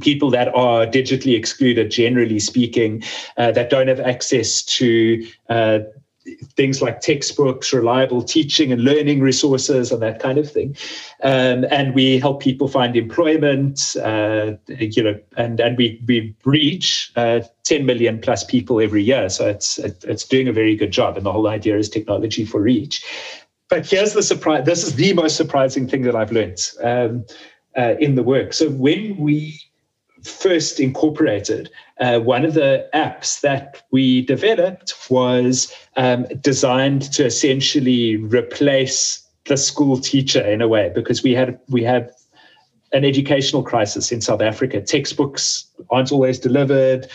people 0.00 0.30
that 0.30 0.48
are 0.54 0.86
digitally 0.86 1.36
excluded, 1.36 1.90
generally 1.90 2.38
speaking, 2.38 3.02
uh, 3.36 3.52
that 3.52 3.70
don't 3.70 3.88
have 3.88 4.00
access 4.00 4.62
to 4.62 5.26
uh, 5.48 5.80
things 6.56 6.80
like 6.80 7.00
textbooks, 7.00 7.72
reliable 7.72 8.22
teaching 8.22 8.72
and 8.72 8.82
learning 8.82 9.20
resources, 9.20 9.92
and 9.92 10.00
that 10.02 10.20
kind 10.20 10.38
of 10.38 10.50
thing. 10.50 10.76
Um, 11.22 11.66
and 11.70 11.94
we 11.94 12.18
help 12.18 12.40
people 12.40 12.68
find 12.68 12.96
employment, 12.96 13.96
uh, 14.02 14.52
you 14.68 15.02
know, 15.02 15.18
and 15.36 15.60
and 15.60 15.76
we 15.76 16.02
we 16.06 16.34
reach 16.44 17.12
uh, 17.16 17.40
10 17.64 17.84
million 17.84 18.20
plus 18.20 18.44
people 18.44 18.80
every 18.80 19.02
year. 19.02 19.28
So 19.28 19.46
it's 19.46 19.78
it's 19.78 20.24
doing 20.24 20.48
a 20.48 20.52
very 20.52 20.76
good 20.76 20.92
job. 20.92 21.16
And 21.16 21.26
the 21.26 21.32
whole 21.32 21.48
idea 21.48 21.76
is 21.76 21.88
technology 21.88 22.44
for 22.44 22.60
reach. 22.60 23.04
But 23.68 23.86
here's 23.86 24.12
the 24.12 24.22
surprise. 24.22 24.64
This 24.64 24.84
is 24.84 24.94
the 24.94 25.12
most 25.14 25.36
surprising 25.36 25.88
thing 25.88 26.02
that 26.02 26.14
I've 26.16 26.32
learned 26.32 26.70
um, 26.82 27.24
uh, 27.76 27.94
in 27.98 28.14
the 28.14 28.22
work. 28.22 28.52
So 28.52 28.70
when 28.70 29.16
we 29.16 29.58
first 30.24 30.80
incorporated, 30.80 31.70
uh, 32.00 32.18
one 32.18 32.44
of 32.44 32.54
the 32.54 32.88
apps 32.94 33.40
that 33.42 33.82
we 33.90 34.22
developed 34.22 34.94
was 35.10 35.72
um, 35.96 36.26
designed 36.40 37.02
to 37.12 37.24
essentially 37.24 38.16
replace 38.16 39.26
the 39.46 39.56
school 39.56 39.98
teacher 39.98 40.40
in 40.40 40.62
a 40.62 40.68
way 40.68 40.90
because 40.94 41.22
we 41.22 41.32
had 41.32 41.58
we 41.68 41.82
had 41.82 42.10
an 42.92 43.04
educational 43.04 43.62
crisis 43.62 44.10
in 44.12 44.20
South 44.20 44.40
Africa. 44.40 44.80
Textbooks 44.80 45.66
aren't 45.90 46.12
always 46.12 46.38
delivered. 46.38 47.08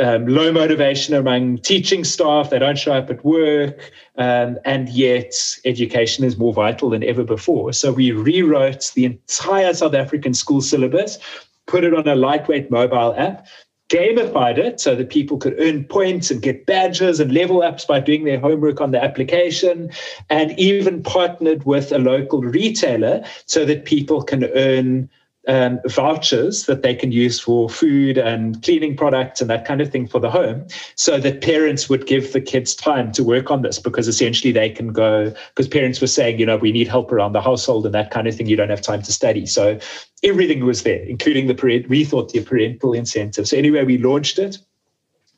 Um, 0.00 0.26
low 0.26 0.50
motivation 0.50 1.14
among 1.14 1.58
teaching 1.58 2.02
staff. 2.02 2.50
They 2.50 2.58
don't 2.58 2.76
show 2.76 2.94
up 2.94 3.10
at 3.10 3.24
work. 3.24 3.92
Um, 4.18 4.58
and 4.64 4.88
yet, 4.88 5.32
education 5.64 6.24
is 6.24 6.36
more 6.36 6.52
vital 6.52 6.90
than 6.90 7.04
ever 7.04 7.22
before. 7.22 7.72
So, 7.72 7.92
we 7.92 8.10
rewrote 8.10 8.90
the 8.96 9.04
entire 9.04 9.72
South 9.72 9.94
African 9.94 10.34
school 10.34 10.60
syllabus 10.60 11.18
put 11.66 11.84
it 11.84 11.94
on 11.94 12.06
a 12.08 12.14
lightweight 12.14 12.70
mobile 12.70 13.14
app, 13.16 13.46
gamified 13.90 14.58
it 14.58 14.80
so 14.80 14.94
that 14.94 15.10
people 15.10 15.36
could 15.38 15.54
earn 15.58 15.84
points 15.84 16.30
and 16.30 16.42
get 16.42 16.66
badges 16.66 17.20
and 17.20 17.32
level 17.32 17.62
ups 17.62 17.84
by 17.84 18.00
doing 18.00 18.24
their 18.24 18.40
homework 18.40 18.80
on 18.80 18.90
the 18.90 19.02
application, 19.02 19.90
and 20.30 20.58
even 20.58 21.02
partnered 21.02 21.64
with 21.64 21.92
a 21.92 21.98
local 21.98 22.40
retailer 22.42 23.24
so 23.46 23.64
that 23.64 23.84
people 23.84 24.22
can 24.22 24.44
earn 24.54 25.08
um, 25.46 25.80
vouchers 25.86 26.66
that 26.66 26.82
they 26.82 26.94
can 26.94 27.12
use 27.12 27.38
for 27.38 27.68
food 27.68 28.16
and 28.16 28.62
cleaning 28.62 28.96
products 28.96 29.40
and 29.40 29.50
that 29.50 29.64
kind 29.64 29.80
of 29.80 29.90
thing 29.90 30.06
for 30.06 30.18
the 30.18 30.30
home 30.30 30.66
so 30.94 31.18
that 31.18 31.42
parents 31.42 31.88
would 31.88 32.06
give 32.06 32.32
the 32.32 32.40
kids 32.40 32.74
time 32.74 33.12
to 33.12 33.22
work 33.22 33.50
on 33.50 33.62
this 33.62 33.78
because 33.78 34.08
essentially 34.08 34.52
they 34.52 34.70
can 34.70 34.92
go 34.92 35.32
because 35.48 35.68
parents 35.68 36.00
were 36.00 36.06
saying 36.06 36.38
you 36.38 36.46
know 36.46 36.56
we 36.56 36.72
need 36.72 36.88
help 36.88 37.12
around 37.12 37.32
the 37.32 37.42
household 37.42 37.84
and 37.84 37.94
that 37.94 38.10
kind 38.10 38.26
of 38.26 38.34
thing. 38.34 38.46
You 38.46 38.56
don't 38.56 38.70
have 38.70 38.82
time 38.82 39.02
to 39.02 39.12
study. 39.12 39.46
So 39.46 39.78
everything 40.22 40.64
was 40.64 40.82
there 40.82 41.02
including 41.04 41.46
the 41.46 41.54
parent 41.54 41.88
we 41.88 42.04
thought 42.04 42.32
the 42.32 42.42
parental 42.42 42.92
incentive. 42.92 43.46
So 43.46 43.56
anyway 43.56 43.84
we 43.84 43.98
launched 43.98 44.38
it. 44.38 44.58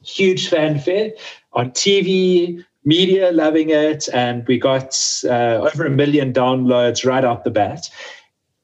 Huge 0.03 0.49
fanfare 0.49 1.13
on 1.53 1.71
tv 1.73 2.65
media 2.87 3.33
loving 3.33 3.69
it. 3.71 4.09
And 4.15 4.47
we 4.47 4.59
got 4.59 4.97
uh, 5.25 5.59
over 5.61 5.85
a 5.85 5.91
million 5.91 6.33
downloads 6.33 7.05
right 7.05 7.25
out 7.25 7.45
the 7.45 7.51
bat 7.51 7.91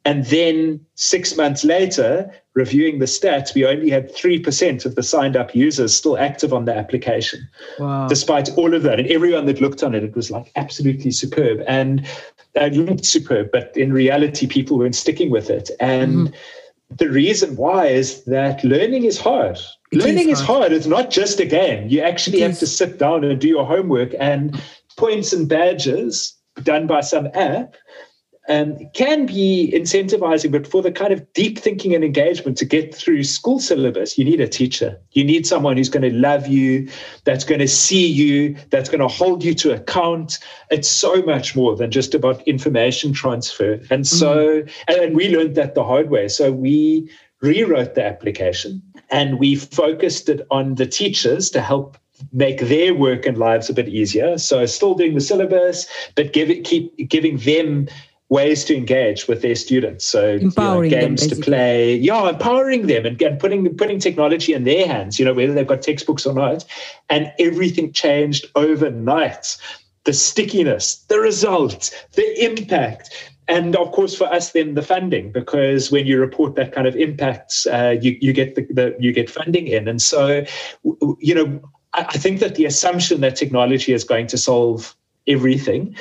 and 0.04 0.24
then 0.26 0.84
six 0.96 1.36
months 1.36 1.64
later, 1.64 2.30
reviewing 2.54 2.98
the 2.98 3.06
stats, 3.06 3.54
we 3.54 3.64
only 3.64 3.88
had 3.88 4.12
3% 4.14 4.84
of 4.84 4.96
the 4.96 5.02
signed 5.02 5.36
up 5.36 5.54
users 5.54 5.94
still 5.94 6.18
active 6.18 6.52
on 6.52 6.64
the 6.64 6.74
application. 6.74 7.48
Wow. 7.78 8.08
Despite 8.08 8.50
all 8.56 8.74
of 8.74 8.82
that. 8.82 8.98
And 8.98 9.08
everyone 9.08 9.46
that 9.46 9.60
looked 9.60 9.82
on 9.82 9.94
it, 9.94 10.02
it 10.02 10.16
was 10.16 10.30
like 10.30 10.50
absolutely 10.56 11.12
superb. 11.12 11.62
And 11.68 12.06
it 12.54 12.74
looked 12.74 13.04
superb, 13.04 13.50
but 13.52 13.76
in 13.76 13.92
reality, 13.92 14.46
people 14.46 14.76
weren't 14.76 14.96
sticking 14.96 15.30
with 15.30 15.50
it. 15.50 15.70
And 15.78 16.28
mm-hmm. 16.28 16.96
the 16.96 17.08
reason 17.08 17.54
why 17.54 17.86
is 17.86 18.24
that 18.24 18.64
learning 18.64 19.04
is 19.04 19.20
hard. 19.20 19.58
It 19.92 19.98
learning 19.98 20.30
is 20.30 20.40
hard. 20.40 20.40
is 20.40 20.40
hard. 20.40 20.72
It's 20.72 20.86
not 20.86 21.10
just 21.10 21.38
a 21.38 21.46
game. 21.46 21.88
You 21.88 22.00
actually 22.00 22.40
have 22.40 22.58
to 22.58 22.66
sit 22.66 22.98
down 22.98 23.22
and 23.22 23.40
do 23.40 23.46
your 23.46 23.66
homework 23.66 24.14
and 24.18 24.60
points 24.96 25.32
and 25.32 25.48
badges 25.48 26.34
done 26.64 26.88
by 26.88 27.00
some 27.02 27.28
app 27.34 27.76
um, 28.48 28.76
can 28.94 29.26
be 29.26 29.72
incentivizing, 29.74 30.50
but 30.50 30.66
for 30.66 30.82
the 30.82 30.90
kind 30.90 31.12
of 31.12 31.32
deep 31.32 31.58
thinking 31.58 31.94
and 31.94 32.02
engagement 32.02 32.56
to 32.58 32.64
get 32.64 32.94
through 32.94 33.22
school 33.22 33.60
syllabus, 33.60 34.18
you 34.18 34.24
need 34.24 34.40
a 34.40 34.48
teacher. 34.48 35.00
You 35.12 35.24
need 35.24 35.46
someone 35.46 35.76
who's 35.76 35.88
going 35.88 36.10
to 36.10 36.16
love 36.16 36.48
you, 36.48 36.88
that's 37.24 37.44
going 37.44 37.60
to 37.60 37.68
see 37.68 38.06
you, 38.06 38.56
that's 38.70 38.88
going 38.88 39.00
to 39.00 39.08
hold 39.08 39.44
you 39.44 39.54
to 39.54 39.74
account. 39.74 40.38
It's 40.70 40.90
so 40.90 41.22
much 41.22 41.54
more 41.54 41.76
than 41.76 41.90
just 41.90 42.14
about 42.14 42.42
information 42.42 43.12
transfer. 43.12 43.80
And 43.90 44.06
so, 44.06 44.62
mm. 44.62 44.72
and 44.88 45.14
we 45.14 45.34
learned 45.34 45.54
that 45.54 45.74
the 45.74 45.84
hard 45.84 46.10
way. 46.10 46.26
So 46.28 46.50
we 46.50 47.08
rewrote 47.40 47.94
the 47.94 48.04
application 48.04 48.82
and 49.10 49.38
we 49.38 49.54
focused 49.54 50.28
it 50.28 50.46
on 50.50 50.76
the 50.76 50.86
teachers 50.86 51.50
to 51.50 51.60
help 51.60 51.96
make 52.32 52.60
their 52.60 52.94
work 52.94 53.26
and 53.26 53.36
lives 53.38 53.68
a 53.68 53.74
bit 53.74 53.88
easier. 53.88 54.38
So 54.38 54.64
still 54.66 54.94
doing 54.94 55.14
the 55.14 55.20
syllabus, 55.20 55.86
but 56.14 56.32
give 56.32 56.50
it, 56.50 56.64
keep 56.64 57.08
giving 57.08 57.38
them 57.38 57.88
ways 58.32 58.64
to 58.64 58.74
engage 58.74 59.28
with 59.28 59.42
their 59.42 59.54
students. 59.54 60.06
So 60.06 60.36
empowering 60.40 60.90
you 60.90 60.96
know, 60.96 61.02
games 61.02 61.28
them, 61.28 61.38
to 61.38 61.44
play, 61.44 61.96
yeah, 61.96 62.30
empowering 62.30 62.86
them 62.86 63.04
and, 63.04 63.20
and 63.20 63.38
putting 63.38 63.76
putting 63.76 63.98
technology 63.98 64.54
in 64.54 64.64
their 64.64 64.86
hands. 64.86 65.18
You 65.18 65.26
know, 65.26 65.34
whether 65.34 65.52
they've 65.52 65.66
got 65.66 65.82
textbooks 65.82 66.24
or 66.24 66.32
not, 66.32 66.64
and 67.10 67.30
everything 67.38 67.92
changed 67.92 68.46
overnight. 68.56 69.56
The 70.04 70.12
stickiness, 70.12 70.96
the 71.08 71.20
results, 71.20 71.94
the 72.14 72.44
impact. 72.44 73.10
And 73.46 73.76
of 73.76 73.92
course, 73.92 74.16
for 74.16 74.24
us, 74.24 74.52
then 74.52 74.74
the 74.74 74.82
funding, 74.82 75.30
because 75.30 75.92
when 75.92 76.06
you 76.06 76.18
report 76.18 76.54
that 76.56 76.72
kind 76.72 76.86
of 76.86 76.96
impact, 76.96 77.66
uh, 77.70 77.94
you 78.00 78.16
you 78.20 78.32
get 78.32 78.54
the, 78.54 78.62
the 78.62 78.96
you 78.98 79.12
get 79.12 79.28
funding 79.28 79.66
in, 79.66 79.86
and 79.86 80.00
so 80.00 80.44
you 81.20 81.34
know 81.34 81.60
I 81.92 82.16
think 82.16 82.40
that 82.40 82.54
the 82.54 82.64
assumption 82.64 83.20
that 83.20 83.36
technology 83.36 83.92
is 83.92 84.04
going 84.04 84.26
to 84.28 84.38
solve 84.38 84.96
everything. 85.26 85.96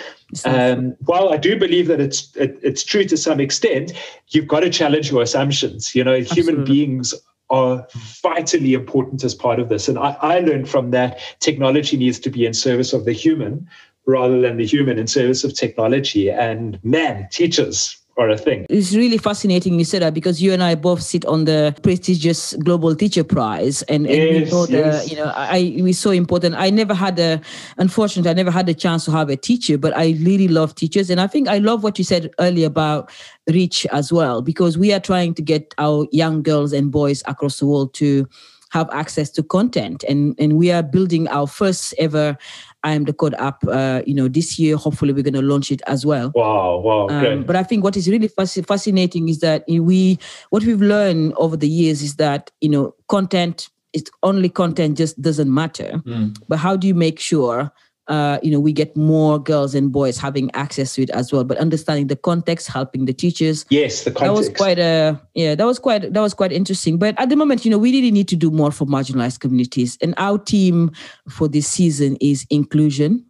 Um, 0.45 0.95
while 1.05 1.30
I 1.30 1.38
do 1.38 1.57
believe 1.57 1.88
that 1.88 1.99
it's 1.99 2.36
it, 2.36 2.59
it's 2.63 2.84
true 2.84 3.03
to 3.05 3.17
some 3.17 3.39
extent, 3.39 3.93
you've 4.30 4.47
got 4.47 4.61
to 4.61 4.69
challenge 4.69 5.11
your 5.11 5.22
assumptions. 5.22 5.93
You 5.93 6.03
know, 6.03 6.15
Absolutely. 6.15 6.53
human 6.53 6.65
beings 6.65 7.13
are 7.49 7.86
vitally 8.24 8.74
important 8.74 9.24
as 9.24 9.36
part 9.36 9.59
of 9.59 9.69
this. 9.69 9.89
And 9.89 9.99
I, 9.99 10.15
I 10.22 10.39
learned 10.39 10.69
from 10.69 10.91
that 10.91 11.19
technology 11.39 11.97
needs 11.97 12.17
to 12.19 12.30
be 12.30 12.45
in 12.45 12.53
service 12.53 12.93
of 12.93 13.03
the 13.03 13.11
human 13.11 13.67
rather 14.07 14.39
than 14.39 14.57
the 14.57 14.65
human 14.65 14.97
in 14.97 15.05
service 15.05 15.43
of 15.43 15.53
technology. 15.53 16.32
And 16.32 16.80
man, 16.84 17.28
teachers, 17.30 18.01
a 18.30 18.38
thing. 18.38 18.65
It's 18.69 18.93
really 18.93 19.17
fascinating 19.17 19.78
you 19.80 19.86
said 19.86 20.01
that 20.01 20.13
because 20.13 20.41
you 20.41 20.53
and 20.53 20.63
I 20.63 20.76
both 20.76 21.01
sit 21.01 21.26
on 21.26 21.45
the 21.45 21.76
prestigious 21.82 22.53
Global 22.53 22.95
Teacher 22.95 23.24
Prize, 23.24 23.82
and, 23.84 24.05
and 24.07 24.15
yes, 24.15 24.53
we 24.53 24.65
the 24.67 24.78
yes. 24.78 25.09
you 25.09 25.17
know 25.17 25.32
I 25.36 25.78
we 25.82 25.93
so 25.93 26.11
important. 26.11 26.55
I 26.55 26.69
never 26.69 26.93
had 26.93 27.19
a, 27.19 27.41
unfortunately, 27.78 28.30
I 28.30 28.34
never 28.34 28.51
had 28.51 28.65
the 28.65 28.74
chance 28.74 29.05
to 29.05 29.11
have 29.11 29.30
a 29.30 29.38
teacher, 29.38 29.78
but 29.78 29.95
I 29.95 30.17
really 30.22 30.47
love 30.47 30.76
teachers, 30.76 31.09
and 31.09 31.19
I 31.19 31.28
think 31.28 31.47
I 31.47 31.57
love 31.57 31.84
what 31.84 31.97
you 31.97 32.03
said 32.03 32.32
earlier 32.39 32.67
about 32.67 33.11
reach 33.49 33.86
as 33.91 34.11
well 34.11 34.41
because 34.41 34.78
we 34.78 34.93
are 34.93 34.99
trying 34.99 35.34
to 35.34 35.41
get 35.41 35.74
our 35.78 36.07
young 36.11 36.43
girls 36.43 36.74
and 36.74 36.91
boys 36.91 37.24
across 37.26 37.59
the 37.59 37.65
world 37.65 37.93
to 37.95 38.28
have 38.72 38.89
access 38.91 39.30
to 39.30 39.43
content 39.43 40.03
and 40.07 40.34
and 40.39 40.57
we 40.57 40.72
are 40.72 40.82
building 40.82 41.28
our 41.28 41.45
first 41.45 41.93
ever 41.97 42.38
I 42.84 42.93
am 42.93 43.05
the 43.05 43.13
code 43.13 43.36
app. 43.36 43.63
Uh, 43.67 44.01
you 44.05 44.13
know, 44.13 44.27
this 44.27 44.57
year 44.57 44.75
hopefully 44.75 45.13
we're 45.13 45.23
going 45.23 45.34
to 45.34 45.41
launch 45.41 45.71
it 45.71 45.82
as 45.88 46.05
well. 46.05 46.32
Wow, 46.36 46.79
wow. 46.79 47.07
Um, 47.09 47.43
but 47.43 47.55
I 47.55 47.63
think 47.63 47.84
what 47.84 47.95
is 47.95 48.09
really 48.09 48.27
fascinating 48.27 49.29
is 49.29 49.39
that 49.39 49.63
we 49.67 50.19
what 50.49 50.63
we've 50.63 50.82
learned 50.82 51.34
over 51.36 51.55
the 51.55 51.69
years 51.69 52.01
is 52.01 52.15
that 52.15 52.51
you 52.61 52.69
know 52.69 52.95
content 53.07 53.69
it's 53.93 54.09
only 54.23 54.49
content 54.49 54.97
just 54.97 55.21
doesn't 55.21 55.53
matter. 55.53 56.01
Mm. 56.05 56.36
But 56.47 56.59
how 56.59 56.75
do 56.75 56.88
you 56.88 56.95
make 56.95 57.19
sure 57.19 57.71
uh, 58.12 58.39
you 58.43 58.51
know, 58.51 58.59
we 58.59 58.74
get 58.74 58.95
more 58.97 59.39
girls 59.39 59.74
and 59.74 59.89
boys 59.89 60.18
having 60.18 60.51
access 60.53 60.95
to 60.95 61.01
it 61.01 61.09
as 61.12 61.32
well. 61.32 61.45
But 61.45 61.57
understanding 61.59 62.07
the 62.07 62.18
context, 62.18 62.68
helping 62.68 63.05
the 63.05 63.14
teachers. 63.14 63.66
Yes, 63.70 64.03
the 64.03 64.12
context. 64.12 64.26
That 64.26 64.38
was 64.38 64.49
quite 64.49 64.80
a 64.80 65.20
yeah. 65.34 65.55
That 65.55 65.66
was 65.66 65.80
quite 65.80 66.12
that 66.12 66.20
was 66.20 66.34
quite 66.34 66.51
interesting. 66.51 66.97
But 66.97 67.18
at 67.18 67.30
the 67.30 67.38
moment, 67.38 67.64
you 67.64 67.72
know, 67.72 67.78
we 67.78 67.93
really 67.93 68.12
need 68.12 68.28
to 68.28 68.36
do 68.36 68.51
more 68.51 68.70
for 68.70 68.86
marginalized 68.86 69.39
communities. 69.39 69.97
And 70.01 70.14
our 70.18 70.38
team 70.38 70.91
for 71.30 71.47
this 71.47 71.68
season 71.68 72.18
is 72.20 72.45
inclusion. 72.49 73.26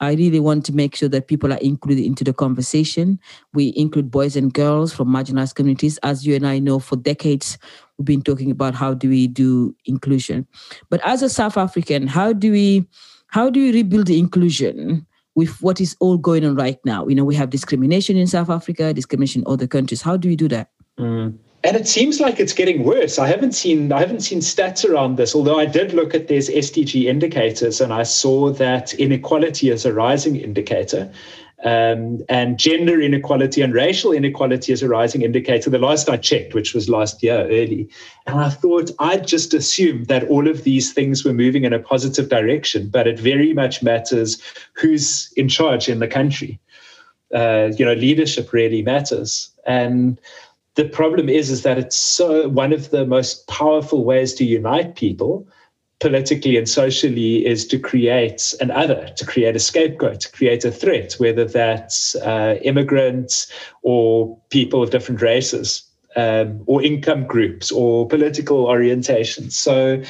I 0.00 0.14
really 0.14 0.40
want 0.40 0.66
to 0.66 0.72
make 0.74 0.96
sure 0.96 1.08
that 1.10 1.28
people 1.28 1.52
are 1.52 1.58
included 1.58 2.04
into 2.04 2.24
the 2.24 2.32
conversation. 2.32 3.20
We 3.54 3.72
include 3.76 4.10
boys 4.10 4.34
and 4.34 4.52
girls 4.52 4.92
from 4.92 5.08
marginalized 5.08 5.54
communities. 5.54 5.98
As 6.02 6.26
you 6.26 6.34
and 6.34 6.44
I 6.44 6.58
know, 6.58 6.80
for 6.80 6.96
decades, 6.96 7.56
we've 7.96 8.04
been 8.04 8.22
talking 8.22 8.50
about 8.50 8.74
how 8.74 8.94
do 8.94 9.08
we 9.08 9.28
do 9.28 9.76
inclusion. 9.84 10.48
But 10.90 11.00
as 11.04 11.22
a 11.22 11.28
South 11.28 11.56
African, 11.56 12.08
how 12.08 12.32
do 12.32 12.50
we 12.50 12.88
how 13.34 13.50
do 13.50 13.58
you 13.58 13.72
rebuild 13.72 14.06
the 14.06 14.16
inclusion 14.16 15.04
with 15.34 15.60
what 15.60 15.80
is 15.80 15.96
all 15.98 16.16
going 16.16 16.44
on 16.44 16.54
right 16.54 16.78
now? 16.84 17.04
You 17.08 17.16
know, 17.16 17.24
we 17.24 17.34
have 17.34 17.50
discrimination 17.50 18.16
in 18.16 18.28
South 18.28 18.48
Africa, 18.48 18.94
discrimination 18.94 19.42
in 19.42 19.52
other 19.52 19.66
countries. 19.66 20.00
How 20.00 20.16
do 20.16 20.28
we 20.28 20.36
do 20.36 20.46
that? 20.50 20.70
Mm. 21.00 21.36
And 21.64 21.76
it 21.76 21.88
seems 21.88 22.20
like 22.20 22.38
it's 22.38 22.52
getting 22.52 22.84
worse. 22.84 23.18
I 23.18 23.26
haven't 23.26 23.50
seen 23.50 23.90
I 23.90 23.98
haven't 23.98 24.20
seen 24.20 24.38
stats 24.38 24.88
around 24.88 25.16
this, 25.16 25.34
although 25.34 25.58
I 25.58 25.66
did 25.66 25.92
look 25.92 26.14
at 26.14 26.28
these 26.28 26.48
SDG 26.48 27.06
indicators 27.06 27.80
and 27.80 27.92
I 27.92 28.04
saw 28.04 28.50
that 28.52 28.94
inequality 28.94 29.70
is 29.70 29.84
a 29.84 29.92
rising 29.92 30.36
indicator. 30.36 31.10
Um, 31.64 32.22
and 32.28 32.58
gender 32.58 33.00
inequality 33.00 33.62
and 33.62 33.72
racial 33.72 34.12
inequality 34.12 34.70
is 34.70 34.82
a 34.82 34.88
rising 34.88 35.22
indicator. 35.22 35.70
The 35.70 35.78
last 35.78 36.10
I 36.10 36.18
checked, 36.18 36.52
which 36.52 36.74
was 36.74 36.90
last 36.90 37.22
year 37.22 37.46
early, 37.46 37.88
and 38.26 38.38
I 38.38 38.50
thought 38.50 38.90
I'd 38.98 39.26
just 39.26 39.54
assumed 39.54 40.06
that 40.06 40.28
all 40.28 40.46
of 40.46 40.64
these 40.64 40.92
things 40.92 41.24
were 41.24 41.32
moving 41.32 41.64
in 41.64 41.72
a 41.72 41.78
positive 41.78 42.28
direction, 42.28 42.90
but 42.90 43.06
it 43.06 43.18
very 43.18 43.54
much 43.54 43.82
matters 43.82 44.42
who's 44.74 45.32
in 45.36 45.48
charge 45.48 45.88
in 45.88 46.00
the 46.00 46.06
country. 46.08 46.60
Uh, 47.34 47.70
you 47.78 47.84
know, 47.86 47.94
leadership 47.94 48.52
really 48.52 48.82
matters, 48.82 49.50
and 49.66 50.20
the 50.74 50.84
problem 50.84 51.30
is 51.30 51.50
is 51.50 51.62
that 51.62 51.78
it's 51.78 51.96
so 51.96 52.46
one 52.48 52.74
of 52.74 52.90
the 52.90 53.06
most 53.06 53.46
powerful 53.48 54.04
ways 54.04 54.34
to 54.34 54.44
unite 54.44 54.96
people 54.96 55.48
politically 56.00 56.56
and 56.56 56.68
socially 56.68 57.46
is 57.46 57.66
to 57.68 57.78
create 57.78 58.54
an 58.60 58.70
other, 58.70 59.08
to 59.16 59.24
create 59.24 59.56
a 59.56 59.60
scapegoat, 59.60 60.20
to 60.20 60.32
create 60.32 60.64
a 60.64 60.70
threat, 60.70 61.14
whether 61.14 61.44
that's 61.44 62.14
uh, 62.16 62.58
immigrants 62.62 63.50
or 63.82 64.38
people 64.50 64.82
of 64.82 64.90
different 64.90 65.22
races 65.22 65.82
um, 66.16 66.62
or 66.66 66.82
income 66.82 67.26
groups 67.26 67.70
or 67.72 68.06
political 68.08 68.66
orientations. 68.66 69.52
So 69.52 70.02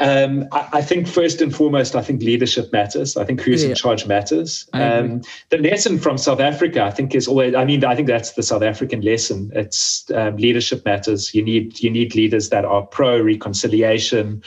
um, 0.00 0.48
I, 0.52 0.68
I, 0.74 0.82
think 0.82 1.06
first 1.06 1.42
and 1.42 1.54
foremost, 1.54 1.94
I 1.94 2.02
think 2.02 2.22
leadership 2.22 2.72
matters. 2.72 3.16
I 3.18 3.24
think 3.24 3.42
who's 3.42 3.62
yeah. 3.62 3.70
in 3.70 3.74
charge 3.74 4.06
matters. 4.06 4.68
Um, 4.72 5.20
the 5.50 5.58
lesson 5.58 5.98
from 5.98 6.16
South 6.16 6.40
Africa, 6.40 6.82
I 6.82 6.90
think, 6.90 7.14
is 7.14 7.28
always. 7.28 7.54
I 7.54 7.66
mean, 7.66 7.84
I 7.84 7.94
think 7.94 8.08
that's 8.08 8.32
the 8.32 8.42
South 8.42 8.62
African 8.62 9.02
lesson. 9.02 9.50
It's 9.54 10.10
um, 10.14 10.36
leadership 10.36 10.86
matters. 10.86 11.34
You 11.34 11.42
need 11.42 11.80
you 11.80 11.90
need 11.90 12.14
leaders 12.14 12.48
that 12.48 12.64
are 12.64 12.82
pro 12.82 13.20
reconciliation, 13.20 14.42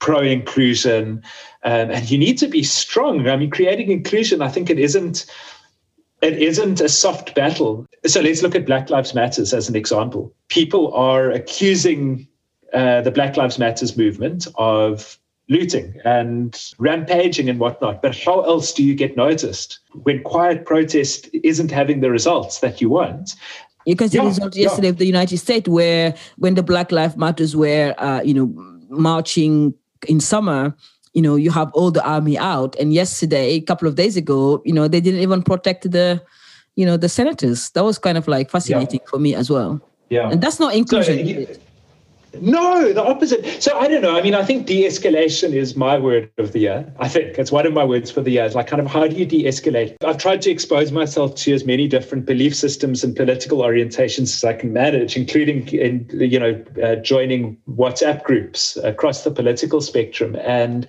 pro 0.00 0.20
inclusion, 0.20 1.22
um, 1.64 1.90
and 1.90 2.10
you 2.10 2.18
need 2.18 2.38
to 2.38 2.48
be 2.48 2.62
strong. 2.62 3.28
I 3.28 3.36
mean, 3.36 3.50
creating 3.50 3.90
inclusion, 3.90 4.42
I 4.42 4.48
think 4.48 4.70
it 4.70 4.78
isn't 4.78 5.26
it 6.20 6.42
isn't 6.42 6.80
a 6.80 6.88
soft 6.88 7.34
battle. 7.34 7.86
So 8.06 8.20
let's 8.20 8.42
look 8.42 8.54
at 8.54 8.66
Black 8.66 8.90
Lives 8.90 9.14
Matters 9.14 9.54
as 9.54 9.68
an 9.68 9.76
example. 9.76 10.34
People 10.48 10.92
are 10.94 11.30
accusing 11.30 12.26
uh, 12.72 13.02
the 13.02 13.10
Black 13.10 13.36
Lives 13.36 13.58
Matters 13.58 13.96
movement 13.96 14.48
of 14.56 15.18
looting 15.48 15.94
and 16.04 16.60
rampaging 16.78 17.48
and 17.48 17.58
whatnot. 17.58 18.02
But 18.02 18.16
how 18.18 18.42
else 18.42 18.72
do 18.72 18.84
you 18.84 18.94
get 18.94 19.16
noticed 19.16 19.78
when 20.02 20.22
quiet 20.22 20.66
protest 20.66 21.28
isn't 21.32 21.70
having 21.70 22.00
the 22.00 22.10
results 22.10 22.60
that 22.60 22.80
you 22.80 22.90
want? 22.90 23.34
You 23.86 23.96
can 23.96 24.10
see 24.10 24.18
yeah, 24.18 24.24
the 24.24 24.28
result 24.28 24.56
yesterday 24.56 24.88
yeah. 24.88 24.92
of 24.92 24.98
the 24.98 25.06
United 25.06 25.38
States, 25.38 25.68
where 25.68 26.14
when 26.36 26.54
the 26.54 26.62
Black 26.62 26.92
Lives 26.92 27.16
Matters 27.16 27.56
were, 27.56 27.94
uh, 27.96 28.20
you 28.22 28.34
know, 28.34 28.46
marching 28.90 29.72
in 30.06 30.20
summer 30.20 30.74
you 31.14 31.22
know 31.22 31.36
you 31.36 31.50
have 31.50 31.70
all 31.72 31.90
the 31.90 32.04
army 32.06 32.38
out. 32.38 32.76
And 32.76 32.92
yesterday 32.92 33.54
a 33.54 33.60
couple 33.60 33.88
of 33.88 33.94
days 33.94 34.16
ago 34.16 34.62
you 34.64 34.72
know 34.72 34.88
they 34.88 35.00
didn't 35.00 35.20
even 35.20 35.42
protect 35.42 35.90
the 35.90 36.22
you 36.76 36.86
know 36.86 36.96
the 36.96 37.08
senators. 37.08 37.70
That 37.70 37.84
was 37.84 37.98
kind 37.98 38.16
of 38.16 38.28
like 38.28 38.50
fascinating 38.50 39.00
yeah. 39.02 39.10
for 39.10 39.18
me 39.18 39.34
as 39.34 39.50
well. 39.50 39.80
Yeah. 40.10 40.30
And 40.30 40.40
that's 40.40 40.60
not 40.60 40.74
inclusion. 40.74 41.46
so, 41.46 41.60
no, 42.40 42.92
the 42.92 43.02
opposite. 43.02 43.62
So 43.62 43.78
I 43.78 43.88
don't 43.88 44.02
know. 44.02 44.16
I 44.16 44.22
mean, 44.22 44.34
I 44.34 44.44
think 44.44 44.66
de-escalation 44.66 45.52
is 45.54 45.76
my 45.76 45.98
word 45.98 46.30
of 46.38 46.52
the 46.52 46.60
year. 46.60 46.92
I 46.98 47.08
think 47.08 47.38
it's 47.38 47.50
one 47.50 47.66
of 47.66 47.72
my 47.72 47.84
words 47.84 48.10
for 48.10 48.20
the 48.20 48.30
year. 48.30 48.44
It's 48.44 48.54
like 48.54 48.66
kind 48.66 48.80
of 48.80 48.86
how 48.86 49.06
do 49.06 49.16
you 49.16 49.24
de-escalate? 49.24 49.96
I've 50.04 50.18
tried 50.18 50.42
to 50.42 50.50
expose 50.50 50.92
myself 50.92 51.34
to 51.36 51.54
as 51.54 51.64
many 51.64 51.88
different 51.88 52.26
belief 52.26 52.54
systems 52.54 53.02
and 53.02 53.16
political 53.16 53.58
orientations 53.58 54.34
as 54.34 54.44
I 54.44 54.52
can 54.52 54.72
manage, 54.72 55.16
including 55.16 55.68
in 55.68 56.08
you 56.12 56.38
know 56.38 56.64
uh, 56.82 56.96
joining 56.96 57.56
WhatsApp 57.68 58.24
groups 58.24 58.76
across 58.76 59.24
the 59.24 59.30
political 59.30 59.80
spectrum. 59.80 60.36
And 60.36 60.86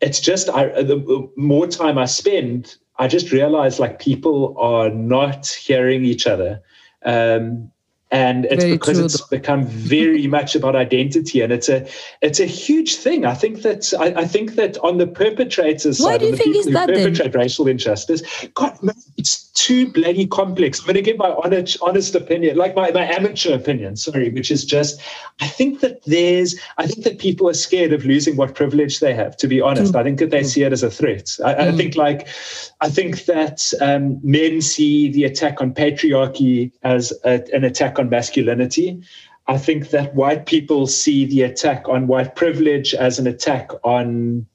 it's 0.00 0.20
just 0.20 0.48
I, 0.48 0.82
the 0.82 1.30
more 1.36 1.66
time 1.66 1.98
I 1.98 2.06
spend, 2.06 2.76
I 2.98 3.06
just 3.06 3.32
realize 3.32 3.78
like 3.78 3.98
people 3.98 4.56
are 4.58 4.88
not 4.88 5.46
hearing 5.46 6.04
each 6.04 6.26
other. 6.26 6.62
Um, 7.04 7.70
and 8.10 8.44
it's 8.46 8.64
very 8.64 8.72
because 8.72 8.96
true, 8.96 9.04
it's 9.04 9.20
become 9.28 9.64
very 9.66 10.26
much 10.36 10.54
about 10.54 10.74
identity 10.74 11.40
and 11.40 11.52
it's 11.52 11.68
a 11.68 11.86
it's 12.20 12.40
a 12.40 12.46
huge 12.46 12.96
thing 12.96 13.24
i 13.24 13.34
think 13.34 13.62
that 13.62 13.92
i, 14.00 14.06
I 14.20 14.24
think 14.24 14.54
that 14.56 14.78
on 14.78 14.98
the 14.98 15.06
perpetrators 15.06 16.00
Why 16.00 16.12
side 16.12 16.20
do 16.20 16.26
you 16.26 16.36
think 16.36 16.56
who 16.56 16.70
that 16.72 16.88
perpetrate 16.88 17.32
then? 17.32 17.40
racial 17.40 17.68
injustice 17.68 18.22
god 18.54 18.78
it's 19.16 19.44
too 19.50 19.90
bloody 19.92 20.26
complex 20.26 20.80
i'm 20.80 20.86
going 20.86 20.94
to 20.94 21.02
give 21.02 21.18
my 21.18 21.30
honest, 21.30 21.78
honest 21.82 22.14
opinion 22.14 22.56
like 22.56 22.74
my, 22.74 22.90
my 22.90 23.04
amateur 23.04 23.54
opinion 23.54 23.96
sorry 23.96 24.30
which 24.30 24.50
is 24.50 24.64
just 24.64 25.00
i 25.40 25.46
think 25.46 25.80
that 25.80 26.02
there's 26.04 26.58
i 26.78 26.86
think 26.86 27.04
that 27.04 27.18
people 27.18 27.48
are 27.48 27.54
scared 27.54 27.92
of 27.92 28.04
losing 28.04 28.36
what 28.36 28.54
privilege 28.54 29.00
they 29.00 29.14
have 29.14 29.36
to 29.36 29.46
be 29.46 29.60
honest 29.60 29.92
mm. 29.92 30.00
i 30.00 30.02
think 30.02 30.18
that 30.18 30.30
they 30.30 30.42
see 30.42 30.62
it 30.62 30.72
as 30.72 30.82
a 30.82 30.90
threat 30.90 31.36
i, 31.44 31.54
mm. 31.54 31.60
I 31.60 31.72
think 31.72 31.96
like 31.96 32.26
i 32.80 32.88
think 32.88 33.24
that 33.26 33.72
um, 33.80 34.18
men 34.22 34.60
see 34.60 35.10
the 35.10 35.24
attack 35.24 35.60
on 35.60 35.72
patriarchy 35.72 36.72
as 36.82 37.12
a, 37.24 37.42
an 37.54 37.64
attack 37.64 37.98
on 37.98 38.08
masculinity. 38.08 39.02
I 39.46 39.58
think 39.58 39.90
that 39.90 40.14
white 40.14 40.46
people 40.46 40.86
see 40.86 41.24
the 41.24 41.42
attack 41.42 41.88
on 41.88 42.06
white 42.06 42.36
privilege 42.36 42.94
as 42.94 43.18
an 43.18 43.26
attack 43.26 43.70
on 43.82 44.46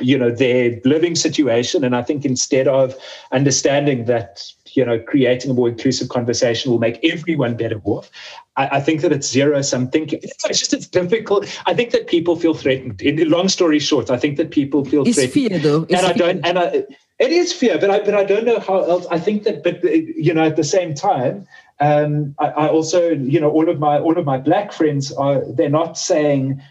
you 0.00 0.16
know 0.16 0.30
their 0.30 0.80
living 0.84 1.14
situation 1.14 1.84
and 1.84 1.94
i 1.94 2.02
think 2.02 2.24
instead 2.24 2.66
of 2.66 2.94
understanding 3.30 4.06
that 4.06 4.42
you 4.72 4.82
know 4.84 4.98
creating 4.98 5.50
a 5.50 5.54
more 5.54 5.68
inclusive 5.68 6.08
conversation 6.08 6.70
will 6.70 6.78
make 6.78 6.98
everyone 7.04 7.54
better 7.54 7.78
off 7.84 8.10
I, 8.56 8.76
I 8.76 8.80
think 8.80 9.00
that 9.00 9.12
it's 9.12 9.30
zero 9.30 9.62
sum 9.62 9.88
thinking. 9.88 10.20
It's 10.22 10.42
just 10.46 10.72
it's 10.72 10.86
difficult. 10.86 11.46
I 11.66 11.74
think 11.74 11.90
that 11.92 12.06
people 12.06 12.36
feel 12.36 12.54
threatened. 12.54 13.00
In, 13.00 13.28
long 13.30 13.48
story 13.48 13.78
short, 13.78 14.10
I 14.10 14.18
think 14.18 14.36
that 14.36 14.50
people 14.50 14.84
feel 14.84 15.06
it's 15.06 15.16
threatened. 15.16 15.32
fear, 15.32 15.58
though. 15.58 15.82
It's 15.88 15.94
and 15.94 16.06
I 16.06 16.12
don't. 16.12 16.46
And 16.46 16.58
I, 16.58 16.84
it 17.18 17.30
is 17.30 17.52
fear, 17.52 17.78
but 17.78 17.90
I 17.90 18.00
but 18.00 18.14
I 18.14 18.24
don't 18.24 18.44
know 18.44 18.58
how 18.60 18.82
else. 18.82 19.06
I 19.10 19.18
think 19.18 19.44
that, 19.44 19.62
but 19.62 19.82
you 19.84 20.34
know, 20.34 20.44
at 20.44 20.56
the 20.56 20.64
same 20.64 20.94
time, 20.94 21.46
um, 21.80 22.34
I, 22.38 22.46
I, 22.46 22.68
also, 22.68 23.10
you 23.10 23.40
know, 23.40 23.50
all 23.50 23.68
of 23.68 23.78
my 23.78 23.98
all 23.98 24.18
of 24.18 24.24
my 24.24 24.38
black 24.38 24.72
friends 24.72 25.12
are 25.12 25.40
they're 25.52 25.68
not 25.68 25.98
saying 25.98 26.62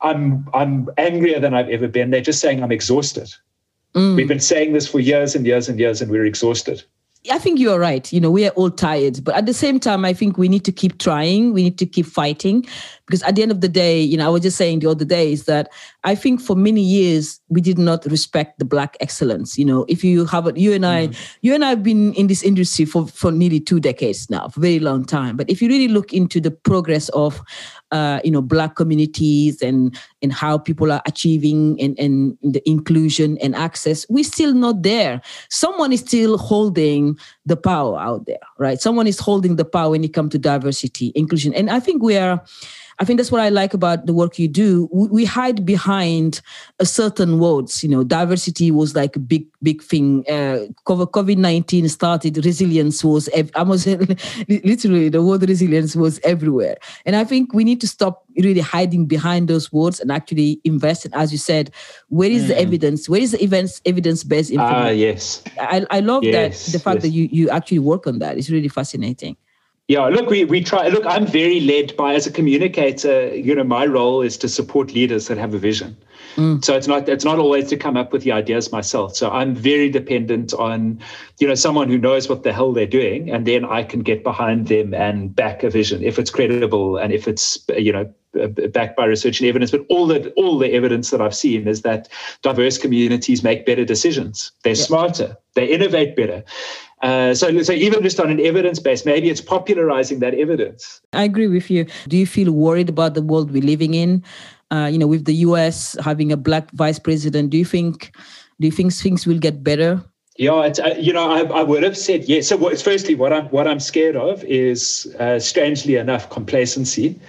I'm 0.00 0.48
I'm 0.54 0.88
angrier 0.96 1.40
than 1.40 1.54
I've 1.54 1.68
ever 1.68 1.88
been. 1.88 2.10
They're 2.10 2.20
just 2.20 2.40
saying 2.40 2.62
I'm 2.62 2.72
exhausted. 2.72 3.34
Mm. 3.94 4.16
We've 4.16 4.28
been 4.28 4.40
saying 4.40 4.72
this 4.72 4.88
for 4.88 5.00
years 5.00 5.34
and 5.34 5.46
years 5.46 5.68
and 5.68 5.78
years, 5.78 6.02
and 6.02 6.10
we're 6.10 6.26
exhausted. 6.26 6.82
I 7.30 7.38
think 7.38 7.58
you're 7.58 7.78
right. 7.78 8.12
You 8.12 8.20
know, 8.20 8.30
we 8.30 8.46
are 8.46 8.50
all 8.50 8.70
tired, 8.70 9.24
but 9.24 9.34
at 9.34 9.46
the 9.46 9.54
same 9.54 9.80
time, 9.80 10.04
I 10.04 10.12
think 10.12 10.36
we 10.36 10.46
need 10.46 10.64
to 10.66 10.72
keep 10.72 10.98
trying. 10.98 11.54
We 11.54 11.62
need 11.62 11.78
to 11.78 11.86
keep 11.86 12.04
fighting 12.04 12.66
because 13.06 13.22
at 13.22 13.34
the 13.34 13.42
end 13.42 13.50
of 13.50 13.62
the 13.62 13.68
day, 13.68 14.00
you 14.00 14.18
know, 14.18 14.26
I 14.26 14.28
was 14.28 14.42
just 14.42 14.58
saying 14.58 14.80
the 14.80 14.90
other 14.90 15.06
day 15.06 15.32
is 15.32 15.44
that 15.44 15.72
I 16.04 16.14
think 16.14 16.42
for 16.42 16.54
many 16.54 16.82
years 16.82 17.40
we 17.48 17.62
did 17.62 17.78
not 17.78 18.04
respect 18.06 18.58
the 18.58 18.66
black 18.66 18.98
excellence. 19.00 19.56
You 19.56 19.64
know, 19.64 19.86
if 19.88 20.04
you 20.04 20.26
have 20.26 20.56
you 20.56 20.74
and 20.74 20.84
I, 20.84 21.08
mm. 21.08 21.16
you 21.40 21.54
and 21.54 21.64
I 21.64 21.70
have 21.70 21.82
been 21.82 22.12
in 22.12 22.26
this 22.26 22.42
industry 22.42 22.84
for 22.84 23.06
for 23.06 23.32
nearly 23.32 23.60
two 23.60 23.80
decades 23.80 24.28
now, 24.28 24.48
for 24.48 24.60
a 24.60 24.62
very 24.62 24.80
long 24.80 25.06
time. 25.06 25.38
But 25.38 25.48
if 25.48 25.62
you 25.62 25.68
really 25.68 25.88
look 25.88 26.12
into 26.12 26.40
the 26.40 26.50
progress 26.50 27.08
of 27.10 27.40
uh, 27.94 28.20
you 28.24 28.30
know 28.30 28.42
black 28.42 28.74
communities 28.74 29.62
and 29.62 29.96
and 30.20 30.32
how 30.32 30.58
people 30.58 30.90
are 30.90 31.02
achieving 31.06 31.80
and, 31.80 31.98
and 31.98 32.36
the 32.42 32.62
inclusion 32.68 33.38
and 33.38 33.54
access 33.54 34.04
we're 34.08 34.24
still 34.24 34.52
not 34.52 34.82
there. 34.82 35.22
Someone 35.48 35.92
is 35.92 36.00
still 36.00 36.36
holding 36.36 37.16
the 37.46 37.56
power 37.56 37.98
out 37.98 38.26
there 38.26 38.44
right? 38.58 38.80
Someone 38.80 39.06
is 39.06 39.18
holding 39.18 39.56
the 39.56 39.64
power 39.64 39.90
when 39.90 40.04
it 40.04 40.12
comes 40.12 40.32
to 40.32 40.38
diversity 40.38 41.12
inclusion. 41.14 41.54
And 41.54 41.70
i 41.70 41.80
think 41.80 42.02
we 42.02 42.16
are 42.16 42.42
I 42.98 43.04
think 43.04 43.18
that's 43.18 43.32
what 43.32 43.40
I 43.40 43.48
like 43.48 43.74
about 43.74 44.06
the 44.06 44.14
work 44.14 44.38
you 44.38 44.48
do. 44.48 44.88
We, 44.92 45.08
we 45.08 45.24
hide 45.24 45.64
behind 45.64 46.40
a 46.78 46.86
certain 46.86 47.38
words. 47.38 47.82
You 47.82 47.88
know, 47.88 48.04
diversity 48.04 48.70
was 48.70 48.94
like 48.94 49.16
a 49.16 49.18
big, 49.20 49.46
big 49.62 49.82
thing. 49.82 50.24
Uh, 50.28 50.66
COVID 50.86 51.38
nineteen 51.38 51.88
started. 51.88 52.44
Resilience 52.44 53.02
was. 53.02 53.28
I 53.54 53.62
was 53.62 53.86
literally 54.48 55.08
the 55.08 55.22
word 55.22 55.48
resilience 55.48 55.96
was 55.96 56.20
everywhere. 56.22 56.76
And 57.06 57.16
I 57.16 57.24
think 57.24 57.52
we 57.52 57.64
need 57.64 57.80
to 57.80 57.88
stop 57.88 58.24
really 58.36 58.60
hiding 58.60 59.06
behind 59.06 59.48
those 59.48 59.72
words 59.72 60.00
and 60.00 60.10
actually 60.10 60.60
invest. 60.64 61.04
And 61.04 61.14
as 61.14 61.32
you 61.32 61.38
said, 61.38 61.70
where 62.08 62.30
is 62.30 62.44
mm. 62.44 62.48
the 62.48 62.58
evidence? 62.58 63.08
Where 63.08 63.20
is 63.20 63.32
the 63.32 63.42
evidence 63.42 63.80
evidence 63.84 64.24
based 64.24 64.52
ah, 64.52 64.54
information? 64.54 64.86
Ah, 64.86 64.90
yes. 64.90 65.42
I, 65.58 65.86
I 65.90 66.00
love 66.00 66.24
yes, 66.24 66.66
that 66.66 66.72
the 66.72 66.78
fact 66.78 66.96
yes. 66.96 67.02
that 67.02 67.08
you 67.10 67.28
you 67.30 67.50
actually 67.50 67.80
work 67.80 68.06
on 68.06 68.18
that. 68.18 68.38
It's 68.38 68.50
really 68.50 68.68
fascinating. 68.68 69.36
Yeah, 69.86 70.06
look, 70.06 70.30
we, 70.30 70.44
we 70.46 70.64
try. 70.64 70.88
Look, 70.88 71.04
I'm 71.04 71.26
very 71.26 71.60
led 71.60 71.94
by 71.96 72.14
as 72.14 72.26
a 72.26 72.30
communicator. 72.30 73.34
You 73.34 73.54
know, 73.54 73.64
my 73.64 73.84
role 73.84 74.22
is 74.22 74.38
to 74.38 74.48
support 74.48 74.94
leaders 74.94 75.28
that 75.28 75.36
have 75.36 75.52
a 75.52 75.58
vision. 75.58 75.94
Mm. 76.36 76.64
So 76.64 76.74
it's 76.74 76.88
not 76.88 77.06
it's 77.08 77.24
not 77.24 77.38
always 77.38 77.68
to 77.68 77.76
come 77.76 77.96
up 77.96 78.10
with 78.10 78.22
the 78.22 78.32
ideas 78.32 78.72
myself. 78.72 79.14
So 79.14 79.30
I'm 79.30 79.54
very 79.54 79.90
dependent 79.90 80.54
on, 80.54 81.00
you 81.38 81.46
know, 81.46 81.54
someone 81.54 81.88
who 81.88 81.98
knows 81.98 82.28
what 82.28 82.42
the 82.44 82.52
hell 82.52 82.72
they're 82.72 82.86
doing, 82.86 83.30
and 83.30 83.46
then 83.46 83.64
I 83.66 83.82
can 83.82 84.00
get 84.00 84.24
behind 84.24 84.68
them 84.68 84.94
and 84.94 85.34
back 85.34 85.62
a 85.62 85.70
vision 85.70 86.02
if 86.02 86.18
it's 86.18 86.30
credible 86.30 86.96
and 86.96 87.12
if 87.12 87.28
it's 87.28 87.64
you 87.76 87.92
know 87.92 88.12
backed 88.72 88.96
by 88.96 89.04
research 89.04 89.40
and 89.40 89.48
evidence. 89.48 89.70
But 89.70 89.84
all 89.90 90.06
the 90.06 90.32
all 90.32 90.58
the 90.58 90.72
evidence 90.72 91.10
that 91.10 91.20
I've 91.20 91.36
seen 91.36 91.68
is 91.68 91.82
that 91.82 92.08
diverse 92.42 92.78
communities 92.78 93.44
make 93.44 93.66
better 93.66 93.84
decisions. 93.84 94.50
They're 94.62 94.74
yeah. 94.74 94.84
smarter. 94.84 95.36
They 95.54 95.66
innovate 95.66 96.16
better. 96.16 96.42
Uh, 97.04 97.34
so, 97.34 97.62
so 97.62 97.72
even 97.72 98.02
just 98.02 98.18
on 98.18 98.30
an 98.30 98.40
evidence 98.40 98.80
base, 98.80 99.04
maybe 99.04 99.28
it's 99.28 99.42
popularizing 99.42 100.20
that 100.20 100.32
evidence. 100.34 101.02
I 101.12 101.24
agree 101.24 101.48
with 101.48 101.70
you. 101.70 101.84
Do 102.08 102.16
you 102.16 102.26
feel 102.26 102.50
worried 102.50 102.88
about 102.88 103.12
the 103.12 103.20
world 103.20 103.52
we're 103.52 103.62
living 103.62 103.92
in? 103.92 104.24
Uh, 104.70 104.88
you 104.90 104.98
know, 104.98 105.06
with 105.06 105.26
the 105.26 105.34
U.S. 105.48 105.96
having 106.02 106.32
a 106.32 106.36
black 106.38 106.70
vice 106.72 106.98
president, 106.98 107.50
do 107.50 107.58
you 107.58 107.64
think 107.66 108.16
do 108.58 108.66
you 108.66 108.72
think 108.72 108.92
things 108.94 109.26
will 109.26 109.38
get 109.38 109.62
better? 109.62 110.02
Yeah, 110.38 110.62
it's, 110.62 110.80
uh, 110.80 110.94
you 110.98 111.12
know, 111.12 111.30
I, 111.30 111.42
I, 111.42 111.62
would 111.62 111.82
have 111.82 111.96
said 111.96 112.24
yes. 112.24 112.48
So, 112.48 112.56
what, 112.56 112.80
firstly, 112.80 113.14
what 113.14 113.32
I'm 113.32 113.46
what 113.48 113.68
I'm 113.68 113.80
scared 113.80 114.16
of 114.16 114.42
is, 114.44 115.14
uh, 115.20 115.38
strangely 115.38 115.96
enough, 115.96 116.30
complacency. 116.30 117.20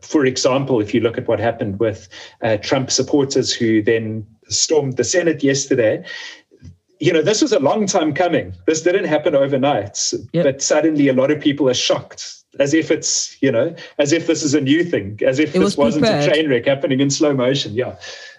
For 0.00 0.24
example, 0.24 0.80
if 0.80 0.94
you 0.94 1.00
look 1.00 1.18
at 1.18 1.28
what 1.28 1.38
happened 1.38 1.78
with 1.78 2.08
uh, 2.42 2.56
Trump 2.56 2.90
supporters 2.90 3.52
who 3.52 3.82
then 3.82 4.26
stormed 4.48 4.96
the 4.96 5.04
Senate 5.04 5.44
yesterday, 5.44 6.02
you 7.00 7.12
know, 7.12 7.22
this 7.22 7.42
was 7.42 7.52
a 7.52 7.58
long 7.58 7.86
time 7.86 8.12
coming. 8.12 8.54
This 8.66 8.82
didn't 8.82 9.04
happen 9.04 9.34
overnight, 9.34 10.12
yep. 10.32 10.44
but 10.44 10.62
suddenly 10.62 11.08
a 11.08 11.12
lot 11.12 11.30
of 11.30 11.40
people 11.40 11.68
are 11.68 11.74
shocked 11.74 12.42
as 12.58 12.74
if 12.74 12.90
it's, 12.90 13.40
you 13.42 13.52
know, 13.52 13.74
as 13.98 14.12
if 14.12 14.26
this 14.26 14.42
is 14.42 14.54
a 14.54 14.60
new 14.60 14.82
thing, 14.82 15.18
as 15.24 15.38
if 15.38 15.54
it 15.54 15.58
this 15.58 15.76
was 15.76 15.96
not 15.96 16.22
a 16.22 16.26
train 16.26 16.48
wreck 16.48 16.66
happening 16.66 17.00
in 17.00 17.10
slow 17.10 17.32
motion. 17.32 17.74
Yeah. 17.74 17.96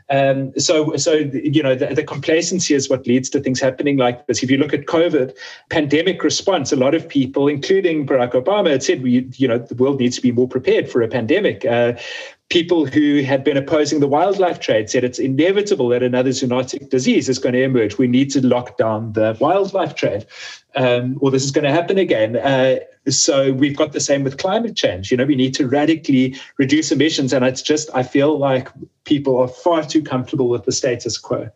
Um, 0.09 0.51
so, 0.57 0.95
so 0.95 1.13
you 1.13 1.61
know, 1.61 1.75
the, 1.75 1.93
the, 1.93 2.03
complacency 2.03 2.73
is 2.73 2.89
what 2.89 3.05
leads 3.05 3.29
to 3.29 3.39
things 3.39 3.59
happening 3.59 3.97
like 3.97 4.25
this. 4.25 4.41
If 4.41 4.49
you 4.49 4.57
look 4.57 4.73
at 4.73 4.87
COVID 4.87 5.37
pandemic 5.69 6.23
response, 6.23 6.71
a 6.71 6.75
lot 6.75 6.95
of 6.95 7.07
people, 7.07 7.47
including 7.47 8.07
Barack 8.07 8.31
Obama, 8.31 8.71
had 8.71 8.81
said 8.81 9.03
we, 9.03 9.29
you 9.35 9.47
know, 9.47 9.59
the 9.59 9.75
world 9.75 9.99
needs 9.99 10.15
to 10.15 10.21
be 10.23 10.31
more 10.31 10.47
prepared 10.47 10.89
for 10.89 11.03
a 11.03 11.07
pandemic. 11.07 11.63
Uh, 11.63 11.93
people 12.49 12.85
who 12.85 13.21
had 13.21 13.43
been 13.43 13.57
opposing 13.57 13.99
the 13.99 14.07
wildlife 14.07 14.59
trade 14.59 14.89
said 14.89 15.03
it's 15.03 15.19
inevitable 15.19 15.87
that 15.89 16.01
another 16.01 16.31
zoonotic 16.31 16.89
disease 16.89 17.29
is 17.29 17.37
going 17.37 17.53
to 17.53 17.61
emerge. 17.61 17.97
We 17.97 18.07
need 18.07 18.31
to 18.31 18.45
lock 18.45 18.77
down 18.77 19.13
the 19.13 19.37
wildlife 19.39 19.95
trade, 19.95 20.25
um, 20.75 21.17
or 21.21 21.29
this 21.29 21.43
is 21.43 21.51
going 21.51 21.65
to 21.65 21.71
happen 21.71 21.99
again. 21.99 22.35
Uh, 22.35 22.79
so 23.07 23.53
we've 23.53 23.77
got 23.77 23.93
the 23.93 23.99
same 23.99 24.23
with 24.23 24.37
climate 24.37 24.75
change. 24.75 25.11
You 25.11 25.17
know, 25.17 25.25
we 25.25 25.35
need 25.35 25.53
to 25.55 25.67
radically 25.67 26.35
reduce 26.57 26.91
emissions, 26.91 27.33
and 27.33 27.45
it's 27.45 27.61
just 27.61 27.89
I 27.93 28.01
feel 28.03 28.37
like 28.37 28.69
people 29.03 29.37
are 29.37 29.47
far 29.47 29.83
too 29.83 30.01
comfortable 30.01 30.49
with 30.49 30.65
the 30.65 30.71
status 30.71 31.17
quo. 31.17 31.49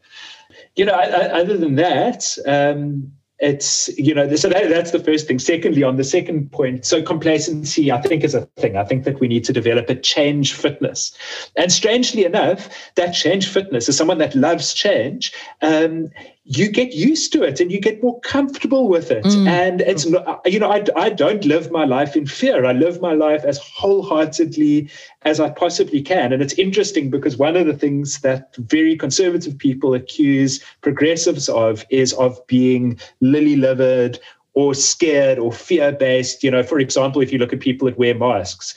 You 0.75 0.85
know, 0.85 0.93
I, 0.93 1.05
I, 1.05 1.39
other 1.41 1.57
than 1.57 1.75
that. 1.75 2.37
Um, 2.45 3.11
it's 3.43 3.89
you 3.97 4.13
know 4.15 4.33
so 4.35 4.49
that, 4.49 4.69
that's 4.69 4.91
the 4.91 4.99
first 4.99 5.27
thing. 5.27 5.39
Secondly 5.39 5.83
on 5.83 5.97
the 5.97 6.03
second 6.03 6.51
point 6.51 6.85
so 6.85 7.01
complacency 7.01 7.91
i 7.91 8.01
think 8.01 8.23
is 8.23 8.33
a 8.33 8.41
thing. 8.57 8.77
I 8.77 8.85
think 8.85 9.03
that 9.03 9.19
we 9.19 9.27
need 9.27 9.43
to 9.45 9.53
develop 9.53 9.89
a 9.89 9.95
change 9.95 10.53
fitness. 10.53 11.15
And 11.57 11.71
strangely 11.71 12.25
enough 12.25 12.69
that 12.95 13.11
change 13.11 13.49
fitness 13.49 13.89
is 13.89 13.97
someone 13.97 14.19
that 14.19 14.35
loves 14.35 14.73
change 14.73 15.33
um, 15.61 16.09
you 16.45 16.69
get 16.69 16.93
used 16.93 17.31
to 17.31 17.41
it 17.41 17.61
and 17.61 17.71
you 17.71 17.79
get 17.79 18.03
more 18.03 18.19
comfortable 18.19 18.89
with 18.89 19.11
it. 19.11 19.23
Mm. 19.23 19.47
And 19.47 19.81
it's 19.81 20.05
not, 20.05 20.41
you 20.45 20.59
know, 20.59 20.69
I, 20.69 20.83
I 20.97 21.09
don't 21.09 21.45
live 21.45 21.71
my 21.71 21.85
life 21.85 22.17
in 22.17 22.25
fear. 22.25 22.65
I 22.65 22.73
live 22.73 22.99
my 22.99 23.13
life 23.13 23.45
as 23.45 23.59
wholeheartedly 23.59 24.89
as 25.21 25.39
I 25.39 25.49
possibly 25.51 26.01
can. 26.01 26.33
And 26.33 26.41
it's 26.41 26.53
interesting 26.55 27.09
because 27.09 27.37
one 27.37 27.55
of 27.55 27.65
the 27.65 27.73
things 27.73 28.19
that 28.21 28.53
very 28.57 28.97
conservative 28.97 29.57
people 29.57 29.93
accuse 29.93 30.61
progressives 30.81 31.47
of 31.47 31.85
is 31.89 32.11
of 32.13 32.45
being 32.47 32.99
lily 33.21 33.55
livered 33.55 34.19
or 34.53 34.73
scared 34.73 35.39
or 35.39 35.53
fear 35.53 35.93
based. 35.93 36.43
You 36.43 36.51
know, 36.51 36.63
for 36.63 36.77
example, 36.77 37.21
if 37.21 37.31
you 37.31 37.39
look 37.39 37.53
at 37.53 37.61
people 37.61 37.85
that 37.85 37.97
wear 37.97 38.15
masks, 38.15 38.75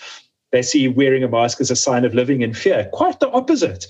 they 0.53 0.63
see 0.63 0.87
wearing 0.87 1.25
a 1.25 1.29
mask 1.29 1.61
as 1.61 1.73
a 1.73 1.77
sign 1.77 2.05
of 2.05 2.15
living 2.15 2.43
in 2.43 2.55
fear. 2.55 2.89
Quite 2.93 3.19
the 3.19 3.29
opposite. 3.31 3.87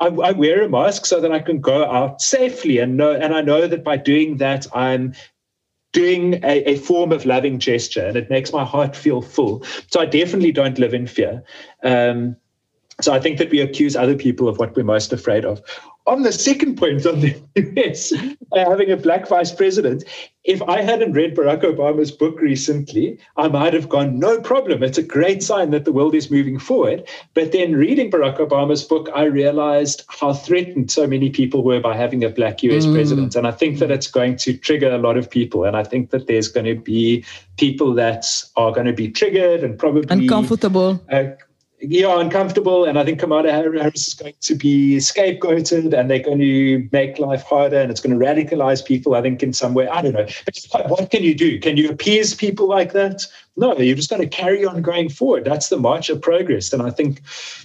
I, 0.00 0.06
I, 0.06 0.32
wear 0.32 0.62
a 0.62 0.68
mask 0.68 1.04
so 1.06 1.20
that 1.20 1.30
I 1.30 1.40
can 1.40 1.60
go 1.60 1.84
out 1.84 2.22
safely 2.22 2.78
and 2.78 2.96
know, 2.96 3.12
and 3.12 3.34
I 3.34 3.42
know 3.42 3.66
that 3.66 3.84
by 3.84 3.96
doing 3.96 4.38
that, 4.38 4.66
I'm 4.74 5.14
doing 5.92 6.34
a, 6.44 6.70
a, 6.70 6.76
form 6.76 7.12
of 7.12 7.26
loving 7.26 7.58
gesture 7.58 8.06
and 8.06 8.16
it 8.16 8.30
makes 8.30 8.52
my 8.52 8.64
heart 8.64 8.96
feel 8.96 9.20
full. 9.20 9.64
So 9.90 10.00
I 10.00 10.06
definitely 10.06 10.52
don't 10.52 10.78
live 10.78 10.94
in 10.94 11.06
fear. 11.06 11.42
Um, 11.82 12.36
So 13.02 13.12
I 13.12 13.20
think 13.20 13.38
that 13.38 13.50
we 13.50 13.60
accuse 13.60 13.96
other 13.96 14.16
people 14.16 14.48
of 14.48 14.58
what 14.58 14.76
we're 14.76 14.84
most 14.84 15.12
afraid 15.12 15.44
of. 15.44 15.62
On 16.06 16.22
the 16.22 16.32
second 16.32 16.76
point 16.76 17.06
on 17.06 17.20
the 17.20 17.34
US 17.56 18.12
uh, 18.12 18.24
having 18.52 18.90
a 18.90 18.96
black 18.96 19.28
vice 19.28 19.52
president, 19.52 20.04
if 20.44 20.62
I 20.62 20.80
hadn't 20.80 21.12
read 21.12 21.36
Barack 21.36 21.62
Obama's 21.62 22.10
book 22.10 22.40
recently, 22.40 23.18
I 23.36 23.48
might 23.48 23.74
have 23.74 23.88
gone, 23.88 24.18
no 24.18 24.40
problem. 24.40 24.82
It's 24.82 24.98
a 24.98 25.02
great 25.02 25.42
sign 25.42 25.70
that 25.70 25.84
the 25.84 25.92
world 25.92 26.14
is 26.14 26.30
moving 26.30 26.58
forward. 26.58 27.06
But 27.34 27.52
then 27.52 27.76
reading 27.76 28.10
Barack 28.10 28.38
Obama's 28.38 28.82
book, 28.82 29.10
I 29.14 29.24
realized 29.24 30.02
how 30.08 30.32
threatened 30.32 30.90
so 30.90 31.06
many 31.06 31.28
people 31.30 31.62
were 31.62 31.80
by 31.80 31.94
having 31.94 32.24
a 32.24 32.30
black 32.30 32.62
US 32.62 32.86
mm. 32.86 32.94
president. 32.94 33.36
And 33.36 33.46
I 33.46 33.52
think 33.52 33.78
that 33.78 33.90
it's 33.90 34.10
going 34.10 34.36
to 34.38 34.56
trigger 34.56 34.90
a 34.90 34.98
lot 34.98 35.18
of 35.18 35.30
people. 35.30 35.64
And 35.64 35.76
I 35.76 35.84
think 35.84 36.10
that 36.10 36.26
there's 36.26 36.48
going 36.48 36.66
to 36.66 36.74
be 36.74 37.24
people 37.58 37.92
that 37.94 38.24
are 38.56 38.72
going 38.72 38.86
to 38.86 38.94
be 38.94 39.10
triggered 39.10 39.62
and 39.62 39.78
probably 39.78 40.06
uncomfortable. 40.08 41.00
Uh, 41.12 41.24
yeah, 41.80 42.20
uncomfortable. 42.20 42.84
And 42.84 42.98
I 42.98 43.04
think 43.04 43.20
Kamala 43.20 43.50
Harris 43.50 44.08
is 44.08 44.14
going 44.14 44.34
to 44.40 44.54
be 44.54 44.96
scapegoated 44.96 45.98
and 45.98 46.10
they're 46.10 46.18
going 46.22 46.38
to 46.38 46.88
make 46.92 47.18
life 47.18 47.42
harder 47.42 47.78
and 47.78 47.90
it's 47.90 48.00
going 48.00 48.18
to 48.18 48.24
radicalize 48.24 48.84
people, 48.84 49.14
I 49.14 49.22
think, 49.22 49.42
in 49.42 49.52
some 49.52 49.74
way. 49.74 49.88
I 49.88 50.02
don't 50.02 50.12
know. 50.12 50.26
But 50.72 50.90
what 50.90 51.10
can 51.10 51.22
you 51.22 51.34
do? 51.34 51.58
Can 51.58 51.76
you 51.76 51.90
appease 51.90 52.34
people 52.34 52.68
like 52.68 52.92
that? 52.92 53.26
No, 53.56 53.76
you're 53.78 53.96
just 53.96 54.10
going 54.10 54.22
to 54.22 54.28
carry 54.28 54.64
on 54.64 54.82
going 54.82 55.08
forward. 55.08 55.44
That's 55.44 55.68
the 55.68 55.78
march 55.78 56.10
of 56.10 56.20
progress. 56.20 56.72
And 56.72 56.82
I 56.82 56.90
think 56.90 57.22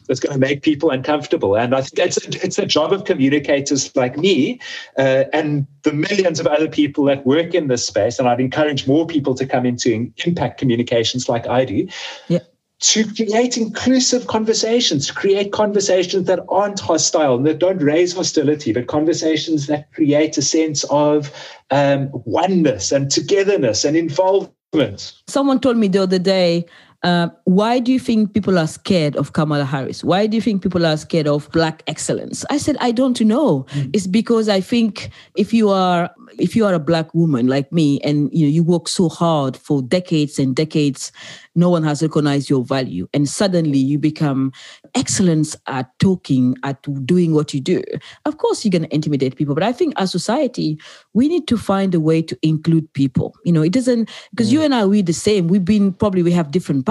that's 0.08 0.20
going 0.20 0.34
to 0.34 0.40
make 0.40 0.62
people 0.62 0.92
uncomfortable. 0.92 1.56
And 1.56 1.76
I 1.76 1.82
think 1.82 2.08
it's 2.08 2.18
a, 2.18 2.46
it's 2.46 2.74
job 2.74 2.94
of 2.94 3.04
communicators 3.04 3.96
like 3.96 4.18
me 4.18 4.60
uh, 4.98 5.26
and 5.34 5.68
the 5.84 5.94
millions 5.94 6.40
of 6.40 6.48
other 6.48 6.68
people 6.68 7.04
that 7.06 7.26
work 7.26 7.54
in 7.54 7.68
this 7.68 7.86
space. 7.86 8.18
And 8.18 8.28
I'd 8.28 8.40
encourage 8.40 8.88
more 8.88 9.06
people 9.06 9.36
to 9.36 9.46
come 9.46 9.66
into 9.66 10.12
impact 10.26 10.58
communications 10.58 11.30
like 11.30 11.48
I 11.48 11.66
do. 11.66 11.88
Yeah 12.28 12.40
to 12.80 13.06
create 13.14 13.58
inclusive 13.58 14.28
conversations, 14.28 15.08
to 15.08 15.14
create 15.14 15.52
conversations 15.52 16.28
that 16.28 16.40
aren't 16.50 16.80
hostile 16.80 17.36
and 17.36 17.46
that 17.46 17.60
don't 17.60 17.82
raise 17.82 18.14
hostility, 18.14 18.74
but 18.74 18.88
conversations 18.88 19.68
that 19.68 19.92
create 19.94 20.38
a 20.38 20.42
sense 20.42 20.84
of 20.90 21.32
um, 21.72 22.10
oneness 22.26 22.92
and 22.92 23.10
togetherness 23.10 23.86
and 23.86 23.96
involvement. 23.96 25.14
Someone 25.28 25.60
told 25.60 25.78
me 25.78 25.88
the 25.88 26.04
other 26.04 26.20
day, 26.20 26.66
uh, 27.06 27.30
why 27.44 27.78
do 27.78 27.94
you 27.94 28.00
think 28.00 28.34
people 28.34 28.58
are 28.58 28.66
scared 28.66 29.16
of 29.16 29.34
Kamala 29.34 29.64
Harris? 29.64 30.04
Why 30.04 30.26
do 30.26 30.36
you 30.36 30.42
think 30.42 30.64
people 30.64 30.88
are 30.88 30.98
scared 30.98 31.28
of 31.28 31.52
black 31.52 31.84
excellence? 31.86 32.44
I 32.50 32.58
said, 32.58 32.78
I 32.80 32.92
don't 32.92 33.22
know. 33.22 33.68
Mm. 33.70 33.92
It's 33.94 34.08
because 34.08 34.50
I 34.50 34.60
think 34.60 35.12
if 35.36 35.54
you 35.54 35.70
are 35.70 36.10
if 36.40 36.56
you 36.56 36.66
are 36.66 36.74
a 36.74 36.80
black 36.80 37.14
woman 37.14 37.48
like 37.48 37.72
me 37.72 38.00
and 38.02 38.30
you 38.34 38.46
know 38.46 38.52
you 38.52 38.64
work 38.64 38.88
so 38.88 39.10
hard 39.10 39.56
for 39.58 39.82
decades 39.82 40.40
and 40.40 40.56
decades 40.56 41.12
no 41.56 41.70
one 41.70 41.84
has 41.84 42.02
recognized 42.02 42.50
your 42.50 42.64
value 42.64 43.08
and 43.14 43.28
suddenly 43.30 43.78
you 43.78 43.98
become 43.98 44.52
excellence 44.96 45.56
at 45.68 45.98
talking 46.00 46.56
at 46.64 46.82
doing 47.06 47.34
what 47.34 47.54
you 47.54 47.60
do 47.60 47.82
of 48.26 48.38
course 48.38 48.64
you're 48.64 48.72
going 48.72 48.84
to 48.84 48.94
intimidate 48.94 49.36
people 49.36 49.56
but 49.56 49.64
i 49.64 49.72
think 49.72 49.94
as 49.98 50.12
society 50.12 50.80
we 51.14 51.28
need 51.28 51.48
to 51.48 51.58
find 51.58 51.94
a 51.96 52.00
way 52.00 52.22
to 52.22 52.38
include 52.42 52.92
people 52.94 53.36
you 53.44 53.52
know 53.52 53.62
it 53.62 53.72
doesn't 53.72 54.10
because 54.32 54.50
mm. 54.50 54.54
you 54.54 54.62
and 54.62 54.76
i 54.76 54.86
we're 54.86 55.04
the 55.04 55.14
same 55.14 55.48
we've 55.48 55.66
been 55.66 55.94
probably 55.94 56.24
we 56.24 56.32
have 56.32 56.52
different 56.52 56.86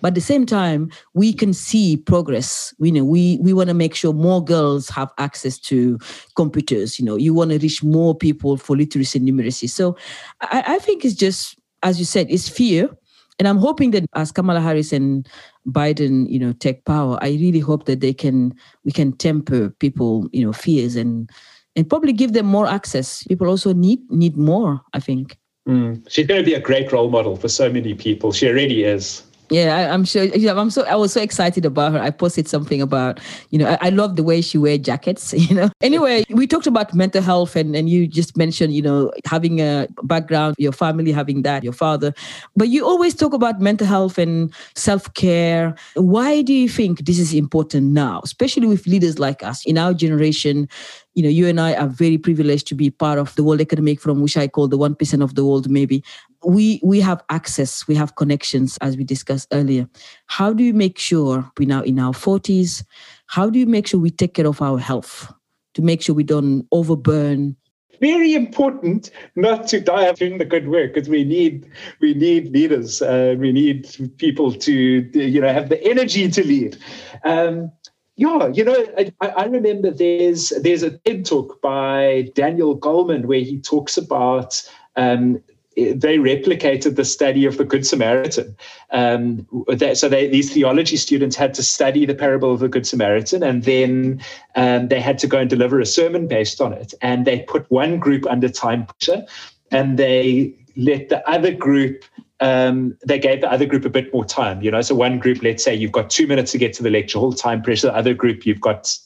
but 0.00 0.08
at 0.08 0.14
the 0.14 0.20
same 0.20 0.44
time 0.46 0.90
we 1.14 1.32
can 1.32 1.52
see 1.52 1.96
progress 1.96 2.74
you 2.78 2.92
know 2.92 3.04
we 3.04 3.38
we 3.40 3.52
want 3.52 3.68
to 3.68 3.74
make 3.74 3.94
sure 3.94 4.12
more 4.12 4.44
girls 4.44 4.88
have 4.88 5.10
access 5.18 5.58
to 5.58 5.98
computers 6.34 6.98
you 6.98 7.04
know 7.04 7.16
you 7.16 7.32
want 7.34 7.50
to 7.50 7.58
reach 7.58 7.82
more 7.82 8.14
people 8.14 8.56
for 8.56 8.76
literacy 8.76 9.18
and 9.18 9.28
numeracy 9.28 9.68
so 9.68 9.96
I, 10.40 10.64
I 10.66 10.78
think 10.78 11.04
it's 11.04 11.14
just 11.14 11.58
as 11.82 11.98
you 11.98 12.04
said 12.04 12.26
it's 12.30 12.48
fear 12.48 12.90
and 13.38 13.46
I'm 13.46 13.58
hoping 13.58 13.90
that 13.90 14.04
as 14.14 14.32
Kamala 14.32 14.60
Harris 14.60 14.92
and 14.92 15.28
Biden, 15.68 16.30
you 16.30 16.38
know, 16.38 16.52
take 16.52 16.84
power, 16.86 17.18
I 17.20 17.28
really 17.28 17.60
hope 17.60 17.84
that 17.84 18.00
they 18.00 18.14
can 18.14 18.54
we 18.84 18.92
can 18.92 19.12
temper 19.12 19.70
people, 19.78 20.26
you 20.32 20.44
know, 20.44 20.52
fears 20.52 20.96
and 20.96 21.28
and 21.74 21.88
probably 21.88 22.14
give 22.14 22.32
them 22.32 22.46
more 22.46 22.66
access. 22.66 23.22
People 23.24 23.48
also 23.48 23.74
need 23.74 24.00
need 24.10 24.36
more, 24.36 24.80
I 24.94 25.00
think. 25.00 25.36
Mm. 25.68 26.08
She's 26.08 26.26
going 26.26 26.40
to 26.40 26.44
be 26.44 26.54
a 26.54 26.60
great 26.60 26.92
role 26.92 27.10
model 27.10 27.36
for 27.36 27.48
so 27.48 27.70
many 27.70 27.94
people. 27.94 28.32
She 28.32 28.48
already 28.48 28.84
is. 28.84 29.22
Yeah, 29.50 29.76
I, 29.76 29.94
am 29.94 30.04
sure. 30.04 30.24
Yeah, 30.24 30.58
I'm 30.58 30.70
so. 30.70 30.82
I 30.84 30.96
was 30.96 31.12
so 31.12 31.20
excited 31.20 31.64
about 31.64 31.92
her. 31.92 32.00
I 32.00 32.10
posted 32.10 32.48
something 32.48 32.82
about, 32.82 33.20
you 33.50 33.58
know, 33.58 33.68
I, 33.68 33.86
I, 33.86 33.88
love 33.90 34.16
the 34.16 34.24
way 34.24 34.40
she 34.40 34.58
wears 34.58 34.80
jackets. 34.80 35.32
You 35.46 35.54
know. 35.54 35.70
Anyway, 35.80 36.24
we 36.30 36.48
talked 36.48 36.66
about 36.66 36.92
mental 36.92 37.22
health, 37.22 37.54
and 37.54 37.76
and 37.76 37.88
you 37.88 38.08
just 38.08 38.36
mentioned, 38.36 38.74
you 38.74 38.82
know, 38.82 39.12
having 39.24 39.60
a 39.60 39.86
background, 40.02 40.56
your 40.58 40.72
family 40.72 41.12
having 41.12 41.42
that, 41.42 41.62
your 41.62 41.72
father, 41.72 42.12
but 42.56 42.68
you 42.68 42.84
always 42.84 43.14
talk 43.14 43.32
about 43.32 43.60
mental 43.60 43.86
health 43.86 44.18
and 44.18 44.52
self 44.74 45.12
care. 45.14 45.76
Why 45.94 46.42
do 46.42 46.52
you 46.52 46.68
think 46.68 47.04
this 47.04 47.20
is 47.20 47.32
important 47.32 47.92
now, 47.92 48.20
especially 48.24 48.66
with 48.66 48.86
leaders 48.86 49.20
like 49.20 49.44
us 49.44 49.64
in 49.64 49.78
our 49.78 49.94
generation? 49.94 50.68
You 51.16 51.22
know, 51.22 51.30
you 51.30 51.48
and 51.48 51.58
I 51.58 51.74
are 51.74 51.88
very 51.88 52.18
privileged 52.18 52.66
to 52.68 52.74
be 52.74 52.90
part 52.90 53.18
of 53.18 53.34
the 53.36 53.42
World 53.42 53.62
Economic 53.62 54.00
Forum, 54.00 54.20
which 54.20 54.36
I 54.36 54.48
call 54.48 54.68
the 54.68 54.76
one 54.76 54.94
percent 54.94 55.22
of 55.22 55.34
the 55.34 55.46
world, 55.46 55.68
maybe. 55.68 56.04
We 56.44 56.78
we 56.84 57.00
have 57.00 57.24
access, 57.30 57.88
we 57.88 57.94
have 57.94 58.16
connections, 58.16 58.76
as 58.82 58.98
we 58.98 59.02
discussed 59.04 59.48
earlier. 59.50 59.88
How 60.26 60.52
do 60.52 60.62
you 60.62 60.74
make 60.74 60.98
sure 60.98 61.50
we 61.58 61.64
now 61.64 61.82
in 61.82 61.98
our 61.98 62.12
forties? 62.12 62.84
How 63.28 63.48
do 63.48 63.58
you 63.58 63.66
make 63.66 63.86
sure 63.86 63.98
we 63.98 64.10
take 64.10 64.34
care 64.34 64.46
of 64.46 64.60
our 64.60 64.78
health 64.78 65.32
to 65.72 65.82
make 65.82 66.02
sure 66.02 66.14
we 66.14 66.22
don't 66.22 66.68
overburn? 66.70 67.56
Very 67.98 68.34
important 68.34 69.10
not 69.36 69.66
to 69.68 69.80
die 69.80 70.04
of 70.04 70.18
doing 70.18 70.36
the 70.36 70.44
good 70.44 70.68
work 70.68 70.92
because 70.92 71.08
we 71.08 71.24
need 71.24 71.66
we 72.02 72.12
need 72.12 72.52
leaders. 72.52 73.00
Uh, 73.00 73.36
we 73.38 73.52
need 73.52 73.88
people 74.18 74.52
to 74.52 74.72
you 75.14 75.40
know 75.40 75.50
have 75.50 75.70
the 75.70 75.82
energy 75.82 76.28
to 76.28 76.46
lead. 76.46 76.76
Um, 77.24 77.72
yeah, 78.16 78.48
you 78.48 78.64
know, 78.64 78.86
I, 78.96 79.12
I, 79.28 79.44
remember 79.44 79.90
there's 79.90 80.48
there's 80.62 80.82
a 80.82 80.96
TED 80.98 81.26
talk 81.26 81.60
by 81.60 82.30
Daniel 82.34 82.78
Goleman 82.78 83.26
where 83.26 83.40
he 83.40 83.60
talks 83.60 83.98
about 83.98 84.62
um, 84.96 85.42
they 85.76 86.16
replicated 86.16 86.96
the 86.96 87.04
study 87.04 87.44
of 87.44 87.58
the 87.58 87.64
Good 87.64 87.86
Samaritan. 87.86 88.56
Um, 88.90 89.46
so 89.92 90.08
they, 90.08 90.26
these 90.28 90.50
theology 90.52 90.96
students 90.96 91.36
had 91.36 91.52
to 91.54 91.62
study 91.62 92.06
the 92.06 92.14
parable 92.14 92.54
of 92.54 92.60
the 92.60 92.68
Good 92.68 92.86
Samaritan, 92.86 93.42
and 93.42 93.64
then 93.64 94.22
um, 94.54 94.88
they 94.88 95.00
had 95.00 95.18
to 95.18 95.26
go 95.26 95.38
and 95.38 95.50
deliver 95.50 95.78
a 95.78 95.86
sermon 95.86 96.26
based 96.26 96.62
on 96.62 96.72
it. 96.72 96.94
And 97.02 97.26
they 97.26 97.40
put 97.40 97.70
one 97.70 97.98
group 97.98 98.24
under 98.26 98.48
time 98.48 98.86
pressure, 98.86 99.26
and 99.70 99.98
they 99.98 100.54
let 100.76 101.10
the 101.10 101.28
other 101.28 101.52
group 101.52 102.04
um, 102.40 102.96
they 103.06 103.18
gave 103.18 103.40
the 103.40 103.50
other 103.50 103.66
group 103.66 103.84
a 103.84 103.90
bit 103.90 104.12
more 104.12 104.24
time. 104.24 104.62
You 104.62 104.70
know, 104.70 104.80
so 104.80 104.94
one 104.94 105.18
group, 105.18 105.42
let's 105.42 105.64
say 105.64 105.74
you've 105.74 105.92
got 105.92 106.10
two 106.10 106.26
minutes 106.26 106.52
to 106.52 106.58
get 106.58 106.72
to 106.74 106.82
the 106.82 106.90
lecture 106.90 107.18
hall, 107.18 107.32
time 107.32 107.62
pressure. 107.62 107.88
The 107.88 107.96
other 107.96 108.14
group, 108.14 108.44
you've 108.46 108.60
got 108.60 108.96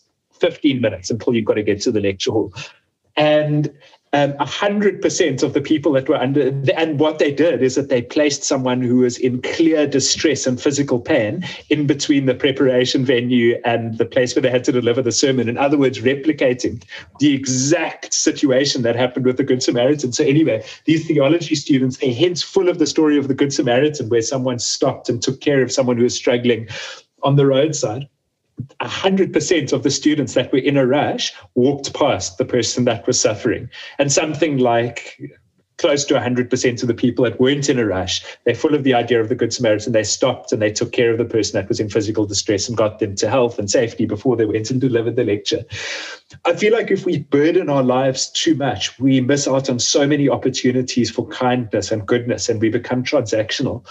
15 0.41 0.81
minutes 0.81 1.11
until 1.11 1.35
you've 1.35 1.45
got 1.45 1.55
to 1.55 1.62
get 1.62 1.81
to 1.83 1.93
the 1.93 2.01
lecture 2.01 2.33
hall. 2.33 2.53
And 3.16 3.72
um, 4.12 4.32
100% 4.34 5.42
of 5.44 5.52
the 5.52 5.61
people 5.61 5.92
that 5.92 6.08
were 6.08 6.16
under, 6.16 6.52
and 6.76 6.98
what 6.98 7.20
they 7.20 7.30
did 7.30 7.62
is 7.62 7.76
that 7.76 7.88
they 7.88 8.02
placed 8.02 8.42
someone 8.42 8.80
who 8.82 8.98
was 8.98 9.16
in 9.16 9.40
clear 9.40 9.86
distress 9.86 10.48
and 10.48 10.61
physical 10.61 10.98
pain 10.98 11.44
in 11.68 11.86
between 11.86 12.26
the 12.26 12.34
preparation 12.34 13.04
venue 13.04 13.61
and 13.64 13.98
the 13.98 14.04
place 14.04 14.34
where 14.34 14.42
they 14.42 14.50
had 14.50 14.64
to 14.64 14.72
deliver 14.72 15.00
the 15.00 15.12
sermon. 15.12 15.48
In 15.48 15.56
other 15.56 15.78
words, 15.78 16.00
replicating 16.00 16.82
the 17.20 17.32
exact 17.34 18.12
situation 18.12 18.82
that 18.82 18.96
happened 18.96 19.26
with 19.26 19.36
the 19.36 19.44
Good 19.44 19.62
Samaritan. 19.62 20.12
So, 20.12 20.24
anyway, 20.24 20.64
these 20.86 21.06
theology 21.06 21.54
students, 21.54 21.98
their 21.98 22.12
heads 22.12 22.42
full 22.42 22.68
of 22.68 22.80
the 22.80 22.86
story 22.86 23.16
of 23.16 23.28
the 23.28 23.34
Good 23.34 23.52
Samaritan, 23.52 24.08
where 24.08 24.22
someone 24.22 24.58
stopped 24.58 25.08
and 25.08 25.22
took 25.22 25.40
care 25.40 25.62
of 25.62 25.70
someone 25.70 25.96
who 25.96 26.02
was 26.02 26.16
struggling 26.16 26.68
on 27.22 27.36
the 27.36 27.46
roadside. 27.46 28.08
100% 28.80 29.72
of 29.72 29.82
the 29.82 29.90
students 29.90 30.34
that 30.34 30.52
were 30.52 30.58
in 30.58 30.76
a 30.76 30.86
rush 30.86 31.32
walked 31.54 31.92
past 31.94 32.38
the 32.38 32.44
person 32.44 32.84
that 32.84 33.06
was 33.06 33.20
suffering. 33.20 33.68
And 33.98 34.12
something 34.12 34.58
like 34.58 35.20
close 35.81 36.05
to 36.05 36.14
100% 36.14 36.83
of 36.83 36.89
the 36.89 36.95
people 36.95 37.24
that 37.24 37.41
weren't 37.41 37.70
in 37.70 37.78
a 37.78 37.87
rush, 37.87 38.22
they're 38.45 38.55
full 38.55 38.74
of 38.74 38.85
the 38.85 38.93
idea 38.93 39.18
of 39.18 39.31
the 39.31 39.35
Good 39.35 39.53
Samaritan. 39.53 39.93
They 39.93 40.05
stopped 40.05 40.53
and 40.53 40.61
they 40.61 40.70
took 40.70 40.93
care 40.93 41.11
of 41.11 41.16
the 41.16 41.24
person 41.24 41.59
that 41.59 41.68
was 41.68 41.81
in 41.81 41.89
physical 41.89 42.26
distress 42.26 42.68
and 42.68 42.76
got 42.76 42.99
them 42.99 43.14
to 43.16 43.31
health 43.31 43.59
and 43.59 43.70
safety 43.70 44.05
before 44.05 44.37
they 44.37 44.45
went 44.45 44.70
and 44.70 44.78
delivered 44.78 45.16
the 45.16 45.24
lecture. 45.24 45.64
I 46.45 46.55
feel 46.55 46.72
like 46.72 46.91
if 46.91 47.07
we 47.07 47.20
burden 47.20 47.70
our 47.70 47.83
lives 47.83 48.31
too 48.31 48.55
much, 48.55 48.99
we 49.01 49.20
miss 49.22 49.49
out 49.49 49.70
on 49.70 49.78
so 49.78 50.07
many 50.07 50.28
opportunities 50.28 51.11
for 51.11 51.26
kindness 51.28 51.91
and 51.91 52.07
goodness 52.07 52.49
and 52.51 52.61
we 52.61 52.68
become 52.68 53.03
transactional. 53.03 53.85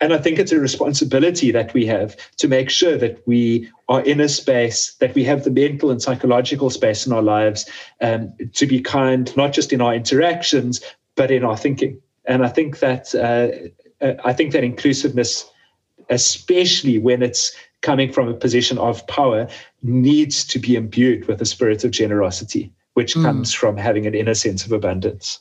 And 0.00 0.12
I 0.12 0.18
think 0.18 0.38
it's 0.38 0.52
a 0.52 0.58
responsibility 0.58 1.52
that 1.52 1.72
we 1.72 1.86
have 1.86 2.16
to 2.38 2.48
make 2.48 2.70
sure 2.70 2.98
that 2.98 3.26
we 3.26 3.70
are 3.88 4.02
in 4.02 4.20
a 4.20 4.28
space, 4.28 4.94
that 4.94 5.14
we 5.14 5.22
have 5.24 5.44
the 5.44 5.50
mental 5.50 5.90
and 5.90 6.02
psychological 6.02 6.70
space 6.70 7.06
in 7.06 7.12
our 7.12 7.22
lives 7.22 7.70
um, 8.00 8.32
to 8.54 8.66
be 8.66 8.80
kind, 8.80 9.34
not 9.36 9.52
just 9.52 9.72
in 9.72 9.80
our 9.80 9.94
interactions, 9.94 10.80
but 11.16 11.30
in 11.30 11.44
our 11.44 11.56
thinking. 11.56 12.00
And 12.26 12.44
I 12.44 12.48
think 12.48 12.78
that 12.80 13.14
uh, 13.14 14.04
uh, 14.04 14.14
I 14.24 14.32
think 14.32 14.52
that 14.52 14.64
inclusiveness, 14.64 15.48
especially 16.10 16.98
when 16.98 17.22
it's 17.22 17.54
coming 17.82 18.12
from 18.12 18.28
a 18.28 18.34
position 18.34 18.78
of 18.78 19.06
power, 19.06 19.48
needs 19.82 20.44
to 20.44 20.58
be 20.58 20.76
imbued 20.76 21.26
with 21.28 21.40
a 21.40 21.44
spirit 21.46 21.84
of 21.84 21.90
generosity, 21.90 22.72
which 22.94 23.14
mm. 23.14 23.22
comes 23.22 23.52
from 23.52 23.76
having 23.76 24.06
an 24.06 24.14
inner 24.14 24.34
sense 24.34 24.64
of 24.64 24.72
abundance. 24.72 25.40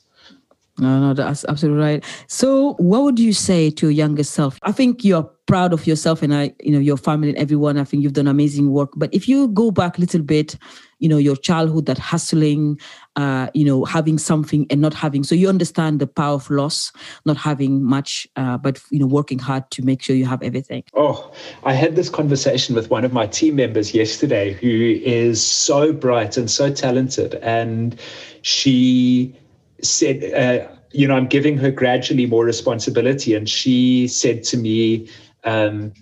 No, 0.77 0.99
no, 0.99 1.13
that's 1.13 1.45
absolutely 1.45 1.81
right. 1.81 2.03
So, 2.27 2.73
what 2.73 3.03
would 3.03 3.19
you 3.19 3.31
say 3.31 3.69
to 3.71 3.85
your 3.85 3.91
younger 3.91 4.23
self? 4.23 4.59
I 4.63 4.73
think 4.73 5.05
you're 5.05 5.23
proud 5.45 5.71
of 5.71 5.87
yourself 5.87 6.21
and 6.21 6.35
I, 6.35 6.53
you 6.59 6.71
know, 6.71 6.79
your 6.79 6.97
family 6.97 7.29
and 7.29 7.37
everyone. 7.37 7.77
I 7.77 7.85
think 7.85 8.03
you've 8.03 8.13
done 8.13 8.27
amazing 8.27 8.71
work. 8.71 8.89
But 8.97 9.13
if 9.13 9.29
you 9.29 9.47
go 9.47 9.71
back 9.71 9.97
a 9.97 10.01
little 10.01 10.21
bit, 10.21 10.57
you 10.99 11.07
know, 11.07 11.17
your 11.17 11.37
childhood, 11.37 11.85
that 11.85 11.97
hustling, 11.97 12.77
uh, 13.15 13.47
you 13.53 13.65
know, 13.65 13.85
having 13.85 14.17
something 14.17 14.67
and 14.69 14.81
not 14.81 14.93
having, 14.93 15.23
so 15.23 15.35
you 15.35 15.49
understand 15.49 15.99
the 15.99 16.07
power 16.07 16.35
of 16.35 16.49
loss, 16.49 16.91
not 17.25 17.37
having 17.37 17.83
much, 17.83 18.27
uh, 18.35 18.57
but 18.57 18.81
you 18.89 18.99
know, 18.99 19.07
working 19.07 19.39
hard 19.39 19.69
to 19.71 19.81
make 19.83 20.01
sure 20.01 20.15
you 20.15 20.25
have 20.25 20.41
everything. 20.43 20.83
Oh, 20.93 21.31
I 21.63 21.73
had 21.73 21.95
this 21.95 22.09
conversation 22.09 22.75
with 22.75 22.89
one 22.89 23.05
of 23.05 23.13
my 23.13 23.27
team 23.27 23.55
members 23.55 23.93
yesterday, 23.93 24.53
who 24.53 24.99
is 25.03 25.45
so 25.45 25.93
bright 25.93 26.37
and 26.37 26.49
so 26.49 26.71
talented, 26.71 27.35
and 27.35 27.99
she 28.41 29.35
said, 29.81 30.23
uh, 30.33 30.67
you 30.91 31.07
know, 31.07 31.15
I'm 31.15 31.27
giving 31.27 31.57
her 31.57 31.71
gradually 31.71 32.25
more 32.25 32.45
responsibility. 32.45 33.33
And 33.33 33.49
she 33.49 34.07
said 34.07 34.43
to 34.45 34.57
me, 34.57 35.09
um, 35.43 35.93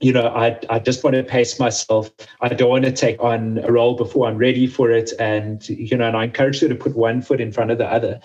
you 0.00 0.12
know, 0.12 0.28
I, 0.28 0.58
I 0.70 0.78
just 0.78 1.04
want 1.04 1.14
to 1.16 1.22
pace 1.22 1.60
myself. 1.60 2.10
I 2.40 2.48
don't 2.48 2.70
want 2.70 2.84
to 2.86 2.92
take 2.92 3.20
on 3.20 3.58
a 3.58 3.70
role 3.70 3.94
before 3.94 4.26
I'm 4.26 4.38
ready 4.38 4.66
for 4.66 4.90
it. 4.90 5.12
And, 5.18 5.68
you 5.68 5.96
know, 5.96 6.08
and 6.08 6.16
I 6.16 6.24
encourage 6.24 6.62
you 6.62 6.68
to 6.68 6.74
put 6.74 6.96
one 6.96 7.20
foot 7.20 7.40
in 7.40 7.52
front 7.52 7.70
of 7.70 7.78
the 7.78 7.86
other. 7.86 8.20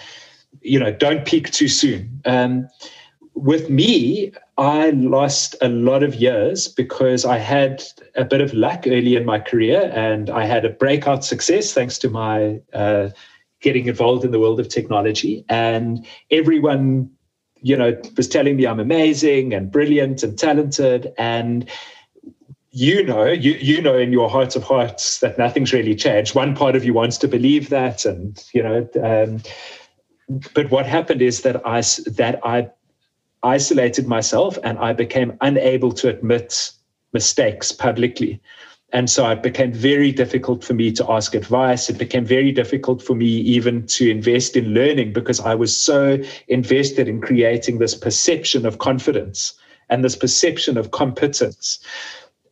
You 0.61 0.79
know, 0.79 0.91
don't 0.91 1.25
peak 1.25 1.51
too 1.51 1.67
soon. 1.67 2.21
Um, 2.25 2.69
with 3.33 3.69
me, 3.69 4.31
I 4.57 4.91
lost 4.91 5.55
a 5.61 5.67
lot 5.67 6.01
of 6.01 6.15
years 6.15 6.69
because 6.69 7.25
I 7.25 7.37
had 7.37 7.83
a 8.15 8.23
bit 8.23 8.39
of 8.39 8.53
luck 8.53 8.85
early 8.87 9.17
in 9.17 9.25
my 9.25 9.39
career 9.39 9.91
and 9.93 10.29
I 10.29 10.45
had 10.45 10.63
a 10.63 10.69
breakout 10.69 11.25
success 11.25 11.73
thanks 11.73 11.97
to 11.99 12.09
my 12.09 12.61
uh, 12.71 13.09
getting 13.59 13.87
involved 13.87 14.23
in 14.23 14.31
the 14.31 14.39
world 14.39 14.61
of 14.61 14.69
technology. 14.69 15.43
And 15.49 16.05
everyone, 16.31 17.09
you 17.65 17.75
know, 17.75 17.99
was 18.15 18.27
telling 18.27 18.57
me 18.57 18.67
I'm 18.67 18.79
amazing 18.79 19.51
and 19.51 19.71
brilliant 19.71 20.21
and 20.21 20.37
talented. 20.37 21.11
And 21.17 21.67
you 22.69 23.03
know, 23.03 23.25
you 23.25 23.53
you 23.53 23.81
know 23.81 23.97
in 23.97 24.13
your 24.13 24.29
heart 24.29 24.55
of 24.55 24.63
hearts 24.63 25.19
that 25.21 25.39
nothing's 25.39 25.73
really 25.73 25.95
changed. 25.95 26.35
One 26.35 26.55
part 26.55 26.75
of 26.75 26.85
you 26.85 26.93
wants 26.93 27.17
to 27.19 27.27
believe 27.27 27.69
that, 27.69 28.05
and 28.05 28.43
you 28.53 28.61
know, 28.61 28.87
um, 29.01 29.41
but 30.53 30.69
what 30.69 30.85
happened 30.85 31.23
is 31.23 31.41
that 31.41 31.65
I 31.65 31.81
that 32.11 32.39
I 32.43 32.69
isolated 33.41 34.07
myself 34.07 34.59
and 34.63 34.77
I 34.77 34.93
became 34.93 35.35
unable 35.41 35.91
to 35.93 36.07
admit 36.07 36.71
mistakes 37.13 37.71
publicly. 37.71 38.39
And 38.93 39.09
so 39.09 39.29
it 39.29 39.43
became 39.43 39.73
very 39.73 40.11
difficult 40.11 40.63
for 40.63 40.73
me 40.73 40.91
to 40.93 41.11
ask 41.11 41.35
advice. 41.35 41.89
It 41.89 41.97
became 41.97 42.25
very 42.25 42.51
difficult 42.51 43.01
for 43.01 43.15
me 43.15 43.25
even 43.25 43.85
to 43.87 44.09
invest 44.09 44.55
in 44.55 44.73
learning 44.73 45.11
because 45.11 45.39
I 45.39 45.55
was 45.55 45.75
so 45.75 46.17
invested 46.47 47.07
in 47.07 47.19
creating 47.19 47.79
this 47.79 47.95
perception 47.95 48.65
of 48.65 48.77
confidence 48.77 49.53
and 49.89 50.03
this 50.03 50.15
perception 50.15 50.77
of 50.77 50.91
competence. 50.91 51.79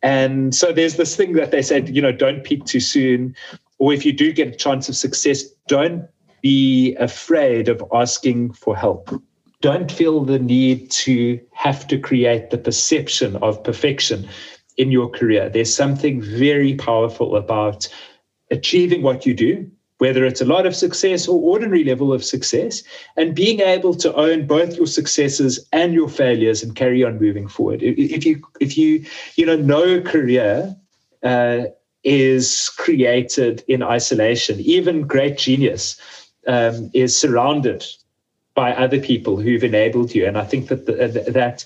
And 0.01 0.53
so 0.53 0.73
there's 0.73 0.97
this 0.97 1.15
thing 1.15 1.33
that 1.33 1.51
they 1.51 1.61
said, 1.61 1.95
you 1.95 2.01
know, 2.01 2.11
don't 2.11 2.43
peak 2.43 2.65
too 2.65 2.81
soon. 2.81 3.35
Or 3.77 3.93
if 3.93 4.05
you 4.05 4.11
do 4.11 4.33
get 4.33 4.47
a 4.49 4.57
chance 4.57 4.89
of 4.89 4.95
success, 4.95 5.43
don't 5.67 6.05
be 6.41 6.95
afraid 6.95 7.69
of 7.69 7.83
asking 7.93 8.51
for 8.53 8.75
help. 8.75 9.09
Don't 9.61 9.89
feel 9.89 10.25
the 10.25 10.39
need 10.39 10.91
to 10.91 11.39
have 11.53 11.87
to 11.87 11.97
create 11.97 12.49
the 12.49 12.57
perception 12.57 13.37
of 13.37 13.63
perfection 13.63 14.27
in 14.77 14.91
your 14.91 15.09
career. 15.09 15.49
There's 15.49 15.73
something 15.73 16.21
very 16.21 16.75
powerful 16.75 17.35
about 17.35 17.87
achieving 18.51 19.01
what 19.01 19.25
you 19.25 19.33
do, 19.33 19.69
whether 19.99 20.25
it's 20.25 20.41
a 20.41 20.45
lot 20.45 20.65
of 20.65 20.75
success 20.75 21.27
or 21.27 21.39
ordinary 21.41 21.83
level 21.83 22.11
of 22.11 22.23
success, 22.23 22.83
and 23.15 23.35
being 23.35 23.59
able 23.61 23.93
to 23.95 24.13
own 24.15 24.47
both 24.47 24.75
your 24.75 24.87
successes 24.87 25.65
and 25.71 25.93
your 25.93 26.09
failures 26.09 26.63
and 26.63 26.75
carry 26.75 27.03
on 27.03 27.19
moving 27.19 27.47
forward. 27.47 27.81
If 27.81 28.25
you, 28.25 28.41
if 28.59 28.77
you, 28.77 29.05
you 29.35 29.45
know, 29.45 29.55
no 29.55 30.01
career 30.01 30.75
uh, 31.23 31.65
is 32.03 32.69
created 32.77 33.63
in 33.67 33.81
isolation. 33.81 34.59
Even 34.59 35.07
great 35.07 35.37
genius 35.37 35.95
um, 36.47 36.89
is 36.93 37.17
surrounded 37.17 37.85
by 38.55 38.73
other 38.73 38.99
people 38.99 39.37
who've 39.37 39.63
enabled 39.63 40.13
you, 40.13 40.27
and 40.27 40.37
I 40.37 40.43
think 40.43 40.67
that 40.67 40.85
the, 40.85 41.31
that 41.31 41.65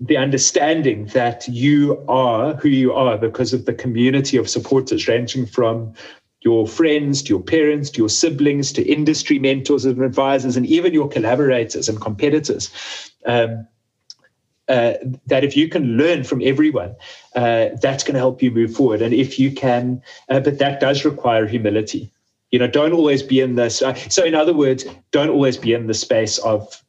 the 0.00 0.16
understanding 0.16 1.06
that 1.06 1.48
you 1.48 2.04
are 2.08 2.54
who 2.54 2.68
you 2.68 2.92
are 2.92 3.18
because 3.18 3.52
of 3.52 3.64
the 3.64 3.74
community 3.74 4.36
of 4.36 4.48
supporters, 4.48 5.08
ranging 5.08 5.46
from 5.46 5.92
your 6.42 6.68
friends 6.68 7.22
to 7.22 7.30
your 7.30 7.42
parents 7.42 7.90
to 7.90 7.98
your 7.98 8.08
siblings 8.08 8.72
to 8.72 8.82
industry 8.86 9.38
mentors 9.38 9.84
and 9.84 10.02
advisors, 10.02 10.56
and 10.56 10.66
even 10.66 10.94
your 10.94 11.08
collaborators 11.08 11.88
and 11.88 12.00
competitors. 12.00 12.70
Um, 13.26 13.66
uh, 14.68 14.94
that 15.26 15.44
if 15.44 15.56
you 15.56 15.66
can 15.66 15.96
learn 15.96 16.22
from 16.22 16.42
everyone, 16.44 16.94
uh, 17.34 17.68
that's 17.80 18.04
going 18.04 18.12
to 18.12 18.20
help 18.20 18.42
you 18.42 18.50
move 18.50 18.74
forward. 18.74 19.00
And 19.00 19.14
if 19.14 19.38
you 19.38 19.50
can, 19.50 20.02
uh, 20.28 20.40
but 20.40 20.58
that 20.58 20.78
does 20.78 21.06
require 21.06 21.46
humility. 21.46 22.12
You 22.50 22.58
know, 22.58 22.66
don't 22.66 22.92
always 22.92 23.22
be 23.22 23.40
in 23.40 23.54
this. 23.54 23.80
Uh, 23.80 23.94
so, 23.94 24.24
in 24.24 24.34
other 24.34 24.52
words, 24.52 24.84
don't 25.10 25.30
always 25.30 25.56
be 25.56 25.72
in 25.72 25.86
the 25.86 25.94
space 25.94 26.36
of 26.38 26.82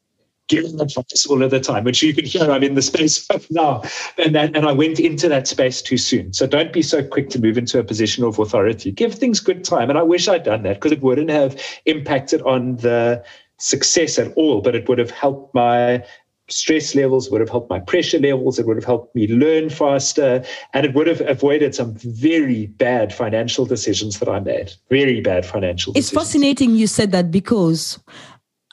giving 0.49 0.81
advice 0.81 1.25
all 1.27 1.41
of 1.41 1.51
the 1.51 1.59
time, 1.59 1.85
which 1.85 2.03
you 2.03 2.13
can 2.13 2.25
hear 2.25 2.51
I'm 2.51 2.63
in 2.63 2.75
the 2.75 2.81
space 2.81 3.25
of 3.29 3.49
now. 3.49 3.83
And 4.17 4.35
that, 4.35 4.55
and 4.55 4.65
I 4.65 4.73
went 4.73 4.99
into 4.99 5.29
that 5.29 5.47
space 5.47 5.81
too 5.81 5.97
soon. 5.97 6.33
So 6.33 6.45
don't 6.45 6.73
be 6.73 6.81
so 6.81 7.01
quick 7.01 7.29
to 7.29 7.39
move 7.39 7.57
into 7.57 7.79
a 7.79 7.83
position 7.83 8.25
of 8.25 8.37
authority. 8.37 8.91
Give 8.91 9.13
things 9.13 9.39
good 9.39 9.63
time. 9.63 9.89
And 9.89 9.97
I 9.97 10.03
wish 10.03 10.27
I'd 10.27 10.43
done 10.43 10.63
that 10.63 10.75
because 10.75 10.91
it 10.91 11.01
wouldn't 11.01 11.29
have 11.29 11.61
impacted 11.85 12.41
on 12.41 12.77
the 12.77 13.23
success 13.57 14.19
at 14.19 14.33
all, 14.33 14.61
but 14.61 14.75
it 14.75 14.89
would 14.89 14.97
have 14.97 15.11
helped 15.11 15.53
my 15.53 16.03
stress 16.47 16.95
levels, 16.95 17.29
would 17.29 17.41
have 17.41 17.49
helped 17.49 17.69
my 17.69 17.79
pressure 17.79 18.17
levels, 18.17 18.57
it 18.57 18.65
would 18.65 18.77
have 18.77 18.85
helped 18.85 19.15
me 19.15 19.27
learn 19.27 19.69
faster, 19.69 20.43
and 20.73 20.83
it 20.83 20.95
would 20.95 21.05
have 21.05 21.21
avoided 21.21 21.75
some 21.75 21.93
very 21.95 22.65
bad 22.65 23.13
financial 23.13 23.65
decisions 23.65 24.17
that 24.17 24.27
I 24.27 24.39
made. 24.39 24.73
Very 24.89 25.21
bad 25.21 25.45
financial 25.45 25.91
it's 25.91 26.09
decisions. 26.09 26.27
fascinating 26.27 26.75
you 26.75 26.87
said 26.87 27.11
that 27.11 27.29
because 27.29 27.99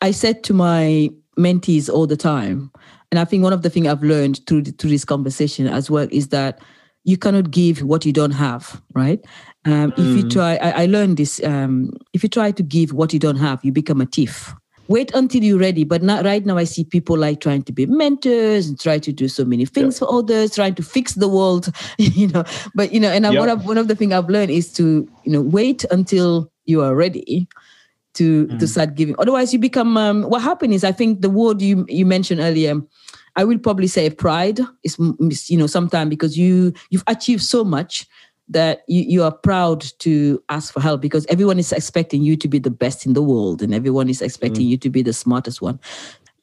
I 0.01 0.11
said 0.13 0.43
to 0.45 0.55
my 0.55 1.11
mentees 1.39 1.93
all 1.93 2.07
the 2.07 2.17
time. 2.17 2.71
And 3.11 3.21
I 3.21 3.25
think 3.25 3.43
one 3.43 3.53
of 3.53 3.63
the 3.63 3.71
things 3.71 3.87
I've 3.87 4.03
learned 4.03 4.41
through 4.47 4.63
the, 4.63 4.73
through 4.73 4.91
this 4.91 5.05
conversation 5.05 5.67
as 5.67 5.91
well 5.91 6.09
is 6.11 6.29
that 6.29 6.61
you 7.05 7.17
cannot 7.17 7.51
give 7.53 7.83
what 7.83 8.05
you 8.05 8.13
don't 8.13 8.33
have, 8.33 8.83
right? 8.95 9.25
Um, 9.65 9.93
mm. 9.93 9.99
If 9.99 10.17
you 10.17 10.25
mm. 10.25 10.33
try, 10.33 10.57
I, 10.57 10.83
I 10.83 10.87
learned 10.87 11.19
this. 11.19 11.43
Um, 11.45 11.93
if 12.13 12.23
you 12.23 12.29
try 12.29 12.51
to 12.51 12.63
give 12.63 12.93
what 12.93 13.13
you 13.13 13.21
don't 13.21 13.37
have, 13.37 13.65
you 13.65 13.71
become 13.71 14.01
a 14.01 14.07
thief. 14.07 14.53
Wait 14.89 15.13
until 15.15 15.43
you're 15.43 15.59
ready. 15.59 15.85
But 15.85 16.03
not 16.03 16.25
right 16.25 16.45
now. 16.45 16.57
I 16.57 16.65
see 16.65 16.85
people 16.85 17.17
like 17.17 17.41
trying 17.41 17.63
to 17.65 17.73
be 17.73 17.87
mentors 17.87 18.69
and 18.69 18.79
try 18.79 18.99
to 18.99 19.13
do 19.13 19.29
so 19.29 19.45
many 19.45 19.67
things 19.67 19.99
for 19.99 20.13
others, 20.13 20.55
trying 20.55 20.75
to 20.77 20.83
fix 20.83 21.15
the 21.15 21.29
world, 21.29 21.71
you 21.99 22.29
know. 22.29 22.45
But 22.75 22.93
you 22.93 23.01
know, 23.01 23.11
and 23.11 23.25
one 23.25 23.49
of 23.49 23.67
one 23.67 23.79
of 23.79 23.89
the 23.89 23.95
things 23.95 24.13
I've 24.13 24.29
learned 24.29 24.51
is 24.51 24.73
to 24.75 25.09
you 25.25 25.33
know 25.33 25.43
wait 25.43 25.85
until 25.91 26.51
you 26.65 26.83
are 26.83 26.95
ready 26.95 27.49
to 28.17 28.47
mm. 28.47 28.59
to 28.59 28.67
start 28.67 28.95
giving. 28.95 29.15
Otherwise, 29.19 29.53
you 29.53 29.59
become. 29.59 29.97
Um, 29.97 30.23
what 30.25 30.43
happened 30.43 30.75
is, 30.75 30.85
I 30.85 30.93
think 30.93 31.23
the 31.23 31.31
word 31.31 31.63
you 31.63 31.87
you 31.89 32.05
mentioned 32.05 32.41
earlier. 32.41 32.81
I 33.39 33.45
will 33.45 33.59
probably 33.59 33.87
say 33.87 34.09
pride 34.09 34.61
is 34.83 34.99
you 35.51 35.59
know 35.59 35.67
sometimes 35.67 36.09
because 36.09 36.39
you 36.39 36.73
you've 36.91 37.05
achieved 37.07 37.43
so 37.43 37.65
much 37.65 38.07
that 38.49 38.83
you, 38.87 39.03
you 39.03 39.23
are 39.25 39.33
proud 39.33 39.83
to 39.99 40.43
ask 40.49 40.73
for 40.73 40.81
help 40.81 41.01
because 41.01 41.27
everyone 41.27 41.59
is 41.59 41.73
expecting 41.73 42.23
you 42.23 42.37
to 42.37 42.49
be 42.49 42.59
the 42.59 42.71
best 42.71 43.05
in 43.05 43.13
the 43.13 43.23
world 43.23 43.61
and 43.61 43.75
everyone 43.75 44.09
is 44.09 44.23
expecting 44.23 44.67
mm. 44.67 44.71
you 44.71 44.77
to 44.79 44.89
be 44.89 45.03
the 45.03 45.13
smartest 45.13 45.61
one 45.61 45.79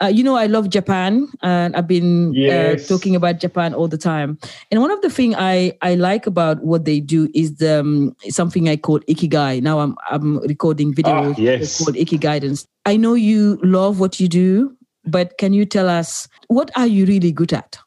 uh, 0.04 0.08
you 0.08 0.24
know, 0.24 0.36
I 0.36 0.48
love 0.48 0.70
Japan, 0.70 1.28
and 1.42 1.76
I've 1.76 1.88
been 1.88 2.30
uh, 2.30 2.34
yes. 2.34 2.92
uh, 2.92 2.94
talking 2.96 3.16
about 3.16 3.40
Japan 3.40 3.74
all 3.74 3.88
the 3.88 3.98
time. 3.98 4.38
And 4.70 4.82
one 4.82 4.92
of 4.92 5.02
the 5.02 5.10
things 5.10 5.36
I 5.38 5.78
I 5.82 5.96
like 5.96 6.28
about 6.28 6.62
what 6.64 6.84
they 6.84 7.00
do 7.00 7.30
is 7.34 7.56
the, 7.56 7.80
um, 7.80 8.16
something 8.28 8.68
I 8.68 8.76
call 8.76 9.00
ikigai. 9.02 9.62
Now 9.62 9.80
I'm 9.80 9.96
I'm 10.10 10.40
recording 10.40 10.94
video 10.94 11.32
ah, 11.32 11.34
yes. 11.38 11.78
called 11.78 11.96
ikigai. 11.96 12.24
Guidance. 12.24 12.66
I 12.86 12.98
know 12.98 13.16
you 13.16 13.60
love 13.64 14.00
what 14.00 14.20
you 14.20 14.28
do, 14.28 14.76
but 15.06 15.38
can 15.38 15.52
you 15.54 15.66
tell 15.66 15.90
us 15.90 16.28
what 16.48 16.72
are 16.76 16.88
you 16.88 17.06
really 17.06 17.32
good 17.32 17.54
at? 17.54 17.78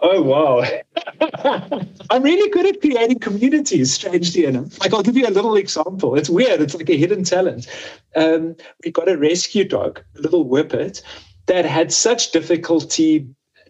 Oh 0.00 0.20
wow! 0.20 0.62
I'm 2.10 2.22
really 2.22 2.50
good 2.50 2.66
at 2.66 2.80
creating 2.82 3.18
communities. 3.18 3.94
Strangely 3.94 4.44
enough, 4.44 4.78
like 4.80 4.92
I'll 4.92 5.02
give 5.02 5.16
you 5.16 5.26
a 5.26 5.32
little 5.32 5.56
example. 5.56 6.16
It's 6.16 6.28
weird. 6.28 6.60
It's 6.60 6.74
like 6.74 6.90
a 6.90 6.96
hidden 6.98 7.24
talent. 7.24 7.66
Um, 8.14 8.56
we 8.84 8.90
got 8.90 9.08
a 9.08 9.16
rescue 9.16 9.64
dog, 9.64 10.02
a 10.16 10.20
little 10.20 10.44
whippet, 10.44 11.02
that 11.46 11.64
had 11.64 11.92
such 11.92 12.32
difficulty 12.32 13.26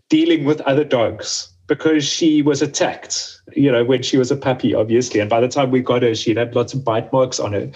dealing 0.09 0.45
with 0.45 0.61
other 0.63 0.85
dogs 0.85 1.49
because 1.67 2.05
she 2.05 2.43
was 2.43 2.63
attacked, 2.63 3.41
you 3.55 3.71
know, 3.71 3.85
when 3.85 4.03
she 4.03 4.17
was 4.17 4.31
a 4.31 4.37
puppy, 4.37 4.75
obviously. 4.75 5.21
And 5.21 5.29
by 5.29 5.41
the 5.41 5.49
time 5.49 5.71
we 5.71 5.81
got 5.81 6.03
her, 6.03 6.15
she'd 6.15 6.37
had 6.37 6.55
lots 6.55 6.75
of 6.75 6.85
bite 6.85 7.13
marks 7.13 7.41
on 7.41 7.53
her. 7.53 7.71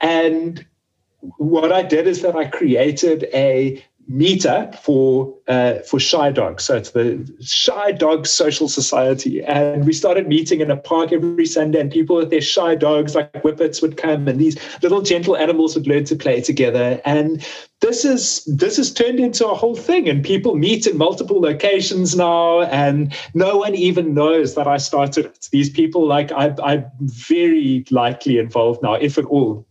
And 0.00 0.64
what 1.36 1.72
I 1.72 1.82
did 1.82 2.06
is 2.06 2.22
that 2.22 2.34
I 2.34 2.46
created 2.46 3.28
a 3.34 3.84
meetup 4.10 4.74
for 4.74 5.32
uh, 5.46 5.74
for 5.80 6.00
shy 6.00 6.30
dogs. 6.32 6.64
So 6.64 6.76
it's 6.76 6.90
the 6.90 7.32
Shy 7.40 7.92
Dog 7.92 8.26
Social 8.26 8.68
Society, 8.68 9.42
and 9.44 9.86
we 9.86 9.92
started 9.92 10.26
meeting 10.26 10.60
in 10.60 10.70
a 10.70 10.76
park 10.76 11.12
every 11.12 11.46
Sunday. 11.46 11.80
And 11.80 11.90
people 11.90 12.16
with 12.16 12.30
their 12.30 12.40
shy 12.40 12.74
dogs, 12.74 13.14
like 13.14 13.32
whippets, 13.42 13.80
would 13.80 13.96
come, 13.96 14.26
and 14.26 14.40
these 14.40 14.58
little 14.82 15.02
gentle 15.02 15.36
animals 15.36 15.74
would 15.76 15.86
learn 15.86 16.04
to 16.04 16.16
play 16.16 16.40
together. 16.40 17.00
And 17.04 17.46
this 17.82 18.04
is 18.04 18.44
this 18.44 18.76
has 18.76 18.92
turned 18.94 19.18
into 19.18 19.46
a 19.46 19.54
whole 19.54 19.74
thing, 19.74 20.08
and 20.08 20.24
people 20.24 20.54
meet 20.54 20.86
in 20.86 20.96
multiple 20.96 21.40
locations 21.40 22.16
now, 22.16 22.62
and 22.62 23.12
no 23.34 23.58
one 23.58 23.74
even 23.74 24.14
knows 24.14 24.54
that 24.54 24.68
I 24.68 24.76
started 24.76 25.26
it. 25.26 25.48
These 25.50 25.70
people, 25.70 26.06
like 26.06 26.30
I, 26.30 26.54
I'm 26.62 26.86
very 27.00 27.84
likely 27.90 28.38
involved 28.38 28.82
now, 28.82 28.94
if 28.94 29.18
at 29.18 29.24
all, 29.24 29.66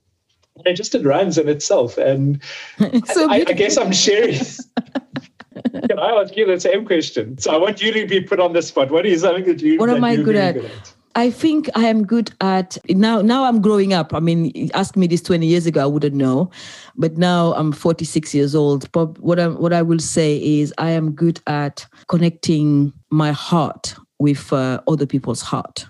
it 0.65 0.73
just 0.73 0.93
it 0.93 1.05
runs 1.05 1.37
in 1.37 1.47
itself. 1.47 1.97
And 1.97 2.43
so 3.05 3.29
I, 3.31 3.45
I, 3.47 3.53
guess 3.53 3.77
I'm 3.77 3.93
sharing. 3.93 4.35
Can 5.71 5.97
I 5.97 6.11
ask 6.21 6.35
you 6.35 6.45
the 6.45 6.59
same 6.59 6.85
question? 6.85 7.37
So 7.37 7.51
I 7.51 7.57
want 7.57 7.81
you 7.81 7.93
to 7.93 8.05
be 8.05 8.19
put 8.19 8.41
on 8.41 8.51
the 8.51 8.61
spot. 8.61 8.91
What 8.91 9.05
is 9.05 9.21
something 9.21 9.45
that 9.45 9.61
you? 9.61 9.79
What 9.79 9.89
am 9.89 10.03
I 10.03 10.17
good 10.17 10.35
at? 10.35 10.55
good 10.55 10.65
at? 10.65 10.93
I 11.15 11.29
think 11.29 11.69
I 11.75 11.85
am 11.87 12.05
good 12.05 12.31
at 12.41 12.77
now. 12.89 13.21
Now 13.21 13.43
I'm 13.45 13.61
growing 13.61 13.93
up. 13.93 14.13
I 14.13 14.19
mean, 14.19 14.69
ask 14.73 14.95
me 14.95 15.07
this 15.07 15.21
20 15.21 15.45
years 15.45 15.65
ago, 15.65 15.83
I 15.83 15.85
wouldn't 15.85 16.15
know, 16.15 16.49
but 16.95 17.17
now 17.17 17.53
I'm 17.53 17.71
46 17.71 18.33
years 18.33 18.55
old. 18.55 18.91
But 18.91 19.19
what 19.19 19.39
I 19.39 19.47
what 19.47 19.73
I 19.73 19.81
will 19.81 19.99
say 19.99 20.37
is 20.37 20.73
I 20.77 20.91
am 20.91 21.11
good 21.11 21.41
at 21.47 21.85
connecting 22.07 22.93
my 23.09 23.31
heart 23.31 23.95
with 24.19 24.53
uh, 24.53 24.81
other 24.87 25.05
people's 25.05 25.41
heart. 25.41 25.85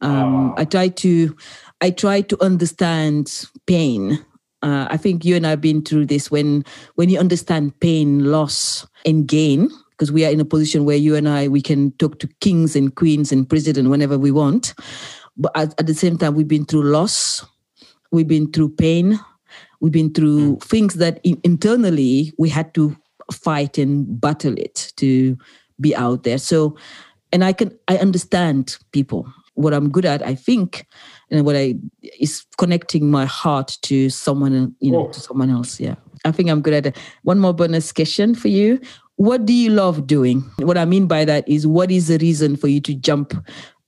Um, 0.00 0.50
oh. 0.50 0.54
I 0.56 0.64
try 0.64 0.88
to 0.88 1.36
I 1.80 1.90
try 1.90 2.22
to 2.22 2.42
understand 2.42 3.46
pain. 3.66 4.24
Uh, 4.62 4.86
I 4.88 4.96
think 4.96 5.24
you 5.24 5.36
and 5.36 5.46
I 5.46 5.50
have 5.50 5.60
been 5.60 5.82
through 5.82 6.06
this 6.06 6.30
when 6.30 6.64
when 6.94 7.10
you 7.10 7.18
understand 7.18 7.78
pain, 7.80 8.30
loss, 8.30 8.86
and 9.04 9.26
gain, 9.26 9.70
because 9.96 10.10
we 10.10 10.24
are 10.24 10.30
in 10.30 10.40
a 10.40 10.44
position 10.44 10.84
where 10.84 10.96
you 10.96 11.14
and 11.14 11.28
I 11.28 11.48
we 11.48 11.62
can 11.62 11.92
talk 11.92 12.18
to 12.20 12.28
kings 12.40 12.76
and 12.76 12.94
queens 12.94 13.32
and 13.32 13.48
president 13.48 13.90
whenever 13.90 14.18
we 14.18 14.30
want. 14.30 14.74
But 15.36 15.52
at, 15.56 15.74
at 15.78 15.86
the 15.86 15.94
same 15.94 16.18
time, 16.18 16.34
we've 16.34 16.48
been 16.48 16.64
through 16.64 16.84
loss, 16.84 17.44
we've 18.12 18.28
been 18.28 18.50
through 18.52 18.70
pain, 18.70 19.18
we've 19.80 19.92
been 19.92 20.12
through 20.12 20.56
mm. 20.56 20.62
things 20.62 20.94
that 20.94 21.20
in, 21.24 21.40
internally 21.44 22.32
we 22.38 22.48
had 22.48 22.72
to 22.74 22.96
fight 23.32 23.78
and 23.78 24.20
battle 24.20 24.54
it 24.56 24.92
to 24.96 25.36
be 25.80 25.94
out 25.94 26.22
there. 26.22 26.38
So, 26.38 26.76
and 27.32 27.44
I 27.44 27.52
can 27.52 27.76
I 27.88 27.98
understand 27.98 28.76
people. 28.92 29.26
What 29.56 29.72
I'm 29.72 29.90
good 29.90 30.04
at, 30.04 30.20
I 30.26 30.34
think, 30.34 30.84
and 31.30 31.46
what 31.46 31.54
I 31.54 31.76
is 32.18 32.44
connecting 32.58 33.08
my 33.08 33.24
heart 33.24 33.78
to 33.82 34.10
someone, 34.10 34.74
you 34.80 34.90
know, 34.90 35.06
oh. 35.06 35.12
to 35.12 35.20
someone 35.20 35.48
else. 35.48 35.78
Yeah, 35.78 35.94
I 36.24 36.32
think 36.32 36.50
I'm 36.50 36.60
good 36.60 36.74
at 36.74 36.86
it. 36.86 36.96
One 37.22 37.38
more 37.38 37.54
bonus 37.54 37.92
question 37.92 38.34
for 38.34 38.48
you. 38.48 38.80
What 39.16 39.46
do 39.46 39.52
you 39.52 39.70
love 39.70 40.06
doing? 40.06 40.40
What 40.58 40.76
I 40.76 40.84
mean 40.84 41.06
by 41.06 41.24
that 41.24 41.48
is, 41.48 41.66
what 41.66 41.90
is 41.90 42.08
the 42.08 42.18
reason 42.18 42.56
for 42.56 42.68
you 42.68 42.80
to 42.80 42.94
jump 42.94 43.34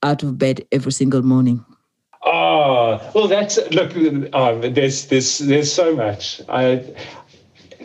out 0.03 0.23
of 0.23 0.39
bed 0.39 0.67
every 0.71 0.93
single 0.93 1.23
morning? 1.23 1.65
Oh, 2.25 3.01
well, 3.15 3.29
that's 3.29 3.59
look. 3.71 3.95
Um, 4.35 4.61
there's 4.75 5.07
there's 5.07 5.39
there's 5.39 5.73
so 5.73 5.95
much. 5.95 6.41
I 6.49 6.83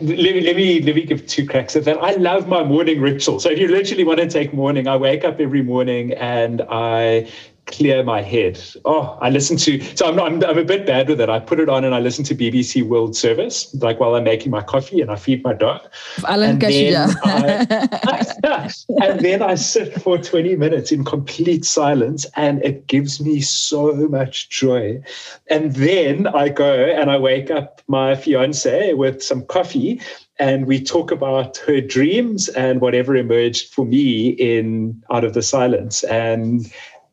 let 0.00 0.18
me 0.18 0.40
let 0.40 0.56
me 0.56 0.80
let 0.82 0.96
me 0.96 1.02
give 1.02 1.26
two 1.26 1.46
cracks 1.46 1.76
at 1.76 1.84
that. 1.84 1.98
I 1.98 2.12
love 2.12 2.48
my 2.48 2.64
morning 2.64 3.00
ritual. 3.00 3.38
So 3.38 3.50
if 3.50 3.58
you 3.58 3.68
literally 3.68 4.04
want 4.04 4.18
to 4.18 4.28
take 4.28 4.52
morning, 4.52 4.88
I 4.88 4.96
wake 4.96 5.24
up 5.24 5.38
every 5.38 5.62
morning 5.62 6.12
and 6.14 6.62
I 6.68 7.30
clear 7.72 8.04
my 8.04 8.22
head. 8.22 8.60
Oh, 8.84 9.18
I 9.20 9.30
listen 9.30 9.56
to, 9.56 9.80
so 9.96 10.06
I'm, 10.06 10.20
I'm, 10.20 10.44
I'm, 10.44 10.58
a 10.58 10.64
bit 10.64 10.86
bad 10.86 11.08
with 11.08 11.20
it. 11.20 11.28
I 11.28 11.40
put 11.40 11.58
it 11.58 11.68
on 11.68 11.84
and 11.84 11.94
I 11.94 12.00
listen 12.00 12.24
to 12.26 12.34
BBC 12.34 12.82
World 12.82 13.16
Service, 13.16 13.74
like 13.76 13.98
while 13.98 14.14
I'm 14.14 14.24
making 14.24 14.52
my 14.52 14.62
coffee 14.62 15.00
and 15.00 15.10
I 15.10 15.16
feed 15.16 15.42
my 15.42 15.54
dog. 15.54 15.80
Alan 16.28 16.50
and, 16.50 16.60
then 16.60 17.10
I, 17.24 18.70
and 19.02 19.20
then 19.20 19.42
I 19.42 19.54
sit 19.56 20.00
for 20.02 20.18
20 20.18 20.54
minutes 20.56 20.92
in 20.92 21.04
complete 21.04 21.64
silence 21.64 22.26
and 22.36 22.62
it 22.62 22.86
gives 22.86 23.20
me 23.20 23.40
so 23.40 23.94
much 24.08 24.50
joy. 24.50 25.02
And 25.48 25.74
then 25.74 26.26
I 26.28 26.50
go 26.50 26.72
and 26.72 27.10
I 27.10 27.18
wake 27.18 27.50
up 27.50 27.82
my 27.88 28.14
fiance 28.14 28.92
with 28.92 29.22
some 29.22 29.44
coffee 29.46 30.00
and 30.38 30.66
we 30.66 30.82
talk 30.82 31.10
about 31.10 31.58
her 31.58 31.80
dreams 31.80 32.48
and 32.50 32.80
whatever 32.80 33.14
emerged 33.14 33.72
for 33.72 33.84
me 33.84 34.30
in 34.30 35.02
out 35.10 35.24
of 35.24 35.34
the 35.34 35.42
silence 35.42 36.02
and 36.04 36.72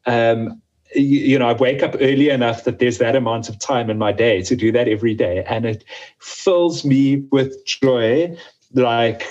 um, 0.10 0.62
you, 0.96 1.20
you, 1.20 1.40
know, 1.40 1.48
I 1.48 1.54
wake 1.54 1.84
up 1.84 1.96
early 2.00 2.30
enough 2.30 2.64
that 2.64 2.80
there's 2.80 2.98
that 2.98 3.16
amount 3.16 3.48
of 3.48 3.60
time 3.60 3.90
in 3.90 4.00
my 4.00 4.12
day 4.12 4.42
to 4.42 4.56
do 4.56 4.72
that 4.72 4.88
every 4.88 5.14
day. 5.14 5.44
And 5.48 5.66
it 5.66 5.86
fills 6.18 6.84
me 6.84 7.18
with 7.32 7.64
joy, 7.66 8.36
like, 8.74 9.24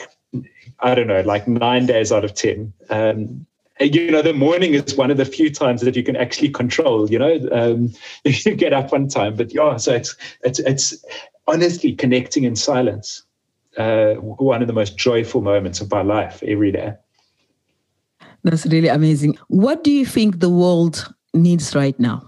I 0.78 0.94
don't 0.94 1.08
know, 1.08 1.22
like 1.22 1.48
nine 1.48 1.86
days 1.86 2.12
out 2.12 2.24
of 2.24 2.34
10. 2.34 2.72
Um, 2.90 3.44
you 3.80 4.10
know, 4.10 4.22
the 4.22 4.32
morning 4.32 4.74
is 4.74 4.96
one 4.96 5.10
of 5.10 5.16
the 5.16 5.24
few 5.24 5.52
times 5.52 5.80
that 5.82 5.96
you 5.96 6.04
can 6.04 6.16
actually 6.16 6.50
control, 6.50 7.10
you 7.10 7.18
know, 7.18 7.48
um, 7.50 7.92
you 8.24 8.54
get 8.54 8.72
up 8.72 8.92
one 8.92 9.08
time, 9.08 9.34
but 9.34 9.52
yeah, 9.52 9.76
so 9.76 9.94
it's, 9.94 10.14
it's, 10.44 10.60
it's 10.60 11.04
honestly 11.48 11.92
connecting 11.92 12.44
in 12.44 12.54
silence. 12.54 13.24
Uh, 13.76 14.14
one 14.14 14.60
of 14.62 14.68
the 14.68 14.74
most 14.74 14.96
joyful 14.96 15.40
moments 15.40 15.80
of 15.80 15.90
my 15.90 16.02
life 16.02 16.42
every 16.44 16.72
day. 16.72 16.94
That's 18.44 18.66
really 18.66 18.88
amazing. 18.88 19.36
What 19.48 19.84
do 19.84 19.90
you 19.90 20.06
think 20.06 20.40
the 20.40 20.50
world 20.50 21.12
needs 21.34 21.74
right 21.74 21.98
now? 21.98 22.22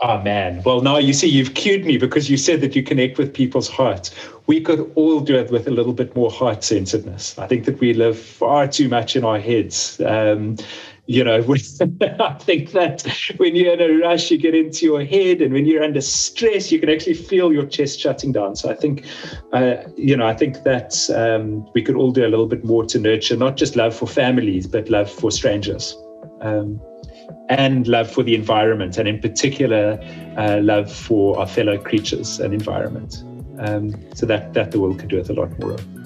Oh 0.00 0.20
man. 0.20 0.62
Well, 0.64 0.82
now 0.82 0.98
you 0.98 1.12
see, 1.12 1.28
you've 1.28 1.54
cued 1.54 1.86
me 1.86 1.96
because 1.96 2.28
you 2.28 2.36
said 2.36 2.60
that 2.60 2.76
you 2.76 2.82
connect 2.82 3.16
with 3.16 3.32
people's 3.32 3.68
hearts. 3.68 4.10
We 4.46 4.60
could 4.60 4.92
all 4.96 5.20
do 5.20 5.36
it 5.36 5.50
with 5.50 5.66
a 5.66 5.70
little 5.70 5.94
bit 5.94 6.14
more 6.14 6.30
heart 6.30 6.62
centeredness. 6.62 7.38
I 7.38 7.46
think 7.46 7.64
that 7.64 7.80
we 7.80 7.94
live 7.94 8.18
far 8.18 8.68
too 8.68 8.88
much 8.88 9.16
in 9.16 9.24
our 9.24 9.38
heads. 9.38 10.00
Um, 10.04 10.56
you 11.06 11.22
know, 11.22 11.36
I 12.20 12.34
think 12.40 12.72
that 12.72 13.06
when 13.36 13.54
you're 13.54 13.74
in 13.74 13.80
a 13.80 13.98
rush, 13.98 14.30
you 14.30 14.38
get 14.38 14.54
into 14.54 14.86
your 14.86 15.04
head, 15.04 15.42
and 15.42 15.52
when 15.52 15.66
you're 15.66 15.84
under 15.84 16.00
stress, 16.00 16.72
you 16.72 16.80
can 16.80 16.88
actually 16.88 17.14
feel 17.14 17.52
your 17.52 17.66
chest 17.66 18.00
shutting 18.00 18.32
down. 18.32 18.56
So 18.56 18.70
I 18.70 18.74
think, 18.74 19.04
uh, 19.52 19.76
you 19.96 20.16
know, 20.16 20.26
I 20.26 20.34
think 20.34 20.62
that 20.62 20.94
um, 21.14 21.68
we 21.74 21.82
could 21.82 21.96
all 21.96 22.10
do 22.10 22.26
a 22.26 22.28
little 22.28 22.46
bit 22.46 22.64
more 22.64 22.84
to 22.86 22.98
nurture 22.98 23.36
not 23.36 23.56
just 23.56 23.76
love 23.76 23.94
for 23.94 24.06
families, 24.06 24.66
but 24.66 24.88
love 24.88 25.10
for 25.10 25.30
strangers. 25.30 25.96
Um, 26.40 26.80
and 27.48 27.86
love 27.86 28.10
for 28.10 28.22
the 28.22 28.34
environment, 28.34 28.96
and 28.98 29.06
in 29.06 29.20
particular, 29.20 29.98
uh, 30.36 30.60
love 30.62 30.90
for 30.90 31.38
our 31.38 31.46
fellow 31.46 31.78
creatures 31.78 32.40
and 32.40 32.54
environment. 32.54 33.22
Um, 33.58 33.94
so 34.14 34.26
that 34.26 34.54
that 34.54 34.72
the 34.72 34.80
world 34.80 34.98
could 34.98 35.10
do 35.10 35.16
with 35.16 35.30
a 35.30 35.34
lot 35.34 35.58
more 35.60 35.72
of. 35.72 36.03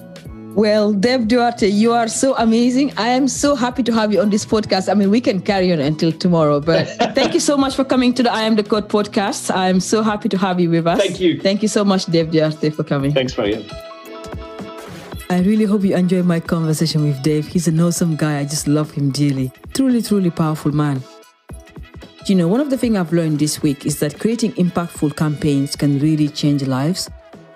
Well, 0.55 0.92
Dave 0.92 1.28
Duarte, 1.28 1.68
you 1.68 1.92
are 1.92 2.09
so 2.09 2.34
amazing. 2.36 2.92
I 2.96 3.09
am 3.09 3.28
so 3.28 3.55
happy 3.55 3.82
to 3.84 3.92
have 3.92 4.12
you 4.12 4.20
on 4.20 4.30
this 4.30 4.44
podcast. 4.44 4.90
I 4.90 4.94
mean, 4.94 5.11
we 5.11 5.20
can 5.20 5.40
carry 5.40 5.72
on 5.72 5.78
until 5.78 6.11
tomorrow, 6.11 6.59
but 6.59 6.88
thank 7.14 7.32
you 7.34 7.40
so 7.40 7.57
much 7.57 7.76
for 7.76 7.84
coming 7.84 8.12
to 8.14 8.22
the 8.24 8.32
I 8.32 8.42
Am 8.42 8.57
the 8.57 8.64
Code 8.64 8.88
podcast. 8.88 9.55
I'm 9.55 9.78
so 9.78 10.03
happy 10.03 10.28
to 10.30 10.38
have 10.38 10.59
you 10.59 10.70
with 10.70 10.86
us. 10.86 10.99
Thank 10.99 11.20
you. 11.20 11.40
Thank 11.40 11.62
you 11.62 11.68
so 11.68 11.84
much, 11.84 12.07
Dave 12.07 12.32
Duarte, 12.32 12.70
for 12.70 12.82
coming. 12.82 13.14
Thanks, 13.14 13.38
Maria. 13.38 13.62
I 15.30 15.40
really 15.40 15.64
hope 15.64 15.82
you 15.82 15.94
enjoyed 15.94 16.24
my 16.24 16.40
conversation 16.40 17.05
with 17.05 17.22
Dave. 17.22 17.46
He's 17.46 17.68
an 17.68 17.78
awesome 17.80 18.16
guy. 18.16 18.38
I 18.38 18.44
just 18.44 18.66
love 18.66 18.90
him 18.90 19.11
dearly. 19.11 19.53
Truly, 19.74 20.03
truly 20.03 20.30
powerful 20.30 20.72
man. 20.72 21.03
You 22.26 22.34
know, 22.34 22.49
one 22.49 22.61
of 22.61 22.70
the 22.70 22.76
things 22.78 22.96
I've 22.96 23.12
learned 23.12 23.38
this 23.38 23.62
week 23.62 23.86
is 23.86 24.01
that 24.01 24.18
creating 24.18 24.53
impactful 24.55 25.16
campaigns 25.16 25.76
can 25.76 25.99
really 26.01 26.28
change 26.28 26.66
lives. 26.66 27.09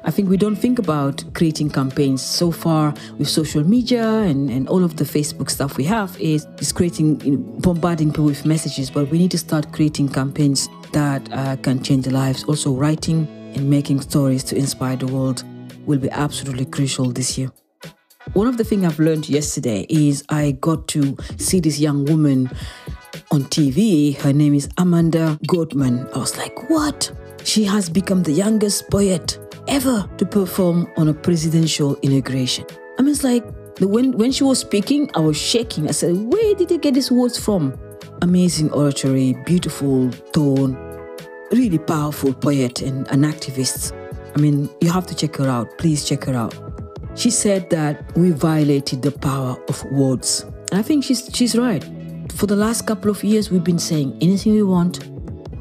I 0.05 0.11
think 0.11 0.28
we 0.28 0.36
don't 0.36 0.57
think 0.57 0.80
about 0.80 1.22
creating 1.34 1.70
campaigns 1.70 2.22
so 2.22 2.50
far 2.50 2.92
with 3.18 3.28
social 3.28 3.62
media 3.62 4.05
and, 4.05 4.50
and 4.50 4.68
all 4.68 4.82
of 4.82 4.96
the 4.96 5.05
Facebook 5.05 5.48
stuff 5.48 5.76
we 5.76 5.84
have 5.84 6.20
is, 6.20 6.46
is 6.59 6.72
creating, 6.72 7.20
you 7.20 7.36
know, 7.36 7.38
bombarding 7.61 8.11
people 8.11 8.24
with 8.24 8.44
messages, 8.44 8.90
but 8.90 9.09
we 9.11 9.18
need 9.18 9.30
to 9.30 9.38
start 9.38 9.72
creating 9.72 10.09
campaigns 10.09 10.68
that 10.92 11.32
uh, 11.32 11.55
can 11.57 11.82
change 11.84 12.09
lives. 12.09 12.42
Also, 12.44 12.72
writing 12.72 13.28
and 13.55 13.70
making 13.70 14.00
stories 14.00 14.42
to 14.44 14.57
inspire 14.57 14.96
the 14.96 15.07
world 15.07 15.44
will 15.86 15.98
be 15.98 16.11
absolutely 16.11 16.64
crucial 16.64 17.12
this 17.12 17.38
year. 17.38 17.53
One 18.32 18.48
of 18.48 18.57
the 18.57 18.64
things 18.64 18.84
I've 18.84 18.98
learned 18.98 19.28
yesterday 19.28 19.86
is 19.88 20.24
I 20.28 20.53
got 20.61 20.88
to 20.88 21.16
see 21.38 21.61
this 21.61 21.78
young 21.78 22.05
woman 22.07 22.50
on 23.30 23.44
TV. 23.44 24.16
Her 24.16 24.32
name 24.32 24.55
is 24.55 24.68
Amanda 24.78 25.38
Gorman. 25.46 26.09
I 26.12 26.18
was 26.18 26.36
like, 26.36 26.68
what? 26.70 27.12
She 27.44 27.64
has 27.64 27.88
become 27.88 28.22
the 28.22 28.32
youngest 28.32 28.90
poet 28.90 29.38
ever 29.69 30.09
to 30.19 30.27
perform 30.27 30.91
on 30.97 31.09
a 31.09 31.15
presidential 31.15 31.95
inauguration. 31.97 32.65
I 32.99 33.03
mean, 33.03 33.13
it's 33.13 33.25
like 33.25 33.45
when, 33.81 34.13
when 34.13 34.33
she 34.33 34.45
was 34.45 34.59
speaking, 34.59 35.11
I 35.15 35.21
was 35.21 35.37
shaking. 35.37 35.89
I 35.89 35.93
said, 35.93 36.15
Where 36.15 36.55
did 36.55 36.71
you 36.71 36.79
get 36.79 36.95
these 36.95 37.11
words 37.11 37.39
from? 37.39 37.79
Amazing 38.21 38.71
oratory, 38.73 39.35
beautiful 39.45 40.11
tone, 40.33 40.77
really 41.51 41.79
powerful 41.79 42.33
poet 42.33 42.83
and 42.83 43.09
an 43.09 43.23
activist. 43.23 43.93
I 44.35 44.41
mean, 44.41 44.69
you 44.81 44.91
have 44.91 45.07
to 45.07 45.15
check 45.15 45.37
her 45.37 45.49
out. 45.49 45.77
Please 45.79 46.09
check 46.09 46.25
her 46.25 46.35
out. 46.35 46.55
She 47.15 47.31
said 47.31 47.69
that 47.71 48.17
we 48.17 48.31
violated 48.31 49.03
the 49.03 49.11
power 49.11 49.57
of 49.69 49.85
words. 49.93 50.43
And 50.71 50.81
I 50.81 50.83
think 50.83 51.05
she's, 51.05 51.29
she's 51.35 51.57
right. 51.57 51.85
For 52.33 52.47
the 52.47 52.57
last 52.57 52.87
couple 52.87 53.11
of 53.11 53.23
years, 53.23 53.51
we've 53.51 53.65
been 53.65 53.79
saying 53.79 54.17
anything 54.23 54.53
we 54.55 54.63
want, 54.63 55.05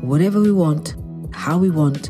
whatever 0.02 0.40
we 0.40 0.52
want, 0.52 0.96
how 1.34 1.58
we 1.58 1.70
want, 1.70 2.10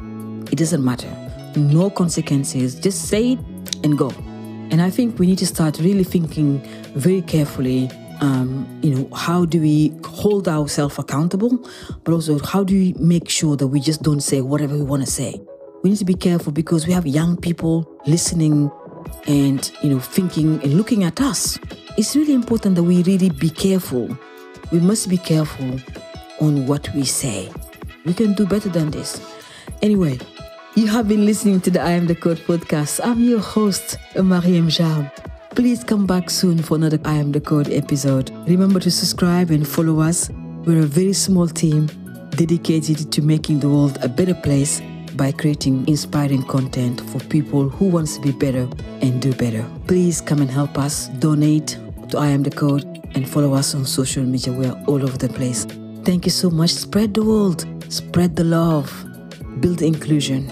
it 0.51 0.57
doesn't 0.57 0.83
matter 0.83 1.20
no 1.55 1.89
consequences. 1.89 2.75
Just 2.75 3.07
say 3.07 3.33
it 3.33 3.39
and 3.83 3.97
go. 3.97 4.09
And 4.71 4.81
I 4.81 4.89
think 4.89 5.19
we 5.19 5.27
need 5.27 5.37
to 5.39 5.47
start 5.47 5.79
really 5.79 6.03
thinking 6.03 6.61
very 6.95 7.21
carefully. 7.21 7.89
Um, 8.21 8.67
you 8.81 8.93
know, 8.95 9.09
how 9.15 9.45
do 9.45 9.59
we 9.59 9.93
hold 10.05 10.47
ourselves 10.47 10.97
accountable, 10.99 11.57
but 12.03 12.13
also 12.13 12.39
how 12.39 12.63
do 12.63 12.75
we 12.75 12.93
make 12.99 13.27
sure 13.29 13.57
that 13.57 13.67
we 13.67 13.79
just 13.79 14.03
don't 14.03 14.21
say 14.21 14.41
whatever 14.41 14.75
we 14.75 14.83
want 14.83 15.03
to 15.03 15.11
say? 15.11 15.41
We 15.83 15.89
need 15.89 15.99
to 15.99 16.05
be 16.05 16.13
careful 16.13 16.51
because 16.51 16.85
we 16.85 16.93
have 16.93 17.07
young 17.07 17.35
people 17.35 17.91
listening 18.05 18.71
and 19.27 19.71
you 19.81 19.89
know 19.89 19.99
thinking 19.99 20.61
and 20.61 20.75
looking 20.75 21.03
at 21.03 21.19
us. 21.19 21.59
It's 21.97 22.15
really 22.15 22.33
important 22.33 22.75
that 22.75 22.83
we 22.83 23.03
really 23.03 23.29
be 23.29 23.49
careful. 23.49 24.15
We 24.71 24.79
must 24.79 25.09
be 25.09 25.17
careful 25.17 25.79
on 26.39 26.67
what 26.67 26.93
we 26.93 27.03
say. 27.03 27.51
We 28.05 28.13
can 28.13 28.33
do 28.33 28.45
better 28.45 28.69
than 28.69 28.91
this. 28.91 29.19
Anyway, 29.81 30.19
you 30.75 30.87
have 30.87 31.05
been 31.05 31.25
listening 31.25 31.59
to 31.59 31.69
the 31.69 31.81
I 31.81 31.91
Am 31.91 32.07
the 32.07 32.15
Code 32.15 32.37
podcast. 32.37 33.01
I'm 33.03 33.21
your 33.21 33.39
host, 33.39 33.97
Marieme 34.13 34.69
Jamme. 34.69 35.11
Please 35.49 35.83
come 35.83 36.07
back 36.07 36.29
soon 36.29 36.59
for 36.63 36.75
another 36.75 36.97
I 37.03 37.15
Am 37.15 37.33
the 37.33 37.41
Code 37.41 37.69
episode. 37.71 38.31
Remember 38.47 38.79
to 38.79 38.89
subscribe 38.89 39.51
and 39.51 39.67
follow 39.67 39.99
us. 39.99 40.29
We're 40.65 40.83
a 40.83 40.85
very 40.85 41.11
small 41.11 41.49
team 41.49 41.87
dedicated 42.31 43.11
to 43.11 43.21
making 43.21 43.59
the 43.59 43.67
world 43.67 43.97
a 44.01 44.07
better 44.07 44.33
place 44.33 44.81
by 45.15 45.33
creating 45.33 45.85
inspiring 45.89 46.43
content 46.43 47.01
for 47.09 47.19
people 47.19 47.67
who 47.67 47.89
wants 47.89 48.15
to 48.15 48.21
be 48.21 48.31
better 48.31 48.69
and 49.01 49.21
do 49.21 49.33
better. 49.33 49.65
Please 49.87 50.21
come 50.21 50.39
and 50.39 50.49
help 50.49 50.77
us. 50.77 51.09
Donate 51.19 51.77
to 52.09 52.17
I 52.17 52.27
Am 52.27 52.43
the 52.43 52.51
Code 52.51 52.85
and 53.13 53.27
follow 53.27 53.53
us 53.55 53.75
on 53.75 53.83
social 53.83 54.23
media. 54.23 54.53
We 54.53 54.67
are 54.67 54.81
all 54.87 55.03
over 55.03 55.17
the 55.17 55.27
place. 55.27 55.65
Thank 56.05 56.25
you 56.25 56.31
so 56.31 56.49
much. 56.49 56.69
Spread 56.69 57.13
the 57.13 57.25
world, 57.25 57.65
spread 57.89 58.37
the 58.37 58.45
love, 58.45 58.89
build 59.59 59.81
inclusion 59.81 60.49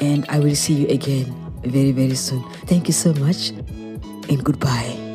and 0.00 0.24
I 0.28 0.38
will 0.38 0.54
see 0.54 0.74
you 0.74 0.88
again 0.88 1.34
very, 1.62 1.92
very 1.92 2.14
soon. 2.14 2.42
Thank 2.66 2.88
you 2.88 2.94
so 2.94 3.12
much 3.14 3.50
and 4.28 4.44
goodbye. 4.44 5.07